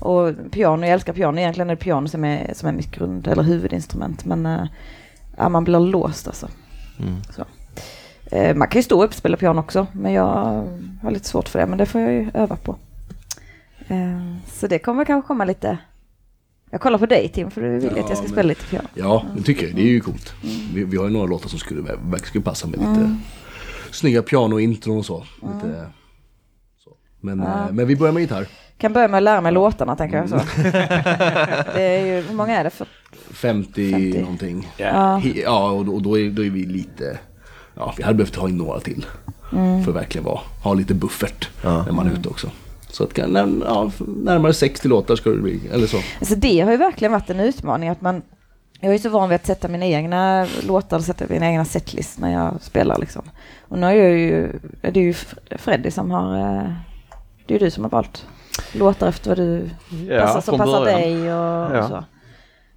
Och 0.00 0.34
piano, 0.50 0.82
jag 0.86 0.92
älskar 0.92 1.12
piano. 1.12 1.38
Egentligen 1.38 1.70
är 1.70 1.74
det 1.74 1.80
piano 1.82 2.08
som 2.08 2.24
är, 2.24 2.50
som 2.54 2.68
är 2.68 2.72
mitt 2.72 2.90
grund 2.90 3.26
eller 3.28 3.42
huvudinstrument. 3.42 4.24
Men 4.24 4.46
eh, 4.46 4.66
ja, 5.38 5.48
man 5.48 5.64
blir 5.64 5.80
låst 5.80 6.26
alltså. 6.26 6.48
Mm. 7.00 7.14
Så. 7.36 7.44
Eh, 8.36 8.56
Man 8.56 8.68
kan 8.68 8.78
ju 8.78 8.82
stå 8.82 9.02
upp 9.04 9.10
och 9.10 9.14
spela 9.16 9.36
piano 9.36 9.60
också. 9.60 9.86
Men 9.92 10.12
jag 10.12 10.26
har 11.02 11.10
lite 11.10 11.28
svårt 11.28 11.48
för 11.48 11.58
det. 11.58 11.66
Men 11.66 11.78
det 11.78 11.86
får 11.86 12.00
jag 12.00 12.12
ju 12.12 12.30
öva 12.34 12.56
på. 12.56 12.76
Eh, 13.88 14.36
Så 14.52 14.66
det 14.66 14.78
kommer 14.78 15.04
kanske 15.04 15.26
komma 15.26 15.44
lite... 15.44 15.78
Jag 16.70 16.80
kollar 16.80 16.98
på 16.98 17.06
dig 17.06 17.28
Tim 17.28 17.50
för 17.50 17.60
du 17.60 17.78
vill 17.78 17.84
Ja, 17.84 17.90
att 17.90 18.08
jag 18.08 18.18
ska 18.18 18.22
men- 18.22 18.32
spela 18.32 18.48
lite 18.48 18.64
piano. 18.66 18.88
Ja, 18.94 19.24
det 19.36 19.42
tycker 19.42 19.66
jag. 19.66 19.76
Det 19.76 19.82
är 19.82 19.86
ju 19.86 20.00
coolt. 20.00 20.34
Vi, 20.74 20.84
vi 20.84 20.96
har 20.96 21.04
ju 21.04 21.10
några 21.10 21.26
låtar 21.26 21.48
som 21.48 21.58
skulle, 21.58 21.80
verkligen 21.82 22.18
skulle 22.18 22.44
passa 22.44 22.66
med 22.66 22.78
lite 22.78 23.16
snygga 23.90 24.22
pianointron 24.22 24.98
och 24.98 25.04
så. 25.06 25.24
Lite, 25.42 25.86
så. 26.84 26.90
Men, 27.20 27.40
eh, 27.40 27.66
men 27.72 27.86
vi 27.86 27.96
börjar 27.96 28.12
med 28.12 28.20
gitarr. 28.20 28.46
Kan 28.78 28.92
börja 28.92 29.08
med 29.08 29.18
att 29.18 29.22
lära 29.22 29.40
mig 29.40 29.52
låtarna 29.52 29.96
tänker 29.96 30.16
jag 30.16 30.28
så. 30.28 30.36
det 31.74 31.82
är 31.82 32.06
ju, 32.06 32.20
hur 32.28 32.34
många 32.34 32.56
är 32.58 32.64
det? 32.64 32.70
För, 32.70 32.86
50, 33.30 33.92
50. 33.92 34.20
någonting. 34.20 34.68
Ja. 34.76 35.20
He- 35.24 35.42
Ja, 35.44 35.70
och, 35.70 35.84
då, 35.84 35.94
och 35.94 36.02
då, 36.02 36.18
är, 36.18 36.30
då 36.30 36.44
är 36.44 36.50
vi 36.50 36.66
lite... 36.66 37.18
Ja, 37.74 37.94
vi 37.96 38.02
hade 38.02 38.14
behövt 38.16 38.36
ha 38.36 38.48
in 38.48 38.56
några 38.56 38.80
till. 38.80 39.06
För 39.84 39.90
att 39.90 39.96
verkligen 39.96 40.24
vara, 40.24 40.40
ha 40.64 40.74
lite 40.74 40.94
buffert 40.94 41.48
Ja. 41.64 41.82
när 41.84 41.92
man 41.92 42.06
är 42.06 42.12
ute 42.12 42.28
också. 42.28 42.50
Så 42.90 43.04
att 43.04 43.18
ja, 43.18 43.26
närmare 43.26 44.52
60 44.54 44.88
låtar 44.88 45.16
ska 45.16 45.30
det 45.30 45.36
bli, 45.36 45.60
eller 45.72 45.86
så. 45.86 45.96
alltså 46.18 46.34
det 46.34 46.60
har 46.60 46.70
ju 46.70 46.76
verkligen 46.76 47.12
varit 47.12 47.30
en 47.30 47.40
utmaning 47.40 47.88
att 47.88 48.00
man 48.00 48.22
jag 48.80 48.88
är 48.88 48.92
ju 48.92 48.98
så 48.98 49.08
van 49.08 49.28
vid 49.28 49.36
att 49.36 49.46
sätta 49.46 49.68
mina 49.68 49.86
egna 49.86 50.46
låtar 50.66 50.96
och 50.98 51.04
sätta 51.04 51.24
mina 51.28 51.46
egna 51.50 51.64
setlist 51.64 52.18
när 52.18 52.32
jag 52.32 52.54
spelar 52.60 52.98
liksom. 52.98 53.22
Och 53.68 53.78
nu 53.78 53.86
är 53.86 53.92
jag 53.92 54.10
ju, 54.18 54.52
det 54.80 55.00
är 55.00 55.04
ju 55.04 55.14
Freddy 55.58 55.90
som 55.90 56.10
har, 56.10 56.36
eh, 56.38 56.72
det 57.46 57.54
är 57.54 57.58
ju 57.58 57.64
du 57.64 57.70
som 57.70 57.84
har 57.84 57.90
valt 57.90 58.26
låtar 58.72 59.08
efter 59.08 59.30
vad 59.30 59.38
du 59.38 59.70
passar, 60.18 60.40
som 60.40 60.58
passar 60.58 60.80
början. 60.80 61.00
dig 61.00 61.14
och, 61.34 61.76
Ja. 61.76 61.82
och 61.82 61.88
så. 61.88 62.04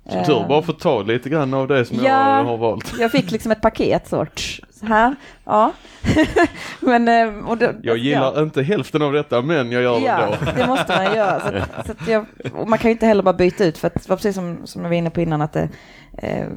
Så 0.10 0.26
tur 0.26 0.48
bara 0.48 0.62
få 0.62 0.74
ta 0.74 1.02
lite 1.02 1.30
grann 1.30 1.54
av 1.54 1.68
det 1.68 1.86
som 1.86 1.98
Ja. 1.98 2.38
jag 2.38 2.44
har 2.46 2.58
valt. 2.58 2.94
Jag 3.00 3.12
fick 3.12 3.32
liksom 3.32 3.52
ett 3.52 3.62
paket 3.62 4.06
tsch, 4.36 4.62
så 4.80 4.86
här, 4.86 5.16
ja. 5.46 5.72
men, 6.80 7.08
eh, 7.08 7.48
och 7.50 7.58
då, 7.58 7.72
Jag 7.84 7.98
gillar 7.98 8.34
ja. 8.36 8.42
inte 8.44 8.64
hälften 8.64 9.02
av 9.02 9.14
detta 9.14 9.42
men 9.42 9.72
jag 9.72 9.84
gör 9.84 10.00
det 10.00 10.06
Ja, 10.06 10.22
ändå. 10.22 10.52
det 10.56 10.68
måste 10.68 10.96
man 10.96 11.16
göra. 11.16 11.40
Så 11.40 11.48
att, 11.48 11.86
så 11.86 11.92
att 11.92 12.08
jag, 12.08 12.26
man 12.68 12.80
kan 12.80 12.90
ju 12.90 12.92
inte 12.92 13.06
heller 13.06 13.24
bara 13.24 13.34
byta 13.34 13.66
ut, 13.66 13.78
för 13.78 13.88
att 13.88 13.94
det 13.94 14.10
var 14.10 14.16
precis 14.16 14.36
som, 14.36 14.58
som 14.66 14.82
jag 14.82 14.90
var 14.90 14.96
inne 14.96 15.10
på 15.10 15.22
innan, 15.22 15.42
att 15.42 15.54
det, 15.54 15.70
eh, 16.18 16.48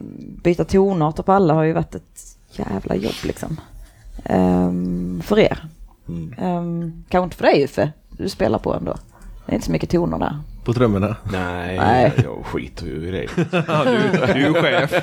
byta 0.42 0.64
tonarter 0.64 1.22
på 1.22 1.32
alla 1.32 1.54
har 1.54 1.62
ju 1.62 1.72
varit 1.72 1.94
ett 1.94 2.36
jävla 2.50 2.94
jobb 2.94 3.14
liksom. 3.24 3.60
Ehm, 4.24 5.22
för 5.24 5.38
er. 5.38 5.64
Mm. 6.08 6.34
Um, 6.56 7.04
kanske 7.08 7.24
inte 7.24 7.36
för 7.36 7.44
dig 7.44 7.64
Uffe, 7.64 7.92
du 8.10 8.28
spelar 8.28 8.58
på 8.58 8.74
ändå. 8.74 8.94
Det 9.46 9.52
är 9.52 9.54
inte 9.54 9.66
så 9.66 9.72
mycket 9.72 9.90
toner 9.90 10.18
där. 10.18 10.38
På 10.64 10.72
trummorna. 10.72 11.16
Nej, 11.24 11.76
Nej. 11.78 12.12
jag 12.24 12.44
skiter 12.46 12.86
ju 12.86 13.08
i 13.08 13.10
det. 13.10 13.26
du, 14.34 14.34
du 14.34 14.46
är 14.58 14.62
chef. 14.86 15.02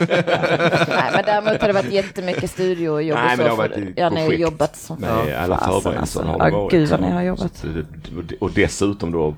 Nej, 0.89 1.10
men 1.13 1.23
däremot 1.25 1.62
har 1.62 1.67
det 1.67 1.73
varit 1.73 1.91
jättemycket 1.91 2.49
studiojobb 2.51 3.19
Nej, 3.23 3.32
och 3.34 3.38
men 3.38 3.38
så. 3.38 3.43
det 3.43 3.49
har 3.49 3.56
för- 3.69 3.82
varit 3.82 3.93
ja, 3.95 4.10
ni 4.10 4.25
har 4.25 4.32
jobbat 4.34 4.75
som 4.75 4.97
Med 4.99 5.10
alla 5.43 5.58
förberedelser 5.58 5.99
alltså. 5.99 6.21
har 6.23 6.39
det 6.39 6.45
Ja, 6.49 6.58
varit. 6.62 6.71
gud 6.71 6.89
vad 6.89 7.01
ni 7.01 7.12
har 7.12 7.21
jobbat. 7.21 7.58
så 7.58 7.67
Och 8.39 8.51
dessutom 8.51 9.12
då 9.12 9.36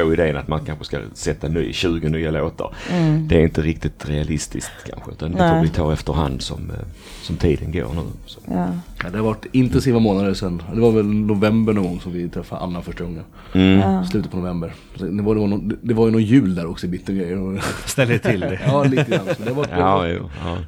få 0.00 0.12
idén 0.12 0.36
att 0.36 0.48
man 0.48 0.60
kanske 0.64 0.84
ska 0.84 0.98
sätta 1.14 1.48
ny, 1.48 1.72
20 1.72 2.08
nya 2.08 2.30
låtar. 2.30 2.74
Mm. 2.90 3.28
Det 3.28 3.34
är 3.36 3.42
inte 3.42 3.62
riktigt 3.62 4.08
realistiskt 4.08 4.72
kanske. 4.90 5.10
Utan 5.10 5.32
det 5.32 5.38
Nej. 5.38 5.50
får 5.50 5.62
vi 5.62 5.68
ta 5.68 5.92
efterhand 5.92 6.42
som, 6.42 6.70
eh, 6.70 6.86
som 7.22 7.36
tiden 7.36 7.72
går 7.72 7.94
nu. 7.94 8.00
Så. 8.26 8.40
Ja. 8.46 8.66
Ja, 9.04 9.10
det 9.10 9.18
har 9.18 9.24
varit 9.24 9.46
intensiva 9.52 9.98
månader 9.98 10.34
sen. 10.34 10.62
Det 10.74 10.80
var 10.80 10.90
väl 10.92 11.06
november 11.06 11.72
någon 11.72 11.84
gång 11.84 12.00
som 12.00 12.12
vi 12.12 12.28
träffade 12.28 12.60
Anna 12.62 12.82
första 12.82 13.04
gången. 13.04 13.24
Mm. 13.54 13.78
Ja. 13.78 14.04
Slutet 14.04 14.30
på 14.30 14.36
november. 14.36 14.72
Det 14.98 15.04
var, 15.22 15.34
det, 15.34 15.40
var 15.40 15.46
någon, 15.48 15.72
det 15.82 15.94
var 15.94 16.06
ju 16.06 16.12
någon 16.12 16.22
jul 16.22 16.54
där 16.54 16.66
också 16.66 16.86
i 16.86 16.88
bitter 16.88 17.12
grejer. 17.12 17.62
Ställer 17.86 18.18
till 18.18 18.40
det. 18.40 18.60
Ja, 18.66 18.84
lite 18.84 19.04
grann. 19.10 19.26
Det, 19.38 19.48
har 19.48 19.54
varit, 19.54 19.70
det, 19.70 19.82
har 19.82 19.96
varit, 19.98 20.22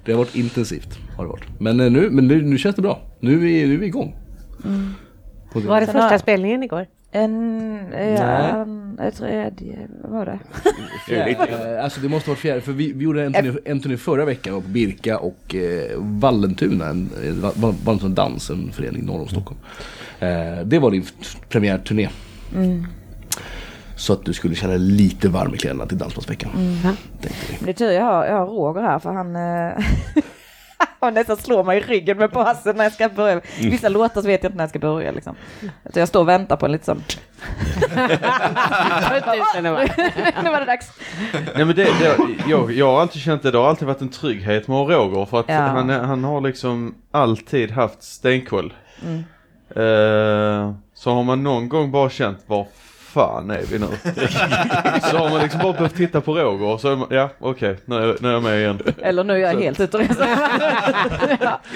det 0.04 0.12
har 0.12 0.18
varit 0.18 0.34
intensivt. 0.36 0.98
Har 1.16 1.24
det 1.24 1.30
varit. 1.30 1.44
Men 1.60 1.80
eh, 1.80 1.90
nu, 1.90 2.10
men 2.10 2.28
nu, 2.28 2.42
nu 2.42 2.58
känns 2.58 2.76
det 2.76 2.82
bra. 2.82 3.00
Nu 3.20 3.32
är 3.34 3.38
vi, 3.38 3.66
nu 3.66 3.74
är 3.74 3.78
vi 3.78 3.86
igång. 3.86 4.16
Det- 5.52 5.60
Var 5.60 5.80
det 5.80 5.86
första 5.86 6.18
spelningen 6.18 6.62
igår? 6.62 6.86
En, 7.10 7.80
ja, 7.92 8.28
en, 8.62 8.98
ett 9.02 9.16
tredje, 9.16 9.78
vad 10.02 10.10
var 10.12 10.26
det? 10.26 10.38
Eh, 11.76 11.84
Alltså 11.84 12.00
det 12.00 12.08
måste 12.08 12.30
varit 12.30 12.38
fjärde, 12.40 12.60
för 12.60 12.72
vi, 12.72 12.92
vi 12.92 13.04
gjorde 13.04 13.24
en 13.24 13.32
turné, 13.32 13.58
en 13.64 13.80
turné 13.80 13.96
förra 13.96 14.24
veckan 14.24 14.54
och 14.54 14.62
på 14.62 14.68
Birka 14.68 15.18
och 15.18 15.54
eh, 15.54 15.90
Vallentuna, 15.96 16.86
en, 16.88 17.10
eh, 17.24 17.32
Va- 17.32 17.74
Vallentuna 17.84 18.14
Dans, 18.14 18.50
en 18.50 18.72
förening 18.72 19.06
norr 19.06 19.20
om 19.20 19.28
Stockholm. 19.28 19.60
Eh, 20.20 20.58
det 20.64 20.78
var 20.78 20.90
din 20.90 21.04
premiärturné. 21.48 22.08
Så 23.96 24.12
att 24.12 24.24
du 24.24 24.32
skulle 24.32 24.54
känna 24.54 24.72
dig 24.72 24.80
lite 24.82 25.28
varm 25.28 25.54
i 25.54 25.58
kläderna 25.58 25.86
till 25.86 25.98
Dansbandsveckan. 25.98 26.50
Men 26.82 26.96
Det 27.64 27.70
är 27.70 27.74
tur 27.74 27.90
jag 27.90 28.04
har, 28.04 28.26
jag 28.26 28.36
har 28.36 28.46
Roger 28.46 28.82
här 28.82 28.98
för 28.98 29.12
han 29.12 29.36
han 31.00 31.14
nästan 31.14 31.36
slår 31.36 31.64
mig 31.64 31.78
i 31.78 31.80
ryggen 31.80 32.18
med 32.18 32.30
basen 32.30 32.76
när 32.76 32.84
jag 32.84 32.92
ska 32.92 33.08
börja. 33.08 33.40
Vissa 33.58 33.88
låtar 33.88 34.20
så 34.22 34.26
vet 34.26 34.42
jag 34.42 34.48
inte 34.50 34.56
när 34.56 34.62
jag 34.64 34.70
ska 34.70 34.78
börja 34.78 35.12
liksom. 35.12 35.36
Så 35.92 35.98
jag 35.98 36.08
står 36.08 36.20
och 36.20 36.28
väntar 36.28 36.56
på 36.56 36.66
en 36.66 36.72
lite 36.72 36.84
sån. 36.84 37.02
nu 40.42 40.50
var 40.50 40.60
det 40.60 40.66
dags. 40.66 40.92
Nej 41.54 41.64
men 41.64 41.76
det, 41.76 41.84
det 41.84 42.16
jag, 42.48 42.72
jag 42.72 42.86
har 42.92 43.00
alltid 43.00 43.22
känt 43.22 43.42
det, 43.42 43.50
det 43.50 43.58
har 43.58 43.68
alltid 43.68 43.88
varit 43.88 44.00
en 44.00 44.08
trygghet 44.08 44.68
med 44.68 44.76
Roger 44.88 45.24
för 45.26 45.40
att 45.40 45.48
Ja. 45.48 45.54
han, 45.60 45.90
han 45.90 46.24
har 46.24 46.40
liksom 46.40 46.94
alltid 47.10 47.70
haft 47.70 48.02
stenkoll. 48.02 48.72
Mm. 49.04 49.18
Eh, 49.70 50.74
så 50.94 51.10
har 51.14 51.22
man 51.22 51.42
någon 51.42 51.68
gång 51.68 51.90
bara 51.90 52.10
känt 52.10 52.38
var 52.46 52.66
fan 53.08 53.50
är 53.50 53.62
vi 53.70 53.78
nu? 53.78 53.86
så 55.10 55.16
har 55.16 55.30
man 55.30 55.40
liksom 55.42 55.60
bara 55.62 55.72
behövt 55.72 55.96
titta 55.96 56.20
på 56.20 56.34
Roger 56.34 56.66
och 56.66 56.80
så 56.80 56.92
är 56.92 56.96
man, 56.96 57.08
ja 57.10 57.28
okej 57.38 57.76
nu, 57.84 57.96
är- 57.96 58.16
nu 58.20 58.28
är 58.28 58.32
jag 58.32 58.42
med 58.42 58.58
igen. 58.60 58.78
Eller 59.02 59.24
nu 59.24 59.32
är 59.32 59.38
jag 59.38 59.52
Så- 59.54 59.60
helt 59.60 59.80
ute 59.80 59.96
och 59.96 60.02
reser. 60.02 60.24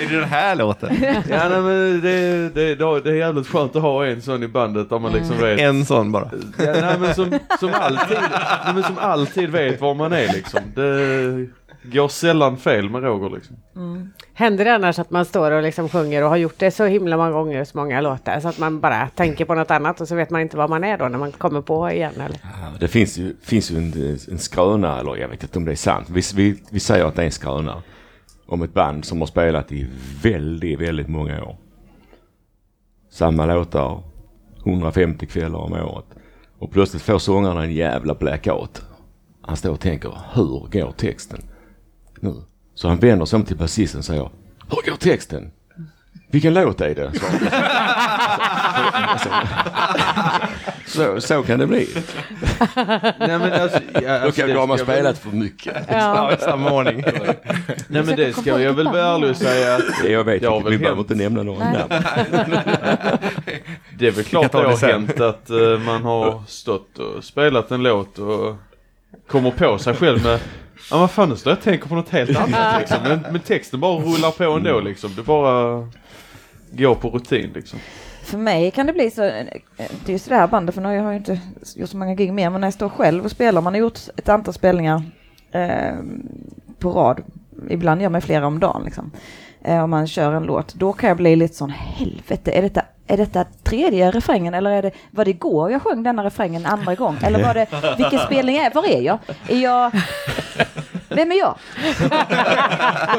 Är 0.00 0.08
det 0.10 0.16
den 0.20 0.24
här 0.28 0.56
låten? 0.56 0.96
Ja 1.30 1.48
nej, 1.48 1.60
men 1.60 2.00
det, 2.00 2.48
det, 2.48 2.74
det, 2.74 3.10
är 3.10 3.14
jävligt 3.14 3.46
skönt 3.48 3.76
att 3.76 3.82
ha 3.82 4.06
en 4.06 4.22
sån 4.22 4.42
i 4.42 4.48
bandet 4.48 4.90
där 4.90 4.98
man 4.98 5.12
liksom 5.12 5.38
vet 5.38 5.60
En 5.60 5.84
sån 5.84 6.12
bara. 6.12 6.30
Ja, 6.58 6.72
nej, 6.80 6.98
men 7.00 7.14
som, 7.14 7.38
som, 7.60 7.70
alltid, 7.74 8.18
nej, 8.64 8.74
men 8.74 8.82
som 8.82 8.98
alltid 8.98 9.50
vet 9.50 9.80
var 9.80 9.94
man 9.94 10.12
är 10.12 10.28
liksom. 10.32 10.60
Det 10.74 11.46
går 11.92 12.08
sällan 12.08 12.56
fel 12.56 12.90
med 12.90 13.02
Roger 13.02 13.30
liksom. 13.36 13.56
Händer 14.34 14.64
det 14.64 14.74
annars 14.74 14.98
att 14.98 15.10
man 15.10 15.24
står 15.24 15.50
och 15.50 15.62
liksom 15.62 15.88
sjunger 15.88 16.22
och 16.24 16.28
har 16.28 16.36
gjort 16.36 16.58
det 16.58 16.70
så 16.70 16.84
himla 16.84 17.16
många 17.16 17.30
gånger, 17.30 17.64
så 17.64 17.78
många 17.78 18.00
låtar, 18.00 18.40
så 18.40 18.48
att 18.48 18.58
man 18.58 18.80
bara 18.80 19.08
tänker 19.08 19.44
på 19.44 19.54
något 19.54 19.70
annat 19.70 20.00
och 20.00 20.08
så 20.08 20.14
vet 20.14 20.30
man 20.30 20.40
inte 20.40 20.56
vad 20.56 20.70
man 20.70 20.84
är 20.84 20.98
då 20.98 21.08
när 21.08 21.18
man 21.18 21.32
kommer 21.32 21.60
på 21.60 21.90
igen? 21.90 22.12
Eller? 22.14 22.38
Ja, 22.42 22.78
Det 22.80 22.88
finns 22.88 23.18
ju, 23.18 23.36
finns 23.42 23.70
ju 23.70 23.76
en, 23.76 24.18
en 24.30 24.38
skröna, 24.38 25.00
eller 25.00 25.16
jag 25.16 25.28
vet 25.28 25.42
inte 25.42 25.58
om 25.58 25.64
det 25.64 25.72
är 25.72 25.76
sant. 25.76 26.10
Vi, 26.10 26.22
vi, 26.34 26.62
vi 26.70 26.80
säger 26.80 27.04
att 27.04 27.14
det 27.16 27.22
är 27.22 27.26
en 27.26 27.32
skröna. 27.32 27.82
Om 28.46 28.62
ett 28.62 28.74
band 28.74 29.04
som 29.04 29.20
har 29.20 29.26
spelat 29.26 29.72
i 29.72 29.88
väldigt, 30.22 30.80
väldigt 30.80 31.08
många 31.08 31.44
år. 31.44 31.56
Samma 33.10 33.46
låtar, 33.46 34.02
150 34.66 35.26
kvällar 35.26 35.58
om 35.58 35.72
året. 35.72 36.04
Och 36.58 36.70
plötsligt 36.70 37.02
får 37.02 37.18
sångarna 37.18 37.62
en 37.64 37.72
jävla 37.72 38.14
blackout. 38.14 38.82
Han 39.42 39.56
står 39.56 39.70
och 39.70 39.80
tänker, 39.80 40.12
hur 40.34 40.68
går 40.70 40.92
texten 40.92 41.42
nu? 42.20 42.34
Så 42.82 42.88
han 42.88 42.98
vänder 42.98 43.26
sig 43.26 43.36
om 43.36 43.44
till 43.44 43.56
basisten 43.56 43.98
och 43.98 44.04
säger, 44.04 44.30
hur 44.70 44.90
går 44.90 44.96
texten? 44.96 45.50
Vilken 46.30 46.54
låt 46.54 46.80
är 46.80 46.94
det? 46.94 47.12
Så, 50.86 51.16
så, 51.16 51.20
så 51.20 51.42
kan 51.42 51.58
det 51.58 51.66
bli. 51.66 51.88
Nej 53.18 53.38
men 53.38 53.52
alltså, 53.52 53.80
ja, 53.94 54.00
Då, 54.00 54.08
alltså 54.08 54.40
kan, 54.40 54.48
det 54.48 54.54
då 54.54 54.60
har 54.60 54.66
man 54.66 54.78
spelat 54.78 55.18
för 55.18 55.30
mycket. 55.30 55.76
Ja, 55.88 56.36
samma 56.40 56.72
ordning. 56.72 57.04
Nej 57.88 58.02
men 58.02 58.16
det 58.16 58.36
ska 58.36 58.60
jag 58.60 58.72
väl 58.72 58.86
vara 58.86 59.14
ärlig 59.14 59.30
och 59.30 59.36
säga 59.36 59.74
att 59.74 60.10
Jag 60.10 60.24
vet 60.24 60.42
inte, 60.42 60.64
väl 60.64 60.72
vi 60.72 60.78
behöver 60.78 61.00
inte 61.00 61.14
nämna 61.14 61.42
några 61.42 61.64
Nej. 61.64 61.72
namn. 61.72 61.88
det 63.98 64.06
är 64.06 64.10
väl 64.10 64.24
klart 64.24 64.52
det 64.52 64.58
har 64.58 64.92
hänt 64.92 65.20
att 65.20 65.50
eh, 65.50 65.78
man 65.86 66.02
har 66.02 66.42
stått 66.46 66.98
och 66.98 67.24
spelat 67.24 67.70
en 67.70 67.82
låt 67.82 68.18
och 68.18 68.56
kommer 69.28 69.50
på 69.50 69.78
sig 69.78 69.94
själv 69.94 70.22
med 70.24 70.40
Ja 70.90 70.98
vad 70.98 71.10
fan 71.10 71.28
nu 71.28 71.36
står 71.36 71.50
jag 71.50 71.58
och 71.58 71.64
tänker 71.64 71.88
på 71.88 71.94
något 71.94 72.08
helt 72.08 72.38
annat 72.38 72.78
liksom. 72.78 72.98
Men, 73.02 73.20
men 73.20 73.40
texten 73.40 73.80
bara 73.80 73.98
rullar 73.98 74.30
på 74.30 74.44
ändå 74.44 74.80
liksom. 74.80 75.10
Det 75.16 75.22
bara 75.22 75.88
går 76.70 76.94
på 76.94 77.08
rutin 77.08 77.50
liksom. 77.54 77.78
För 78.22 78.38
mig 78.38 78.70
kan 78.70 78.86
det 78.86 78.92
bli 78.92 79.10
så, 79.10 79.24
eh, 79.24 79.44
det 79.76 80.08
är 80.08 80.12
just 80.12 80.28
det 80.28 80.34
här 80.34 80.46
bandet, 80.46 80.74
för 80.74 80.82
nu 80.82 80.88
har 80.88 80.94
jag 80.94 81.12
ju 81.12 81.18
inte 81.18 81.40
gjort 81.76 81.88
så 81.88 81.96
många 81.96 82.14
gig 82.14 82.32
mer, 82.32 82.50
men 82.50 82.60
när 82.60 82.66
jag 82.66 82.74
står 82.74 82.88
själv 82.88 83.24
och 83.24 83.30
spelar, 83.30 83.62
man 83.62 83.72
har 83.72 83.80
gjort 83.80 83.98
ett 84.16 84.28
antal 84.28 84.54
spelningar 84.54 85.02
eh, 85.52 85.94
på 86.78 86.90
rad, 86.90 87.22
ibland 87.70 88.02
gör 88.02 88.08
man 88.08 88.22
flera 88.22 88.46
om 88.46 88.60
dagen 88.60 88.82
liksom. 88.84 89.10
Eh, 89.64 89.84
om 89.84 89.90
man 89.90 90.06
kör 90.06 90.32
en 90.32 90.42
låt, 90.42 90.74
då 90.74 90.92
kan 90.92 91.08
jag 91.08 91.16
bli 91.16 91.36
lite 91.36 91.54
sån, 91.54 91.70
helvete, 91.70 92.50
är 92.50 92.62
detta, 92.62 92.82
är 93.06 93.16
detta 93.16 93.44
tredje 93.62 94.10
refrängen 94.10 94.54
eller 94.54 94.70
är 94.70 94.82
det, 94.82 94.90
var 95.10 95.24
det 95.24 95.30
igår 95.30 95.70
jag 95.70 95.82
sjöng 95.82 96.02
denna 96.02 96.24
refrängen 96.24 96.66
andra 96.66 96.94
gång? 96.94 97.16
Eller 97.22 97.42
var 97.42 97.54
det, 97.54 97.66
vilken 97.98 98.18
spelning 98.18 98.56
är, 98.56 98.74
var 98.74 98.88
är 98.88 99.00
jag? 99.00 99.18
Är 99.48 99.56
jag, 99.62 99.92
Vem 101.08 101.32
är 101.32 101.36
jag? 101.38 101.58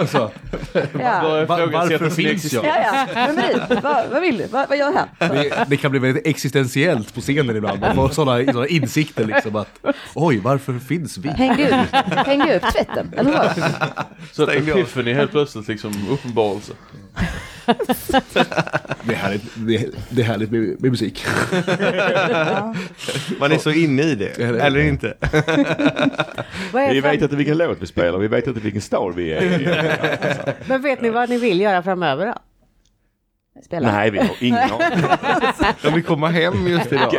Så, 0.09 0.31
Ja, 0.73 1.21
Börjar 1.21 1.45
Va- 1.45 1.57
ifrågasätta 1.59 2.03
varför 2.03 2.09
finns 2.09 2.53
jag? 2.53 2.65
ja, 2.65 2.75
ja. 2.83 3.07
Vem 3.27 3.37
är 3.37 3.53
du? 3.69 3.75
Vad, 3.81 4.05
vad 4.11 4.21
vill 4.21 4.37
du? 4.37 4.47
Vad, 4.47 4.69
vad 4.69 4.77
gör 4.77 4.85
jag 4.85 4.93
här? 4.93 5.29
det, 5.33 5.65
det 5.67 5.77
kan 5.77 5.91
bli 5.91 5.99
väldigt 5.99 6.27
existentiellt 6.27 7.13
på 7.15 7.21
scenen 7.21 7.55
ibland. 7.55 7.79
Man 7.79 7.95
får 7.95 8.09
sådana, 8.09 8.45
sådana 8.45 8.67
insikter 8.67 9.25
liksom 9.25 9.55
att 9.55 9.79
oj, 10.13 10.39
varför 10.39 10.79
finns 10.79 11.17
vi? 11.17 11.29
Hängde 11.29 11.87
jag 12.47 12.55
upp 12.55 12.73
tvätten? 12.73 13.13
Eller 13.17 13.31
vad? 13.31 13.71
Så 14.31 14.43
att 14.43 14.49
Epiphany 14.49 15.13
helt 15.13 15.31
plötsligt 15.31 15.67
liksom 15.67 16.07
uppenbarelse. 16.11 16.73
Det 19.05 19.13
är 19.13 19.17
härligt, 19.17 19.43
det 19.55 19.75
är, 19.75 19.89
det 20.09 20.21
är 20.21 20.25
härligt 20.25 20.51
med, 20.51 20.61
med 20.61 20.91
musik. 20.91 21.25
Man 23.39 23.51
är 23.51 23.57
så 23.57 23.71
inne 23.71 24.01
i 24.03 24.15
det, 24.15 24.31
Ja, 24.39 24.45
eller 24.45 24.79
det. 24.79 24.87
inte. 24.87 25.13
Vi 26.91 27.01
vet 27.01 27.21
inte 27.21 27.35
vilken 27.35 27.57
låt 27.57 27.81
vi 27.81 27.87
spelar, 27.87 28.17
vi 28.19 28.27
vet 28.27 28.47
inte 28.47 28.59
vilken 28.59 28.81
stad 28.81 29.15
vi 29.15 29.33
är 29.33 29.41
i. 29.41 30.53
Men 30.67 30.81
vet 30.81 31.01
ni 31.01 31.09
vad 31.09 31.29
ni 31.29 31.37
vill 31.37 31.61
göra 31.61 31.83
framöver 31.83 32.25
då? 32.25 32.33
Spela. 33.61 33.91
Nej, 33.91 34.11
vi 34.11 34.17
har 34.19 34.29
ingen 34.39 34.59
aning. 34.59 35.05
De 35.81 35.93
vill 35.93 36.03
komma 36.03 36.27
hem 36.29 36.67
just 36.67 36.91
idag. 36.91 37.11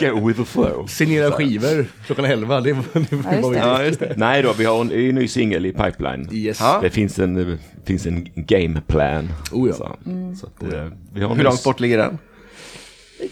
Go 0.00 0.26
with 0.26 0.38
the 0.40 0.44
flow. 0.44 0.86
Signera 0.86 1.32
skivor 1.32 1.86
klockan 2.06 2.24
11, 2.24 2.60
det 2.60 2.72
var 2.72 2.82
det. 2.92 3.36
Ja, 3.36 3.40
Var 3.42 3.52
det. 3.52 3.58
Ja, 3.58 3.84
just 3.84 4.00
det. 4.00 4.14
Nej 4.16 4.42
då, 4.42 4.52
vi 4.52 4.64
har 4.64 4.80
en, 4.80 4.92
en 4.92 5.14
ny 5.14 5.28
singel 5.28 5.66
i 5.66 5.72
pipeline. 5.72 6.28
Yes. 6.32 6.60
Ja. 6.60 6.78
Det 6.82 6.90
finns 6.90 7.18
en, 7.18 7.58
finns 7.84 8.06
en 8.06 8.28
gameplan. 8.34 9.32
Oh 9.52 9.68
ja. 9.68 9.74
Så, 9.74 9.96
så 10.40 10.46
att, 10.46 10.72
eh, 10.72 10.88
vi 11.12 11.22
har 11.22 11.34
Hur 11.34 11.44
långt 11.44 11.64
bort 11.64 11.80
ligger 11.80 11.98
den? 11.98 12.18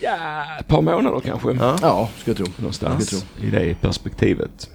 Ja, 0.01 0.17
ett 0.61 0.69
par 0.69 0.83
månader 0.83 1.21
kanske. 1.21 1.53
Ja. 1.53 1.77
Ja, 1.83 2.09
ska 2.19 2.31
jag 2.31 2.37
tro. 2.39 2.47
Någonstans 2.57 3.25
i 3.43 3.51
det 3.51 3.81
perspektivet. 3.81 4.71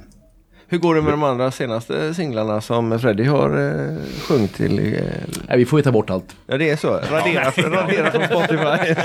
Hur 0.67 0.77
går 0.77 0.95
det 0.95 1.01
med 1.01 1.13
de 1.13 1.23
andra 1.23 1.51
senaste 1.51 2.13
singlarna 2.13 2.61
som 2.61 2.99
Freddie 2.99 3.23
har 3.23 3.49
eh, 3.49 3.97
sjungit 4.27 4.53
till? 4.53 4.79
Eh, 4.79 5.01
Nej, 5.47 5.57
vi 5.57 5.65
får 5.65 5.79
ju 5.79 5.83
ta 5.83 5.91
bort 5.91 6.09
allt. 6.09 6.35
Ja, 6.47 6.57
det 6.57 6.69
är 6.69 6.75
så. 6.75 6.87
Raderas, 6.87 7.57
raderas 7.57 8.13
från 8.13 8.23
Spotify. 8.23 8.95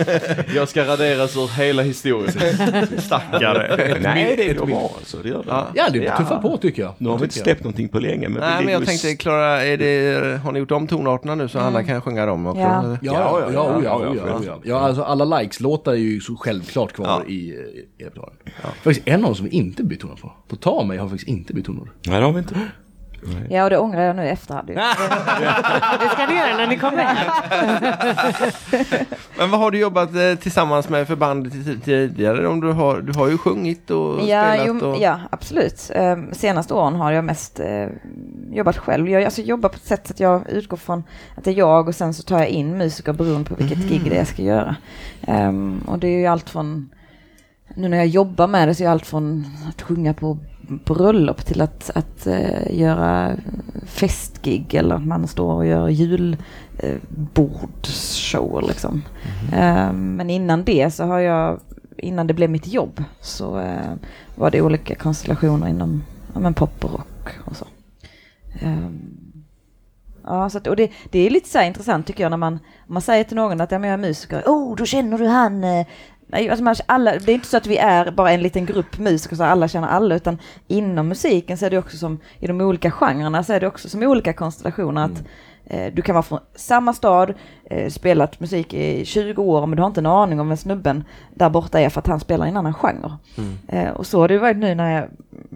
Jag 0.57 0.69
ska 0.69 0.85
raderas 0.85 1.37
ur 1.37 1.49
hela 1.59 1.83
historien. 1.83 2.33
Stackare. 2.99 3.99
Nej, 4.01 4.37
det 4.37 4.51
är 4.51 4.55
ett 4.55 4.67
minne. 4.67 4.81
Alltså, 4.81 5.17
ja, 5.75 5.89
det 5.93 5.99
är 5.99 6.25
ja. 6.31 6.41
på 6.43 6.57
tycker 6.57 6.83
jag. 6.83 6.95
Nu 6.99 7.09
har 7.09 7.19
vi 7.19 7.25
inte 7.25 7.39
släppt 7.39 7.65
någonting 7.65 7.89
på 7.89 7.99
länge. 7.99 8.29
Men 8.29 8.41
Nej, 8.41 8.65
men 8.65 8.73
jag 8.73 8.87
tänkte 8.87 9.17
Klara, 9.17 9.57
har 10.39 10.53
ni 10.53 10.59
gjort 10.59 10.71
om 10.71 10.87
tonarterna 10.87 11.35
nu 11.35 11.49
så 11.49 11.59
mm. 11.59 11.73
Hanna 11.73 11.87
kan 11.87 12.01
sjunga 12.01 12.27
dem 12.27 12.47
också? 12.47 12.61
Ja, 12.61 12.99
ja, 13.03 13.41
ja. 13.41 13.51
ja, 13.53 13.81
ja, 13.85 14.15
ja, 14.15 14.41
ja, 14.47 14.59
ja. 14.65 14.81
alltså, 14.81 15.03
alla 15.03 15.25
likes-låtar 15.25 15.93
är 15.93 15.97
ju 15.97 16.21
så 16.21 16.37
självklart 16.37 16.93
kvar 16.93 17.25
i, 17.27 17.51
eh, 17.51 17.57
i 17.57 18.05
repertoaren. 18.05 18.35
Ja. 18.45 18.69
Faktiskt 18.83 19.09
en 19.09 19.15
av 19.15 19.23
dem 19.23 19.35
som 19.35 19.45
vi 19.45 19.51
inte 19.51 19.83
bytt 19.83 20.01
tonart 20.01 20.21
på, 20.21 20.33
på 20.49 20.57
ta 20.57 20.85
mig, 20.85 20.99
har 20.99 21.09
faktiskt 21.09 21.29
inte 21.29 21.50
bytt 21.55 21.67
tonor. 21.67 21.93
Nej, 22.07 22.19
det 22.21 22.27
har 22.27 22.33
vi 22.33 22.39
inte. 22.39 22.55
Ja, 23.49 23.65
och 23.65 23.71
det 23.71 23.79
ångrar 23.79 24.03
jag 24.03 24.17
nu 24.17 24.25
i 24.25 24.29
efterhand. 24.29 24.67
Det 26.01 26.09
ska 26.13 26.27
ni 26.27 26.35
göra 26.35 26.57
när 26.57 26.67
ni 26.67 26.79
kommer 26.79 27.03
hem. 27.03 27.31
Men 29.39 29.51
vad 29.51 29.61
har 29.61 29.71
du 29.71 29.79
jobbat 29.79 30.15
eh, 30.15 30.35
tillsammans 30.35 30.89
med 30.89 31.07
för 31.07 31.17
band 31.17 31.47
ti- 31.47 31.81
tidigare? 31.85 32.49
Om 32.49 32.61
du, 32.61 32.73
har, 32.73 33.01
du 33.01 33.13
har 33.13 33.29
ju 33.29 33.39
sjungit 33.39 33.91
och 33.91 34.21
Ja, 34.29 34.53
spelat. 34.53 34.67
jo, 34.67 34.87
och... 34.91 35.01
ja, 35.01 35.21
absolut. 35.31 35.91
Um, 35.97 36.29
senaste 36.35 36.75
åren 36.75 36.95
har 36.95 37.13
jag 37.13 37.25
mest 37.25 37.61
eh, 37.61 37.87
jobbat 38.53 38.77
själv. 38.79 39.09
Jag 39.09 39.23
alltså, 39.25 39.41
jobbar 39.43 39.69
på 39.69 39.77
ett 39.77 39.87
sätt 39.87 40.11
att 40.11 40.21
jag 40.21 40.49
utgår 40.51 40.77
från 40.77 41.05
att 41.37 41.45
det 41.45 41.51
är 41.51 41.55
jag 41.59 41.89
och 41.89 41.95
sen 41.95 42.15
så 42.15 42.23
tar 42.23 42.39
jag 42.39 42.49
in 42.49 42.79
musiker 42.79 43.13
beroende 43.13 43.49
på 43.51 43.55
vilket 43.55 43.79
gig 43.79 44.03
det 44.05 44.15
är 44.15 44.19
jag 44.19 44.27
ska 44.27 44.43
göra. 44.43 44.77
Ehm, 45.27 45.81
och 45.87 45.99
det 45.99 46.09
är 46.09 46.19
ju 46.19 46.27
allt 46.27 46.51
från, 46.51 46.91
nu 47.75 47.89
när 47.89 47.97
jag 47.97 48.07
jobbar 48.07 48.47
med 48.47 48.69
det 48.69 48.75
så 48.75 48.85
är 48.85 48.89
allt 48.89 49.07
från 49.07 49.47
att 49.69 49.83
sjunga 49.83 50.15
på, 50.15 50.39
bröllop 50.85 51.45
till 51.45 51.61
att, 51.61 51.91
att 51.95 52.27
eh, 52.27 52.79
göra 52.79 53.37
festgig 53.87 54.75
eller 54.75 54.95
att 54.95 55.07
man 55.07 55.29
står 55.29 55.55
och 55.55 55.67
gör 55.67 55.89
julbordshower 55.89 58.63
liksom. 58.69 59.03
Ehm, 59.53 60.17
men 60.17 60.31
innan 60.31 60.65
det 60.65 60.91
så 60.91 61.05
har 61.05 61.19
jag 61.19 61.61
innan 61.97 62.27
det 62.27 62.35
blev 62.35 62.51
mitt 62.51 62.67
jobb 62.67 63.05
så 63.21 63.61
eh, 63.61 63.93
var 64.35 64.51
det 64.51 64.63
olika 64.63 64.95
konstellationer 64.95 65.69
inom 65.69 66.03
ja, 66.35 66.41
men 66.41 66.55
pop 66.55 66.85
och 66.85 66.91
rock 66.91 67.29
och 67.45 67.57
så. 67.57 67.67
Ja, 70.25 70.51
så 70.51 70.59
att, 70.59 70.67
och 70.67 70.77
det, 70.77 70.91
det 71.11 71.19
är 71.19 71.31
lite 71.31 71.49
så 71.49 71.59
här 71.59 71.67
intressant 71.67 72.07
tycker 72.07 72.25
jag 72.25 72.31
när 72.31 72.37
man, 72.37 72.59
man 72.87 73.03
säger 73.03 73.25
till 73.25 73.37
någon 73.37 73.61
att 73.61 73.71
ja, 73.71 73.79
men 73.79 73.91
jag 73.91 73.99
är 73.99 74.09
musiker, 74.09 74.43
oh 74.47 74.77
då 74.77 74.87
känner 74.87 75.19
du 75.19 75.27
han 75.27 75.65
Nej, 76.33 76.51
alltså 76.51 76.65
man, 76.65 76.75
alla, 76.87 77.13
det 77.19 77.33
är 77.33 77.35
inte 77.35 77.49
så 77.49 77.57
att 77.57 77.67
vi 77.67 77.77
är 77.77 78.11
bara 78.11 78.33
en 78.33 78.43
liten 78.43 78.67
grupp 78.67 78.99
musiker 78.99 79.37
så 79.37 79.45
alla 79.45 79.69
känner 79.69 79.89
alla 79.89 80.15
utan 80.15 80.39
inom 80.69 81.09
musiken 81.09 81.59
så 81.59 81.67
är 81.67 81.71
det 81.71 81.79
också 81.79 81.97
som 81.97 82.19
i 82.39 82.47
de 82.47 82.61
olika 82.61 82.91
genrerna 82.91 83.45
så 83.45 83.53
är 83.53 83.61
det 83.61 83.67
också 83.67 83.89
som 83.89 84.03
i 84.03 84.07
olika 84.07 84.33
konstellationer 84.33 85.05
att 85.05 85.23
eh, 85.65 85.95
du 85.95 86.03
kan 86.03 86.15
vara 86.15 86.23
från 86.23 86.39
samma 86.55 86.93
stad, 86.93 87.35
eh, 87.65 87.91
spelat 87.91 88.41
musik 88.41 88.75
i 88.75 89.05
20 89.05 89.43
år 89.43 89.67
men 89.67 89.77
du 89.77 89.83
har 89.83 89.87
inte 89.87 90.01
en 90.01 90.07
aning 90.07 90.41
om 90.41 90.49
vem 90.49 90.57
snubben 90.57 91.05
där 91.35 91.51
borta 91.51 91.81
är 91.81 91.89
för 91.89 92.01
att 92.01 92.07
han 92.07 92.21
spelar 92.21 92.47
i 92.47 92.49
en 92.49 92.57
annan 92.57 92.75
genre. 92.75 93.17
Eh, 93.69 93.91
och 93.91 94.07
så 94.07 94.21
har 94.21 94.29
det 94.29 94.39
varit 94.39 94.57
nu 94.57 94.75
när 94.75 95.01
jag 95.01 95.09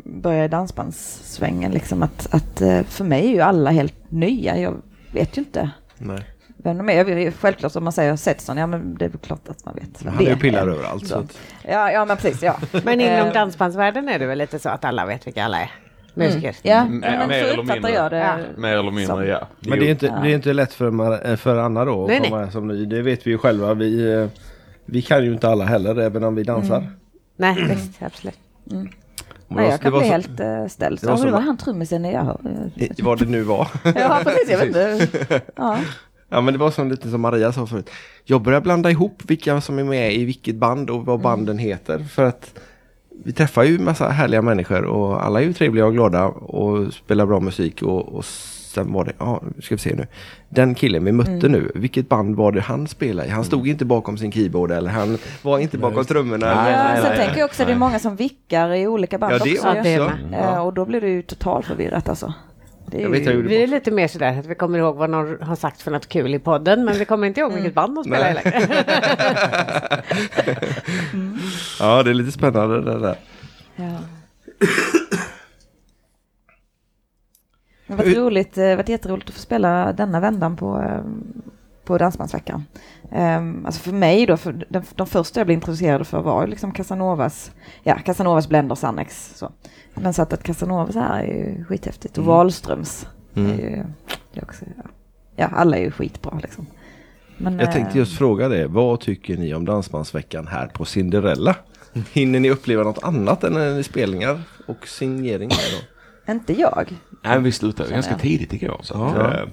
började 0.04 0.44
i 0.44 0.48
dansbandssvängen 0.48 1.72
liksom 1.72 2.02
att, 2.02 2.34
att 2.34 2.60
eh, 2.60 2.82
för 2.82 3.04
mig 3.04 3.26
är 3.26 3.32
ju 3.32 3.40
alla 3.40 3.70
helt 3.70 4.10
nya. 4.10 4.58
Jag 4.58 4.74
vet 5.12 5.36
ju 5.36 5.40
inte 5.40 5.70
Nej. 5.98 6.33
Vem 6.64 6.78
de 6.78 6.88
är. 6.90 7.30
Självklart 7.30 7.76
om 7.76 7.84
man 7.84 7.92
säger 7.92 8.16
Setson, 8.16 8.56
ja 8.56 8.66
men 8.66 8.94
det 8.94 9.04
är 9.04 9.08
väl 9.08 9.18
klart 9.20 9.48
att 9.48 9.64
man 9.64 9.74
vet. 9.74 10.02
Han 10.04 10.26
är 10.26 10.30
ju 10.30 10.36
pillar 10.36 10.68
överallt. 10.68 11.06
Så 11.08 11.22
Ja, 11.68 11.92
ja 11.92 12.04
men 12.04 12.16
precis, 12.16 12.42
ja. 12.42 12.56
Men 12.84 13.00
inom 13.00 13.26
Eh, 13.26 13.32
dansbandsvärlden 13.32 14.08
är 14.08 14.18
det 14.18 14.26
väl 14.26 14.38
lite 14.38 14.58
så 14.58 14.68
att 14.68 14.84
alla 14.84 15.06
vet 15.06 15.26
vilka 15.26 15.44
alla 15.44 15.60
är? 15.60 15.70
Musiker. 16.14 16.56
Ja, 16.62 16.74
Mm, 16.80 16.98
men 16.98 17.28
mer 17.28 17.42
så 17.42 17.48
eller 17.52 17.62
mindre. 17.62 17.90
jag 17.92 18.10
det. 18.10 18.16
Ja. 18.18 18.36
Mer 18.56 18.72
eller 18.72 18.90
mindre, 18.90 19.06
Som- 19.06 19.26
ja. 19.26 19.48
men 19.60 19.78
det 19.78 19.86
är, 19.86 19.90
inte, 19.90 20.06
det 20.22 20.30
är 20.30 20.34
inte 20.34 20.52
lätt 20.52 20.72
för, 20.72 21.26
eh, 21.30 21.36
för 21.36 21.56
Anna 21.56 21.84
då 21.84 22.02
att 22.02 22.08
Nej, 22.08 22.20
nej. 22.20 22.30
komma 22.30 22.50
som 22.50 22.68
ny. 22.68 22.84
Det 22.86 23.02
vet 23.02 23.26
vi 23.26 23.30
ju 23.30 23.38
själva. 23.38 23.74
Vi, 23.74 24.12
eh, 24.12 24.26
vi 24.86 25.02
kan 25.02 25.24
ju 25.24 25.32
inte 25.32 25.48
alla 25.48 25.64
heller 25.64 26.00
även 26.00 26.24
om 26.24 26.34
vi 26.34 26.42
dansar. 26.42 26.86
Nej, 27.36 27.66
visst, 27.70 28.02
absolut. 28.02 28.38
Och 28.64 28.72
Nej, 28.72 28.86
det 29.48 29.54
var- 29.54 29.62
jag 29.62 29.80
kan 29.80 29.92
bli 29.92 30.00
så- 30.00 30.06
helt 30.06 30.40
uh, 30.40 30.66
ställd. 30.68 30.98
det 31.00 31.06
var 31.06 31.16
så- 31.16 31.24
det 31.24 31.30
var 31.30 31.40
han 31.40 31.56
trummisen 31.56 32.04
jag 32.04 32.24
hör. 32.24 32.38
Vad 33.02 33.18
det 33.18 33.24
nu 33.24 33.42
var. 33.42 33.68
Ja, 33.94 34.20
precis. 34.24 34.50
Jag 34.50 34.58
vet 34.58 34.66
inte. 34.66 35.40
Ja. 35.56 35.78
Ja 36.34 36.40
men 36.40 36.54
det 36.54 36.58
var 36.58 36.70
som 36.70 36.90
lite 36.90 37.10
som 37.10 37.20
Maria 37.20 37.52
sa 37.52 37.66
förut. 37.66 37.90
Jag 38.24 38.42
börjar 38.42 38.60
blanda 38.60 38.90
ihop 38.90 39.22
vilka 39.26 39.60
som 39.60 39.78
är 39.78 39.84
med 39.84 40.14
i 40.14 40.24
vilket 40.24 40.56
band 40.56 40.90
och 40.90 41.06
vad 41.06 41.20
banden 41.20 41.58
heter. 41.58 41.98
För 41.98 42.24
att 42.24 42.60
vi 43.24 43.32
träffar 43.32 43.62
ju 43.62 43.78
massa 43.78 44.08
härliga 44.08 44.42
människor 44.42 44.84
och 44.84 45.24
alla 45.24 45.40
är 45.40 45.44
ju 45.44 45.52
trevliga 45.52 45.86
och 45.86 45.92
glada 45.92 46.24
och 46.26 46.92
spelar 46.92 47.26
bra 47.26 47.40
musik 47.40 47.82
och, 47.82 48.08
och 48.08 48.24
sen 48.24 48.92
var 48.92 49.04
det, 49.04 49.12
ja 49.18 49.42
ska 49.62 49.74
vi 49.74 49.78
se 49.78 49.94
nu. 49.94 50.06
Den 50.48 50.74
killen 50.74 51.04
vi 51.04 51.12
mötte 51.12 51.48
nu, 51.48 51.72
vilket 51.74 52.08
band 52.08 52.36
var 52.36 52.52
det 52.52 52.60
han 52.60 52.86
spelade 52.88 53.28
i? 53.28 53.30
Han 53.30 53.44
stod 53.44 53.68
inte 53.68 53.84
bakom 53.84 54.18
sin 54.18 54.32
keyboard 54.32 54.70
eller 54.70 54.90
han 54.90 55.18
var 55.42 55.58
inte 55.58 55.78
bakom 55.78 56.04
trummorna. 56.04 56.46
Nej, 56.46 56.72
Ja, 56.72 56.82
nej, 56.82 57.02
sen 57.02 57.10
nej, 57.10 57.18
tänker 57.18 57.40
jag 57.40 57.46
också 57.46 57.62
att 57.62 57.68
det 57.68 57.74
är 57.74 57.78
många 57.78 57.98
som 57.98 58.16
vickar 58.16 58.74
i 58.74 58.86
olika 58.86 59.18
band 59.18 59.32
Ja 59.32 59.38
det 59.38 59.52
också. 59.52 59.68
också. 59.68 59.76
Ja, 59.76 59.82
det 59.82 59.94
är 59.94 60.28
med. 60.30 60.54
Eh, 60.54 60.66
och 60.66 60.74
då 60.74 60.84
blir 60.84 61.00
det 61.00 61.08
ju 61.08 61.22
totalt 61.22 61.66
förvirrat 61.66 62.08
alltså. 62.08 62.34
Det 62.94 63.08
Vi 63.08 63.62
är 63.62 63.66
lite 63.66 63.90
mer 63.90 64.08
sådär 64.08 64.38
att 64.38 64.46
vi 64.46 64.54
kommer 64.54 64.78
ihåg 64.78 64.96
vad 64.96 65.10
någon 65.10 65.42
har 65.42 65.56
sagt 65.56 65.82
för 65.82 65.90
något 65.90 66.08
kul 66.08 66.34
i 66.34 66.38
podden 66.38 66.84
men 66.84 66.98
vi 66.98 67.04
kommer 67.04 67.26
inte 67.26 67.40
ihåg 67.40 67.52
vilket 67.52 67.74
band 67.74 67.94
de 67.94 68.04
spelar 68.04 68.34
Nej. 68.34 68.42
längre. 68.44 68.84
Ja 71.80 72.02
det 72.02 72.10
är 72.10 72.14
lite 72.14 72.32
spännande 72.32 72.80
det 72.80 72.98
där. 72.98 73.16
Ja. 73.76 73.98
Det 77.86 77.92
har 77.92 77.96
varit 77.96 78.16
roligt, 78.16 78.54
det 78.54 78.62
har 78.62 78.76
varit 78.76 78.88
jätteroligt 78.88 79.28
att 79.28 79.34
få 79.34 79.40
spela 79.40 79.92
denna 79.92 80.20
vändan 80.20 80.56
på, 80.56 80.82
eh, 80.82 81.04
på 81.84 81.98
Dansbandsveckan. 81.98 82.64
Um, 83.12 83.66
alltså 83.66 83.80
för 83.80 83.92
mig 83.92 84.26
då, 84.26 84.36
för 84.36 84.66
de, 84.68 84.82
de 84.94 85.06
första 85.06 85.40
jag 85.40 85.46
blev 85.46 85.54
introducerad 85.54 86.06
för 86.06 86.20
var 86.20 86.44
ju 86.44 86.50
liksom 86.50 86.72
Casanovas, 86.72 87.52
ja 87.82 87.98
Casanovas 88.04 88.48
Blenders 88.48 88.84
Annex. 88.84 89.32
Så. 89.36 89.52
Men 89.94 90.14
så 90.14 90.22
att, 90.22 90.32
att 90.32 90.42
Casanovas 90.42 90.94
här 90.94 91.24
är 91.24 91.26
ju 91.26 91.64
skithäftigt 91.64 92.18
och 92.18 92.24
Wahlströms 92.24 93.06
Mm. 93.36 93.50
är 93.50 93.54
ju, 93.62 93.84
det 94.32 94.40
är 94.40 94.44
också, 94.44 94.64
ja. 94.76 94.90
ja 95.36 95.46
alla 95.46 95.76
är 95.76 95.80
ju 95.80 95.90
skitbra 95.90 96.38
liksom. 96.42 96.66
Men, 97.36 97.58
Jag 97.58 97.72
tänkte 97.72 97.90
eh, 97.92 97.96
just 97.96 98.18
fråga 98.18 98.48
det. 98.48 98.66
Vad 98.66 99.00
tycker 99.00 99.36
ni 99.36 99.54
om 99.54 99.64
Dansbandsveckan 99.64 100.46
här 100.46 100.66
på 100.66 100.84
Cinderella? 100.84 101.56
Hinner 102.12 102.40
ni 102.40 102.50
uppleva 102.50 102.82
något 102.82 103.04
annat 103.04 103.44
än 103.44 103.76
eh, 103.76 103.82
spelningar 103.82 104.40
och 104.66 104.88
signeringar? 104.88 105.56
Då? 106.26 106.32
Inte 106.32 106.60
jag. 106.60 106.92
Nej, 107.24 107.40
vi 107.40 107.52
slutade 107.52 107.90
ganska 107.90 108.18
tidigt 108.18 108.52
igår. 108.52 108.80
Så 108.82 108.94
Ja. 109.16 109.46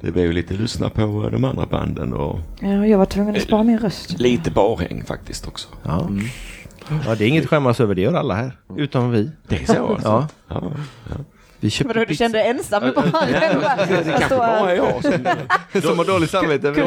Det 0.00 0.10
blev 0.10 0.26
ju 0.26 0.32
lite 0.32 0.54
lyssna 0.54 0.90
på 0.90 1.02
eh, 1.02 1.30
de 1.30 1.44
andra 1.44 1.66
banden 1.66 2.12
och 2.12 2.38
Ja, 2.60 2.86
jag 2.86 2.98
var 2.98 3.06
tvungen 3.06 3.36
att 3.36 3.42
spara 3.42 3.62
min 3.62 3.78
röst. 3.78 4.18
lite 4.18 4.50
barhäng 4.50 5.04
faktiskt 5.04 5.48
också. 5.48 5.68
Ja. 5.82 6.08
ja, 7.06 7.14
det 7.14 7.24
är 7.24 7.28
inget 7.28 7.48
skämmas 7.48 7.80
över. 7.80 7.94
Det 7.94 8.00
gör 8.00 8.14
alla 8.14 8.34
här. 8.34 8.52
Utom 8.76 9.10
vi. 9.10 9.30
Det 9.48 9.62
är 9.62 9.66
så 9.66 9.86
alltså? 9.86 10.08
Ja. 10.08 10.28
ja. 10.48 10.62
ja. 11.10 11.16
Vi 11.60 11.70
köpte 11.70 11.94
Vadå, 11.94 12.04
du 12.08 12.14
kände 12.14 12.38
dig 12.38 12.48
ensam 12.48 12.84
i 12.84 12.92
baren? 12.92 13.12
Det 13.88 14.04
kanske 14.18 14.36
bara 14.36 14.72
är 14.72 14.76
jag 14.76 15.02
som... 15.02 15.82
Som 15.82 15.98
har 15.98 16.04
dåligt 16.04 16.30
samvete. 16.30 16.70
Du 16.70 16.82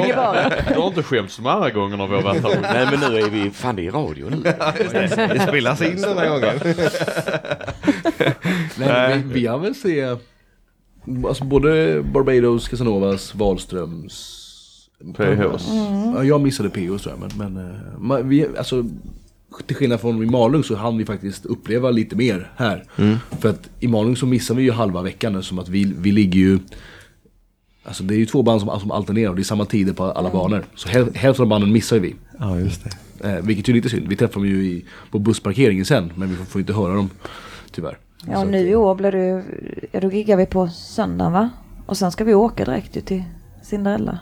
har 0.79 0.87
inte 0.87 1.03
skämts 1.03 1.37
de 1.37 1.45
andra 1.45 1.69
gångerna 1.69 2.07
vi 2.07 2.15
har 2.15 2.21
varit 2.21 2.43
här. 2.43 2.61
Nej 2.61 2.87
men 2.91 3.11
nu 3.11 3.19
är 3.19 3.29
vi, 3.29 3.51
fan 3.51 3.75
det 3.75 3.87
är 3.87 3.91
radio 3.91 4.29
nu. 4.29 4.37
Det 4.43 5.45
spelas 5.47 5.81
in 5.81 6.01
den 6.01 6.17
här 6.17 6.29
gången. 6.29 6.59
Nej, 8.75 9.17
vi, 9.17 9.33
vi 9.33 9.47
har 9.47 9.57
väl 9.59 9.75
se 9.75 10.15
alltså 11.27 11.43
både 11.43 12.03
Barbados, 12.13 12.67
Casanovas, 12.67 13.35
Wahlströms 13.35 14.33
PHs. 15.15 15.67
Ja, 16.15 16.23
jag 16.23 16.41
missade 16.41 16.69
PO 16.69 16.97
tror 16.97 17.15
jag, 17.19 17.31
men, 17.37 17.53
men 17.53 18.17
eh, 18.17 18.25
vi, 18.25 18.47
alltså, 18.57 18.85
till 19.65 19.75
skillnad 19.75 20.01
från 20.01 20.23
i 20.23 20.25
Malung 20.25 20.63
så 20.63 20.75
hann 20.75 20.97
vi 20.97 21.05
faktiskt 21.05 21.45
uppleva 21.45 21.91
lite 21.91 22.15
mer 22.15 22.51
här. 22.55 22.83
För 23.39 23.49
att 23.49 23.69
i 23.79 23.87
Malung 23.87 24.15
så 24.15 24.25
missar 24.25 24.55
vi 24.55 24.63
ju 24.63 24.71
halva 24.71 25.01
veckan 25.01 25.43
som 25.43 25.59
att 25.59 25.69
vi, 25.69 25.93
vi 25.97 26.11
ligger 26.11 26.39
ju 26.39 26.59
Alltså 27.87 28.03
det 28.03 28.15
är 28.15 28.17
ju 28.17 28.25
två 28.25 28.43
band 28.43 28.61
som, 28.61 28.79
som 28.79 28.91
alternerar 28.91 29.29
och 29.29 29.35
det 29.35 29.41
är 29.41 29.43
samma 29.43 29.65
tider 29.65 29.93
på 29.93 30.03
alla 30.03 30.29
banor. 30.29 30.65
Så 30.75 30.89
häl, 30.89 31.09
hälften 31.15 31.43
av 31.43 31.49
banden 31.49 31.71
missar 31.71 31.99
vi. 31.99 32.15
Ja, 32.39 32.59
just 32.59 32.83
det. 32.83 33.29
Eh, 33.29 33.41
vilket 33.45 33.67
ju 33.67 33.71
är 33.71 33.75
lite 33.75 33.89
synd. 33.89 34.07
Vi 34.07 34.15
träffar 34.15 34.33
dem 34.33 34.45
ju 34.45 34.65
i, 34.65 34.85
på 35.11 35.19
bussparkeringen 35.19 35.85
sen 35.85 36.11
men 36.15 36.29
vi 36.29 36.35
får, 36.35 36.45
får 36.45 36.61
inte 36.61 36.73
höra 36.73 36.93
dem 36.93 37.09
tyvärr. 37.71 37.97
Ja, 38.25 38.39
och 38.39 38.47
nu 38.47 38.69
i 38.69 38.75
år 38.75 38.95
blir 38.95 39.11
det 39.11 39.43
ja 39.91 39.99
då 39.99 40.11
giggar 40.11 40.37
vi 40.37 40.45
på 40.45 40.67
söndagen 40.67 41.33
va? 41.33 41.49
Och 41.85 41.97
sen 41.97 42.11
ska 42.11 42.23
vi 42.23 42.33
åka 42.33 42.65
direkt 42.65 42.97
ju 42.97 43.01
till 43.01 43.23
Cinderella. 43.63 44.19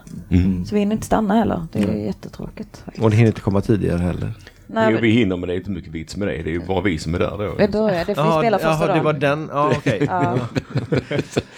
Så 0.66 0.76
vi 0.76 0.80
hinner 0.80 0.96
inte 0.96 1.06
stanna 1.06 1.34
heller. 1.36 1.68
Det 1.72 1.80
är 1.80 1.94
jättetråkigt. 2.06 2.78
faktiskt. 2.78 3.04
Och 3.04 3.10
det 3.10 3.16
hinner 3.16 3.28
inte 3.28 3.42
komma 3.42 3.62
tidigare 3.62 3.98
heller. 3.98 4.32
Nej, 4.68 4.92
Jo, 4.94 4.98
vi 5.02 5.10
hinner 5.10 5.38
men 5.38 5.48
det 5.48 5.54
är 5.56 5.58
inte 5.58 5.72
mycket 5.72 5.92
vits 5.92 6.18
med 6.18 6.28
det. 6.28 6.44
Det 6.44 6.50
är 6.50 6.54
ju 6.54 6.66
bara 6.66 6.82
vi 6.82 6.98
som 6.98 7.16
är 7.16 7.20
där 7.20 7.38
då. 7.38 7.56
vi 7.58 7.68
börjar, 7.68 8.06
det 8.06 8.16
får 8.16 8.24
vi 8.24 8.48
spela 8.48 8.60
första 8.60 8.88
det 8.88 8.94
dagen. 8.94 9.04
var 9.04 9.14
den. 9.14 9.50
Ja, 9.54 9.72
okej. 9.78 10.06
Ja. 10.10 10.38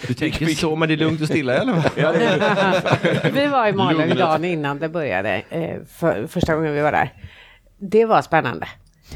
Du 0.06 0.14
tänker 0.14 0.46
så, 0.46 0.76
men 0.76 0.88
det 0.88 0.94
är 0.94 0.96
lugnt 0.96 1.20
och 1.20 1.26
stilla 1.26 1.56
i 1.56 1.58
alla 1.58 1.82
fall. 1.82 2.14
Vi 3.32 3.46
var 3.46 3.68
i 3.68 3.72
Malung 3.72 4.14
dagen 4.16 4.44
innan 4.44 4.78
det 4.78 4.88
började, 4.88 5.42
eh, 5.50 5.76
för, 5.88 6.26
första 6.26 6.54
gången 6.54 6.74
vi 6.74 6.80
var 6.80 6.92
där. 6.92 7.12
Det 7.78 8.04
var 8.04 8.22
spännande. 8.22 8.66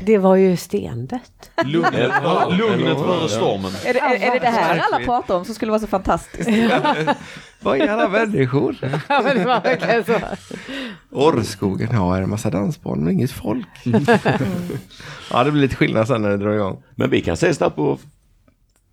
Det 0.00 0.18
var 0.18 0.36
ju 0.36 0.56
stendött. 0.56 1.50
Lugnet, 1.64 2.12
lugnet 2.50 2.98
före 2.98 3.28
stormen. 3.28 3.72
Är 3.84 3.94
det, 3.94 4.00
är, 4.00 4.14
är 4.14 4.32
det 4.32 4.38
det 4.38 4.46
här 4.46 4.78
alla 4.78 5.04
pratar 5.04 5.36
om 5.36 5.44
som 5.44 5.54
skulle 5.54 5.70
vara 5.70 5.80
så 5.80 5.86
fantastiskt? 5.86 6.50
Vad 7.60 7.80
är 7.80 7.88
alla 7.88 8.08
människor? 8.08 8.76
Ja, 9.08 9.22
men 9.24 9.38
det 9.38 9.44
var 9.44 9.60
verkligen 9.60 10.04
så. 10.04 10.18
Orrskogen, 11.10 11.88
det 11.88 11.96
en 12.22 12.30
massa 12.30 12.50
dansbanor 12.50 12.96
men 12.96 13.12
inget 13.12 13.30
folk. 13.30 13.66
ja, 15.30 15.44
det 15.44 15.50
blir 15.50 15.62
lite 15.62 15.76
skillnad 15.76 16.06
sen 16.08 16.22
när 16.22 16.30
det 16.30 16.36
drar 16.36 16.52
igång. 16.52 16.82
Men 16.94 17.10
vi 17.10 17.20
kan 17.20 17.34
ses 17.34 17.58
där 17.58 17.70
på 17.70 17.98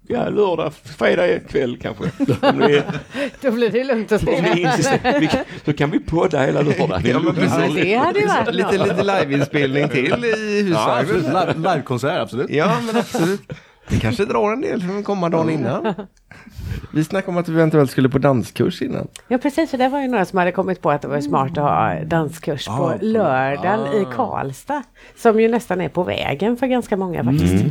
ja, 0.09 0.29
lördag, 0.29 0.73
fredag 0.73 1.39
kväll 1.39 1.77
kanske. 1.81 2.03
Om 2.41 2.57
ni, 2.59 2.81
Då 3.41 3.51
blir 3.51 3.69
det 3.69 3.83
lugnt 3.83 4.11
och 4.11 4.21
om 4.27 4.43
ni 4.43 4.61
insisterar. 4.61 5.19
Vi 5.19 5.27
kan- 5.27 5.43
Så 5.65 5.73
kan 5.73 5.91
vi 5.91 5.99
podda 5.99 6.39
hela 6.45 6.61
lördagen. 6.61 7.01
Ja, 7.05 7.19
men 7.19 7.35
precis. 7.35 7.75
Ja, 7.77 7.83
det 7.83 7.95
hade 7.95 8.19
ju 8.19 8.27
varit 8.27 8.53
Lite, 8.55 8.77
något. 8.77 8.87
lite 8.87 9.03
liveinspelning 9.03 9.89
till 9.89 10.25
i 10.25 10.69
Ja, 10.73 10.97
absolut. 10.99 11.25
husvagnen. 11.25 11.55
Live- 11.63 11.73
Livekonsert, 11.73 12.19
absolut. 12.21 12.49
Ja, 12.49 12.71
men 12.85 12.97
absolut. 12.97 13.41
Det 13.89 13.99
kanske 13.99 14.25
drar 14.25 14.51
en 14.53 14.61
del 14.61 14.81
som 14.81 15.03
kommer 15.03 15.29
dagen 15.29 15.49
innan. 15.49 15.93
Vi 16.93 17.03
snackade 17.03 17.31
om 17.31 17.37
att 17.37 17.49
vi 17.49 17.53
eventuellt 17.53 17.91
skulle 17.91 18.09
på 18.09 18.17
danskurs 18.17 18.81
innan. 18.81 19.07
Ja 19.27 19.37
precis, 19.37 19.71
för 19.71 19.77
det 19.77 19.87
var 19.89 20.01
ju 20.01 20.07
några 20.07 20.25
som 20.25 20.39
hade 20.39 20.51
kommit 20.51 20.81
på 20.81 20.91
att 20.91 21.01
det 21.01 21.07
var 21.07 21.21
smart 21.21 21.51
att 21.51 21.57
ha 21.57 22.03
danskurs 22.03 22.65
på 22.67 22.71
Ah, 22.73 22.77
på- 22.97 23.05
lördagen 23.05 23.79
i 23.93 24.05
ah. 24.07 24.11
Karlstad. 24.15 24.83
Som 25.17 25.39
ju 25.39 25.47
nästan 25.47 25.81
är 25.81 25.89
på 25.89 26.03
vägen 26.03 26.57
för 26.57 26.67
ganska 26.67 26.97
många 26.97 27.23
faktiskt. 27.23 27.65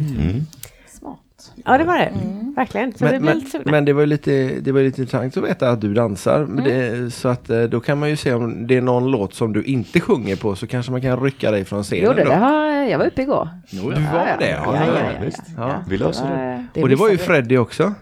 Mm. 1.66 1.72
Ja 1.72 1.78
det 1.78 1.84
var 1.84 1.98
det, 1.98 2.12
verkligen. 2.56 2.92
Så 2.92 3.04
vi 3.04 3.10
Men, 3.12 3.22
blev 3.22 3.36
men, 3.52 3.62
men 3.64 3.84
det 3.84 3.92
var 3.92 4.00
ju 4.00 4.06
lite, 4.06 4.30
det 4.60 4.72
var 4.72 4.80
lite 4.80 5.00
intressant 5.00 5.36
att 5.36 5.44
veta 5.44 5.70
att 5.70 5.80
du 5.80 5.94
dansar. 5.94 6.44
Men 6.48 6.64
det, 6.64 7.10
så 7.14 7.28
att 7.28 7.50
eh, 7.50 7.62
då 7.62 7.80
kan 7.80 7.98
man 7.98 8.08
ju 8.10 8.16
se 8.16 8.34
om 8.34 8.66
det 8.66 8.76
är 8.76 8.80
någon 8.80 9.10
låt 9.10 9.34
som 9.34 9.52
du 9.52 9.62
inte 9.62 10.00
sjunger 10.00 10.36
på 10.36 10.56
så 10.56 10.66
kanske 10.66 10.92
man 10.92 11.02
kan 11.02 11.20
rycka 11.20 11.50
dig 11.50 11.64
från 11.64 11.82
scenen. 11.84 12.04
Jo, 12.04 12.12
det, 12.12 12.24
då. 12.24 12.30
det 12.30 12.36
har, 12.36 12.70
jag 12.70 12.98
var 12.98 13.06
uppe 13.06 13.22
igår. 13.22 13.48
Du 13.70 13.80
var 13.80 13.90
det? 13.92 14.00
Ja, 14.00 14.36
ja, 14.40 14.86
ja, 14.86 14.86
ja, 15.14 15.24
visst. 15.24 15.42
ja. 15.56 15.82
Vi 15.88 15.98
löser 15.98 16.24
det. 16.24 16.52
Ja, 16.52 16.64
Det 16.74 16.82
Och 16.82 16.88
det 16.88 16.96
var 16.96 17.08
ju 17.10 17.18
Freddy 17.18 17.56
också. 17.58 17.94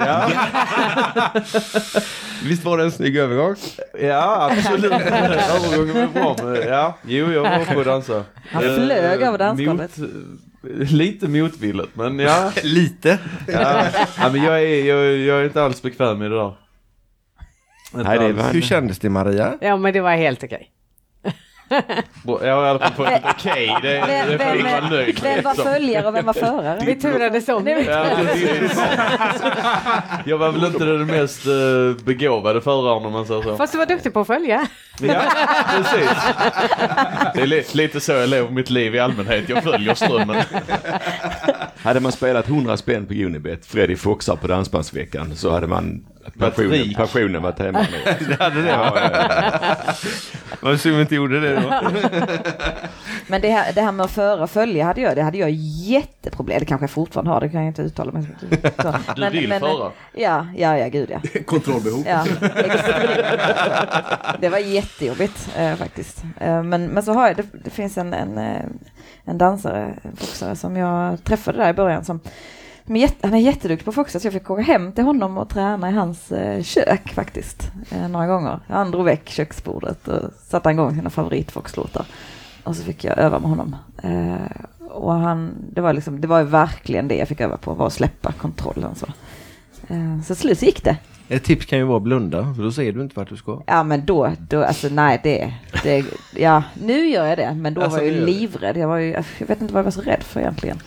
Ja, 0.00 0.28
Visst 2.44 2.64
var 2.64 2.78
det 2.78 2.84
en 2.84 2.90
snygg 2.92 3.16
övergång? 3.16 3.54
ja 4.00 4.50
absolut. 4.52 4.92
Övergången 4.92 5.94
var 6.14 6.34
bra. 6.34 6.36
Men, 6.44 6.68
ja, 6.68 6.96
jo 7.06 7.32
jag 7.32 7.42
var 7.42 7.74
på 7.74 7.80
att 7.80 7.86
dansa. 7.86 8.24
Han 8.50 8.64
Eh, 8.64 8.74
flög 8.74 9.22
över 9.22 9.38
dansgolvet. 9.38 9.98
mot- 9.98 10.08
Lite 10.90 11.28
motvilligt 11.28 11.96
men 11.96 12.18
ja. 12.18 12.52
Lite. 12.62 13.18
ja, 13.48 13.84
ja 14.18 14.28
men 14.32 14.42
jag 14.44 14.62
är, 14.62 14.84
jag, 14.84 15.16
jag 15.16 15.40
är 15.40 15.44
inte 15.44 15.62
alls 15.62 15.82
bekväm 15.82 16.18
med 16.18 16.30
det 16.30 16.36
där. 16.36 16.52
Inte 17.94 18.08
Nej, 18.08 18.18
det 18.18 18.32
var- 18.32 18.52
Hur 18.52 18.60
kändes 18.60 18.98
det 18.98 19.10
Maria? 19.10 19.54
Ja 19.60 19.76
men 19.76 19.92
det 19.92 20.00
var 20.00 20.10
helt 20.16 20.44
okej. 20.44 20.70
Jag 22.24 22.56
har 22.56 22.66
i 22.66 22.68
alla 22.68 22.78
fall 22.78 22.92
fått 22.92 23.06
okej. 23.36 23.76
Det, 23.82 23.88
det 23.88 24.36
Vem, 24.38 24.38
får 24.38 24.56
vi 24.56 24.62
vara 24.62 24.80
vem, 24.80 24.90
nöjd 24.90 25.20
vem 25.22 25.42
var 25.44 25.54
följare 25.54 26.06
och 26.08 26.14
vem 26.14 26.26
var 26.26 26.32
förare? 26.32 26.82
Vi 26.86 26.94
turades 26.94 27.48
om. 27.48 27.66
Ja. 27.66 28.06
Jag 30.26 30.38
var 30.38 30.52
väl 30.52 30.64
inte 30.64 30.84
den 30.84 31.06
mest 31.06 31.46
eh, 31.46 32.04
begåvade 32.04 32.60
föraren 32.60 33.06
om 33.06 33.12
man 33.12 33.26
säger 33.26 33.42
så. 33.42 33.56
Fast 33.56 33.72
du 33.72 33.78
var 33.78 33.86
duktig 33.86 34.12
på 34.12 34.20
att 34.20 34.26
följa. 34.26 34.66
Ja, 35.02 35.22
precis. 35.76 36.10
Det 37.34 37.40
är 37.42 37.46
li 37.46 37.64
lite 37.72 38.00
så 38.00 38.12
jag 38.12 38.28
lever 38.28 38.50
mitt 38.50 38.70
liv 38.70 38.94
i 38.94 38.98
allmänhet. 38.98 39.48
Jag 39.48 39.62
följer 39.62 39.94
strömmen. 39.94 40.42
Hade 41.82 42.00
man 42.00 42.12
spelat 42.12 42.48
100 42.48 42.76
spänn 42.76 43.06
på 43.06 43.14
Unibet, 43.14 43.66
Freddy 43.66 43.96
Foxar 43.96 44.36
på 44.36 44.46
Dansbandsveckan, 44.46 45.36
så 45.36 45.50
hade 45.50 45.66
man 45.66 46.04
passionen, 46.38 46.94
passionen 46.94 47.42
varit 47.42 47.58
hemma 47.58 47.86
nu. 47.90 48.26
Det 48.28 48.42
hade 48.42 48.62
det 48.62 48.76
va? 48.76 48.92
Vad 50.60 50.80
synd 50.80 50.96
vi 50.96 51.02
inte 51.02 51.14
gjorde 51.14 51.40
det 51.40 51.54
då. 51.54 51.90
Men 53.26 53.40
det 53.40 53.48
här, 53.50 53.72
det 53.72 53.80
här 53.80 53.92
med 53.92 54.04
att 54.04 54.10
föra 54.10 54.42
och 54.42 54.50
följa 54.50 54.84
hade 54.84 55.00
jag, 55.00 55.16
det 55.16 55.22
hade 55.22 55.38
jag 55.38 55.50
jätteproblem. 55.50 56.58
Det 56.58 56.64
kanske 56.64 56.82
jag 56.82 56.90
fortfarande 56.90 57.30
har, 57.30 57.40
det 57.40 57.48
kan 57.48 57.60
jag 57.60 57.70
inte 57.70 57.82
uttala 57.82 58.12
mig 58.12 58.22
så. 58.22 58.46
Du 59.16 59.30
vill 59.30 59.52
föra? 59.52 59.92
Ja, 60.12 60.46
ja, 60.56 60.78
ja, 60.78 60.88
gud 60.88 61.10
ja. 61.10 61.40
Kontrollbehov. 61.46 62.04
Ja, 62.06 62.26
det 64.40 64.48
var 64.48 64.58
jättejobbigt 64.58 65.48
eh, 65.56 65.74
faktiskt. 65.74 66.24
Eh, 66.40 66.62
men, 66.62 66.86
men 66.86 67.02
så 67.02 67.12
har 67.12 67.26
jag, 67.26 67.36
det, 67.36 67.44
det 67.64 67.70
finns 67.70 67.98
en, 67.98 68.14
en, 68.14 68.38
eh, 68.38 68.62
en 69.30 69.38
dansare, 69.38 69.94
en 70.02 70.16
foxare 70.16 70.56
som 70.56 70.76
jag 70.76 71.24
träffade 71.24 71.58
där 71.58 71.70
i 71.70 71.72
början 71.72 72.04
som, 72.04 72.20
som 72.86 72.96
är 72.96 73.00
jätte, 73.00 73.26
han 73.26 73.36
är 73.36 73.40
jätteduktig 73.40 73.84
på 73.84 73.92
foxa 73.92 74.20
så 74.20 74.26
jag 74.26 74.32
fick 74.32 74.50
åka 74.50 74.62
hem 74.62 74.92
till 74.92 75.04
honom 75.04 75.38
och 75.38 75.48
träna 75.48 75.90
i 75.90 75.92
hans 75.92 76.32
eh, 76.32 76.62
kök 76.62 77.12
faktiskt. 77.14 77.72
Eh, 77.90 78.08
några 78.08 78.26
gånger. 78.26 78.60
Han 78.68 78.90
drog 78.90 79.04
väck 79.04 79.28
köksbordet 79.28 80.08
och 80.08 80.30
satte 80.48 80.70
igång 80.70 80.96
sina 80.96 81.10
favoritfoxlåtar. 81.10 82.06
Och 82.64 82.76
så 82.76 82.82
fick 82.82 83.04
jag 83.04 83.18
öva 83.18 83.38
med 83.38 83.50
honom. 83.50 83.76
Eh, 84.02 84.66
och 84.90 85.12
han, 85.12 85.54
det 85.72 85.80
var 85.80 85.92
liksom, 85.92 86.20
det 86.20 86.26
var 86.28 86.38
ju 86.38 86.44
verkligen 86.44 87.08
det 87.08 87.16
jag 87.16 87.28
fick 87.28 87.40
öva 87.40 87.56
på, 87.56 87.74
var 87.74 87.86
att 87.86 87.92
släppa 87.92 88.32
kontrollen 88.32 88.94
så. 88.94 89.06
Eh, 89.88 90.20
så 90.20 90.34
till 90.34 90.36
slut 90.36 90.62
gick 90.62 90.84
det. 90.84 90.96
Ett 91.30 91.44
tips 91.44 91.66
kan 91.66 91.78
ju 91.78 91.84
vara 91.84 91.96
att 91.96 92.02
blunda, 92.02 92.54
för 92.54 92.62
då 92.62 92.72
ser 92.72 92.92
du 92.92 93.02
inte 93.02 93.16
vart 93.16 93.28
du 93.28 93.36
ska. 93.36 93.62
Ja 93.66 93.82
men 93.82 94.06
då, 94.06 94.32
då 94.48 94.64
alltså 94.64 94.88
nej 94.88 95.20
det, 95.22 95.54
det, 95.82 96.04
ja 96.36 96.62
nu 96.82 97.08
gör 97.08 97.26
jag 97.26 97.38
det 97.38 97.54
men 97.54 97.74
då 97.74 97.80
Alltså, 97.80 97.98
var 97.98 98.06
jag 98.06 98.14
ju 98.14 98.26
livrädd. 98.26 98.76
Jag 98.76 98.88
var 98.88 98.96
ju, 98.96 99.10
jag 99.38 99.46
vet 99.46 99.60
inte 99.60 99.74
vad 99.74 99.78
jag 99.80 99.84
var 99.84 99.90
så 99.90 100.00
rädd 100.00 100.22
för 100.22 100.40
egentligen. 100.40 100.78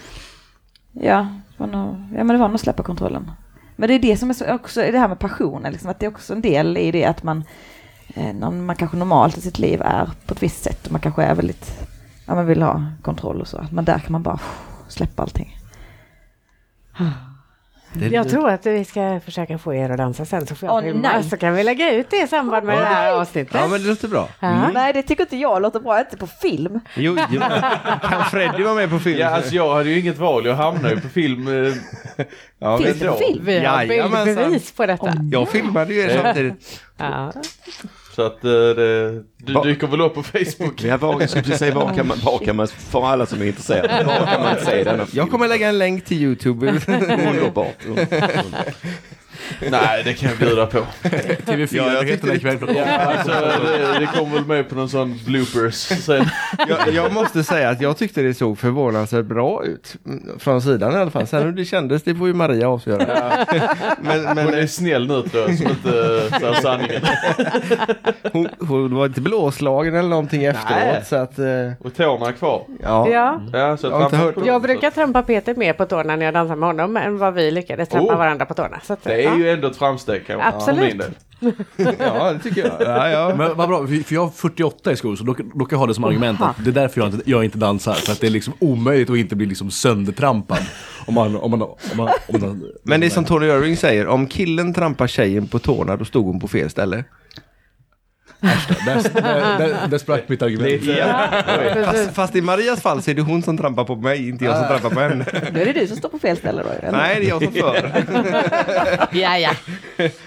Ja, 0.91 1.27
nog, 1.57 1.95
ja 2.17 2.23
men 2.23 2.27
det 2.27 2.37
var 2.37 2.47
nog 2.47 2.55
att 2.55 2.61
släppa 2.61 2.83
kontrollen. 2.83 3.31
Men 3.75 3.87
det 3.87 3.95
är 3.95 3.99
det 3.99 4.17
som 4.17 4.29
är 4.29 4.33
så, 4.33 4.53
också 4.53 4.81
det 4.81 4.99
här 4.99 5.07
med 5.07 5.19
passionen, 5.19 5.71
liksom, 5.71 5.89
att 5.89 5.99
det 5.99 6.05
är 6.05 6.11
också 6.11 6.33
en 6.33 6.41
del 6.41 6.77
i 6.77 6.91
det 6.91 7.05
att 7.05 7.23
man, 7.23 7.43
eh, 8.13 8.33
när 8.33 8.51
man 8.51 8.75
kanske 8.75 8.97
normalt 8.97 9.37
i 9.37 9.41
sitt 9.41 9.59
liv 9.59 9.81
är 9.81 10.09
på 10.25 10.33
ett 10.33 10.43
visst 10.43 10.63
sätt 10.63 10.85
och 10.85 10.91
man 10.91 11.01
kanske 11.01 11.23
är 11.23 11.35
väldigt, 11.35 11.87
ja 12.27 12.35
man 12.35 12.45
vill 12.45 12.61
ha 12.61 12.85
kontroll 13.01 13.41
och 13.41 13.47
så, 13.47 13.65
men 13.71 13.85
där 13.85 13.99
kan 13.99 14.11
man 14.11 14.23
bara 14.23 14.39
släppa 14.87 15.21
allting. 15.21 15.57
Jag 18.11 18.29
tror 18.29 18.49
att 18.49 18.65
vi 18.65 18.85
ska 18.85 19.19
försöka 19.25 19.57
få 19.57 19.73
er 19.73 19.89
att 19.89 19.97
dansa 19.97 20.25
sen 20.25 20.47
så 20.47 20.55
får 20.55 20.69
jag 20.69 20.75
Åh, 20.75 20.81
filma. 20.83 21.01
nej. 21.13 21.23
Så 21.23 21.37
kan 21.37 21.53
vi 21.55 21.63
lägga 21.63 21.93
ut 21.93 22.09
det 22.09 22.23
i 22.23 22.27
samband 22.27 22.65
med 22.65 22.77
det 22.77 22.85
här 22.85 23.11
avsnittet. 23.13 23.53
Ja 23.53 23.67
men 23.67 23.81
det 23.83 23.87
låter 23.89 24.07
bra. 24.07 24.29
Ja. 24.39 24.67
Nej 24.73 24.93
det 24.93 25.03
tycker 25.03 25.23
inte 25.23 25.37
jag 25.37 25.61
låter 25.61 25.79
bra, 25.79 25.99
inte 25.99 26.17
på 26.17 26.27
film. 26.27 26.79
Jo, 26.95 27.17
jo. 27.29 27.41
Kan 28.09 28.25
Freddy 28.31 28.63
vara 28.63 28.75
med 28.75 28.89
på 28.89 28.99
film? 28.99 29.19
Ja, 29.19 29.27
alltså 29.29 29.55
jag 29.55 29.73
hade 29.75 29.89
ju 29.89 29.99
inget 29.99 30.17
val. 30.17 30.45
Jag 30.45 30.55
hamnade 30.55 30.95
ju 30.95 31.01
på 31.01 31.09
film. 31.09 31.47
eh, 31.47 31.73
ja, 32.59 32.77
Finns 32.77 32.99
det 32.99 33.07
på 33.07 33.15
film? 33.15 33.45
Vi 33.45 33.59
har 33.65 33.87
bildbevis 34.25 34.71
på 34.71 34.85
detta. 34.85 35.13
Jag 35.31 35.49
filmade 35.49 35.93
ju 35.93 36.01
er 36.01 36.21
samtidigt. 36.23 36.81
Ja. 36.97 37.31
Så 38.16 38.22
att 38.22 38.43
eh, 38.43 38.51
det, 38.51 39.24
du 39.38 39.53
Va? 39.53 39.64
dyker 39.64 39.88
väl 39.88 40.01
upp 40.01 40.14
på 40.14 40.24
Facebook. 40.24 40.84
Ja, 40.84 40.97
var, 40.97 41.22
jag 41.22 41.30
skulle 41.30 41.43
precis 41.43 41.59
säga, 41.59 41.76
var 41.76 41.93
kan 41.93 42.07
man, 42.07 42.18
var 42.24 42.39
kan 42.39 42.55
man, 42.55 42.68
för 42.68 43.05
alla 43.07 43.26
som 43.26 43.41
är 43.41 43.45
intresserade, 43.45 44.03
var 44.03 44.26
kan 44.26 44.41
man 44.41 44.55
se 44.66 44.86
film? 44.86 45.01
Jag 45.11 45.32
kommer 45.32 45.47
lägga 45.47 45.70
en 45.70 45.78
länk 45.78 46.05
till 46.05 46.22
Youtube. 46.22 46.68
Underbart. 46.68 47.86
underbart. 47.86 48.76
Nej, 49.71 50.01
det 50.05 50.13
kan 50.13 50.29
jag 50.29 50.37
bjuda 50.37 50.65
på. 50.65 50.77
TV4 51.03 51.67
Ja, 51.77 51.93
jag 51.93 52.03
heter 52.03 52.27
den 52.27 52.35
ikväll 52.35 52.57
klockan 52.57 52.75
åtta. 52.83 52.99
Alltså, 52.99 53.31
det, 53.31 53.99
det 53.99 54.05
kommer 54.05 54.33
väl 54.35 54.45
med 54.45 54.69
på 54.69 54.75
någon 54.75 54.89
sån 54.89 55.19
bloopers 55.25 55.73
sen. 55.75 56.25
Jag, 56.67 56.93
jag 56.93 57.13
måste 57.13 57.43
säga 57.43 57.69
att 57.69 57.81
jag 57.81 57.97
tyckte 57.97 58.21
det 58.21 58.33
såg 58.33 58.57
förvånansvärt 58.59 59.25
bra 59.25 59.63
ut. 59.65 59.95
Från 60.39 60.61
sidan 60.61 60.93
i 60.93 60.95
alla 60.95 61.11
fall. 61.11 61.27
Sen 61.27 61.43
hur 61.43 61.51
det 61.51 61.65
kändes, 61.65 62.03
det 62.03 62.15
får 62.15 62.27
ju 62.27 62.33
Maria 62.33 62.69
avgöra. 62.69 63.05
Men, 64.01 64.23
men 64.23 64.37
Hon 64.37 64.53
är 64.53 64.67
snäll 64.67 65.07
nu 65.07 65.21
tror 65.21 65.43
jag, 65.49 65.57
som 65.57 65.67
inte 65.67 65.91
säger 66.39 66.53
sanningen. 66.61 67.01
hon, 68.31 68.47
hon 68.59 68.95
var 68.95 69.05
inte 69.05 69.21
blåslagen 69.21 69.95
eller 69.95 70.09
någonting 70.09 70.43
efteråt. 70.45 71.05
Så 71.07 71.15
att, 71.15 71.39
eh, 71.39 71.45
Och 71.79 71.95
tårna 71.95 72.27
är 72.27 72.31
kvar. 72.31 72.63
ja. 72.83 73.09
Ja. 73.09 73.41
Ja, 73.53 73.77
så 73.77 73.87
Jag 73.87 74.47
Jag 74.47 74.61
brukar 74.61 74.91
trampa 74.91 75.21
Peter 75.23 75.55
mer 75.55 75.73
på 75.73 75.85
tårna 75.85 76.15
när 76.15 76.25
jag 76.25 76.33
dansar 76.33 76.55
med 76.55 76.69
honom 76.69 76.97
än 76.97 77.17
vad 77.17 77.33
vi 77.33 77.51
lyckades 77.51 77.89
trampa 77.89 78.13
Oh. 78.13 78.17
varandra 78.17 78.45
på 78.45 78.53
tårna. 78.53 78.79
Så 78.83 78.93
att, 78.93 79.03
Det 79.03 79.23
är 79.25 79.32
ja. 79.34 79.45
ju 79.45 79.49
ändå 79.49 79.67
ett 79.67 79.77
framsteg 79.77 80.27
kan 80.27 80.41
Absolut. 80.41 80.99
del. 80.99 81.11
ja, 81.99 82.34
det 82.34 82.39
tycker 82.39 82.61
jag. 82.61 82.81
Ja, 82.81 83.09
ja. 83.09 83.36
Men 83.36 83.57
vad 83.57 83.69
bra, 83.69 83.88
för 83.88 84.03
för 84.03 84.15
jag 84.15 84.21
har 84.21 84.29
48 84.29 84.91
i 84.91 84.95
skor 84.95 85.15
så 85.15 85.23
då, 85.23 85.34
då 85.34 85.65
kan 85.65 85.75
jag 85.75 85.77
ha 85.77 85.88
det 85.88 85.93
som 85.93 86.03
argument 86.03 86.41
att 86.41 86.55
det 86.63 86.69
är 86.69 86.73
därför 86.73 87.01
jag 87.01 87.13
inte, 87.13 87.29
jag 87.29 87.45
inte 87.45 87.57
dansar. 87.57 87.93
För 87.93 88.11
att 88.11 88.21
det 88.21 88.27
är 88.27 88.31
liksom 88.31 88.53
omöjligt 88.59 89.09
att 89.09 89.17
inte 89.17 89.36
bli 89.36 89.45
liksom 89.45 89.71
söndertrampad. 89.71 90.59
Om 91.05 91.13
man, 91.13 91.36
om 91.36 91.51
man, 91.51 91.61
om 91.61 91.77
man, 91.95 92.09
om 92.27 92.41
man, 92.41 92.71
Men 92.84 92.99
det 92.99 93.05
är 93.05 93.09
som 93.09 93.25
Tony 93.25 93.47
Irving 93.47 93.77
säger, 93.77 94.07
om 94.07 94.27
killen 94.27 94.73
trampar 94.73 95.07
tjejen 95.07 95.47
på 95.47 95.59
tårna 95.59 95.97
då 95.97 96.05
stod 96.05 96.25
hon 96.25 96.39
på 96.39 96.47
fel 96.47 96.69
ställe. 96.69 97.03
Där, 98.85 99.21
där, 99.21 99.57
där, 99.57 99.87
där 99.87 99.97
sprack 99.97 100.23
mitt 100.29 100.41
argument. 100.41 100.83
Ja. 100.83 101.27
Fast, 101.85 102.15
fast 102.15 102.35
i 102.35 102.41
Marias 102.41 102.81
fall 102.81 103.01
så 103.01 103.11
är 103.11 103.15
det 103.15 103.21
hon 103.21 103.43
som 103.43 103.57
trampar 103.57 103.83
på 103.83 103.95
mig, 103.95 104.29
inte 104.29 104.45
jag 104.45 104.57
som 104.57 104.67
trampar 104.67 104.89
på 104.89 104.99
henne. 104.99 105.25
Då 105.53 105.59
är 105.59 105.65
det 105.65 105.73
du 105.73 105.87
som 105.87 105.97
står 105.97 106.09
på 106.09 106.19
fel 106.19 106.37
ställe 106.37 106.63
då. 106.63 106.69
Eller? 106.69 106.91
Nej, 106.97 107.15
det 107.19 107.25
är 107.25 107.29
jag 107.29 107.43
som 107.43 107.53
för. 107.53 107.91
ja, 109.11 109.37
ja. 109.37 109.51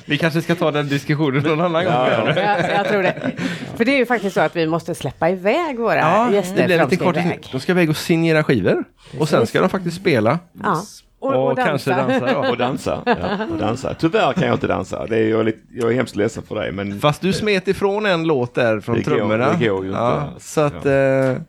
Vi 0.04 0.18
kanske 0.18 0.42
ska 0.42 0.54
ta 0.54 0.70
den 0.70 0.88
diskussionen 0.88 1.42
någon 1.42 1.60
annan 1.60 1.84
gång. 1.84 1.94
Ja, 1.94 2.58
jag 2.76 2.88
tror 2.88 3.02
det. 3.02 3.32
För 3.76 3.84
det 3.84 3.92
är 3.92 3.96
ju 3.98 4.06
faktiskt 4.06 4.34
så 4.34 4.40
att 4.40 4.56
vi 4.56 4.66
måste 4.66 4.94
släppa 4.94 5.30
iväg 5.30 5.78
våra 5.78 5.98
Ja, 5.98 6.32
gäster. 6.32 6.56
det 6.56 6.64
blir 6.66 6.84
lite 6.84 6.96
kort. 6.96 7.16
De 7.52 7.60
ska 7.60 7.72
iväg 7.72 7.90
och 7.90 7.96
signera 7.96 8.44
skivor. 8.44 8.84
Och 9.18 9.28
sen 9.28 9.46
ska 9.46 9.60
de 9.60 9.68
faktiskt 9.68 9.96
spela. 9.96 10.38
Ja. 10.62 10.82
Och, 11.18 11.34
Och, 11.34 11.48
och, 11.50 11.56
dansa. 11.56 11.68
kanske 11.68 11.90
dansa. 11.90 12.38
Och 12.50 12.56
dansa. 12.56 13.02
Ja, 13.06 13.44
och 13.52 13.58
dansa. 13.58 13.94
Tyvärr 13.94 14.32
kan 14.32 14.42
jag 14.46 14.54
inte 14.54 14.66
dansa. 14.66 15.06
Det 15.06 15.16
är 15.16 15.28
jag, 15.28 15.44
lite, 15.44 15.58
jag 15.74 15.90
är 15.90 15.94
hemskt 15.94 16.16
ledsen 16.16 16.42
för 16.42 16.54
dig. 16.54 16.72
Men 16.72 17.00
Fast 17.00 17.20
du 17.20 17.32
smet 17.32 17.68
ifrån 17.68 18.06
en 18.06 18.24
låt 18.24 18.54
där 18.54 18.80
från 18.80 18.96
Det 18.96 19.02
går- 19.02 19.10
trummorna. 19.16 19.52
det 19.52 19.66
går 19.68 19.82
ju 19.84 19.88
inte. 19.90 20.00
ja, 20.00 20.28
så 20.38 20.60
att 20.60 20.86
eh, 20.86 21.42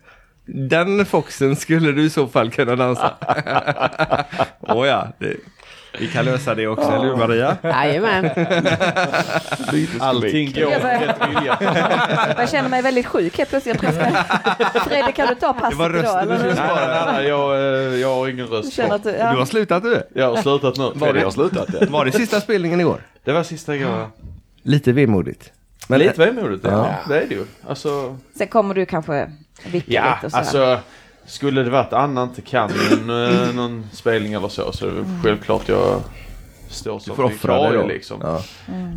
den 0.46 1.04
foxen 1.06 1.56
skulle 1.56 1.92
du 1.92 2.02
i 2.02 2.10
så 2.10 2.26
fall 2.26 2.50
kunna 2.50 2.76
dansa. 2.76 3.12
Ja, 4.66 5.06
det, 5.18 5.36
vi 5.98 6.06
kan 6.08 6.24
lösa 6.24 6.54
det 6.54 6.66
också, 6.66 6.88
eller 6.90 7.04
hur 7.04 7.16
Maria? 7.16 7.56
Jajamän. 7.62 8.30
Allting 10.00 10.52
går 10.52 10.62
Jag 10.72 10.82
börjar- 10.82 11.28
vilja. 11.28 11.58
Jag 12.38 12.50
känner 12.50 12.68
mig 12.68 12.82
väldigt 12.82 13.06
sjuk 13.06 13.38
helt 13.38 13.50
plötsligt. 13.50 13.82
Jag 13.82 13.92
tror 13.94 14.06
jag 14.74 14.82
Fredrik, 14.82 15.14
kan 15.14 15.28
du 15.28 15.34
ta 15.34 15.52
passet 15.52 15.70
Det 15.70 15.76
var 15.76 15.90
idag? 15.90 16.02
rösten 16.04 16.28
du 16.28 16.34
Eller? 16.34 16.54
skulle 16.54 16.66
Nej, 16.76 16.86
nej, 16.88 17.12
nej, 17.14 17.28
jag, 17.28 17.54
eh, 17.54 18.00
jag 18.00 18.14
har 18.14 18.28
ingen 18.28 18.46
Du 18.46 18.52
röst 18.52 18.72
känner 18.72 18.88
kvar. 18.88 18.96
att 18.96 19.02
du, 19.04 19.10
Du 19.12 19.16
ja. 19.18 19.24
har 19.26 19.44
slutat 19.46 19.82
du? 19.82 20.02
Jag 20.14 20.34
har 20.34 20.42
slutat 20.42 20.76
nu. 20.76 20.90
Var 20.94 21.12
det- 21.12 21.20
har 21.24 21.30
slutat. 21.30 21.68
Ja. 21.80 21.86
Var 21.90 22.04
det 22.04 22.12
sista 22.12 22.40
spelningen 22.40 22.80
igår? 22.80 23.00
Det 23.24 23.32
var 23.32 23.42
sista 23.42 23.74
igår. 23.76 23.90
ja. 23.90 24.10
Lite 24.62 24.92
vemodigt. 24.92 25.52
Men 25.88 25.98
Lite 25.98 26.26
vemodigt, 26.30 26.64
ja. 26.64 26.70
Ja. 26.70 26.94
Det 27.08 27.20
är 27.22 27.26
det 27.28 27.34
ju. 27.34 27.44
Alltså, 27.68 28.16
Sen 28.38 28.48
kommer 28.48 28.74
du 28.74 28.86
kanske 28.86 29.30
vicka 29.66 29.92
ja, 29.92 30.04
lite 30.14 30.26
och 30.26 30.32
sådär. 30.52 30.68
alltså. 30.68 30.80
Skulle 31.28 31.62
det 31.62 31.70
varit 31.70 31.92
annan 31.92 32.32
till 32.34 32.44
Canyon, 32.44 33.10
eh, 33.10 33.54
någon 33.54 33.86
spelning 33.92 34.32
eller 34.32 34.48
så, 34.48 34.72
så 34.72 34.86
är 34.86 34.90
det 34.90 34.96
väl 34.96 35.04
självklart 35.22 35.68
jag 35.68 36.00
står 36.68 36.98
som 36.98 37.28
vikarie 37.28 37.86
liksom. 37.86 38.20
Ja. 38.22 38.42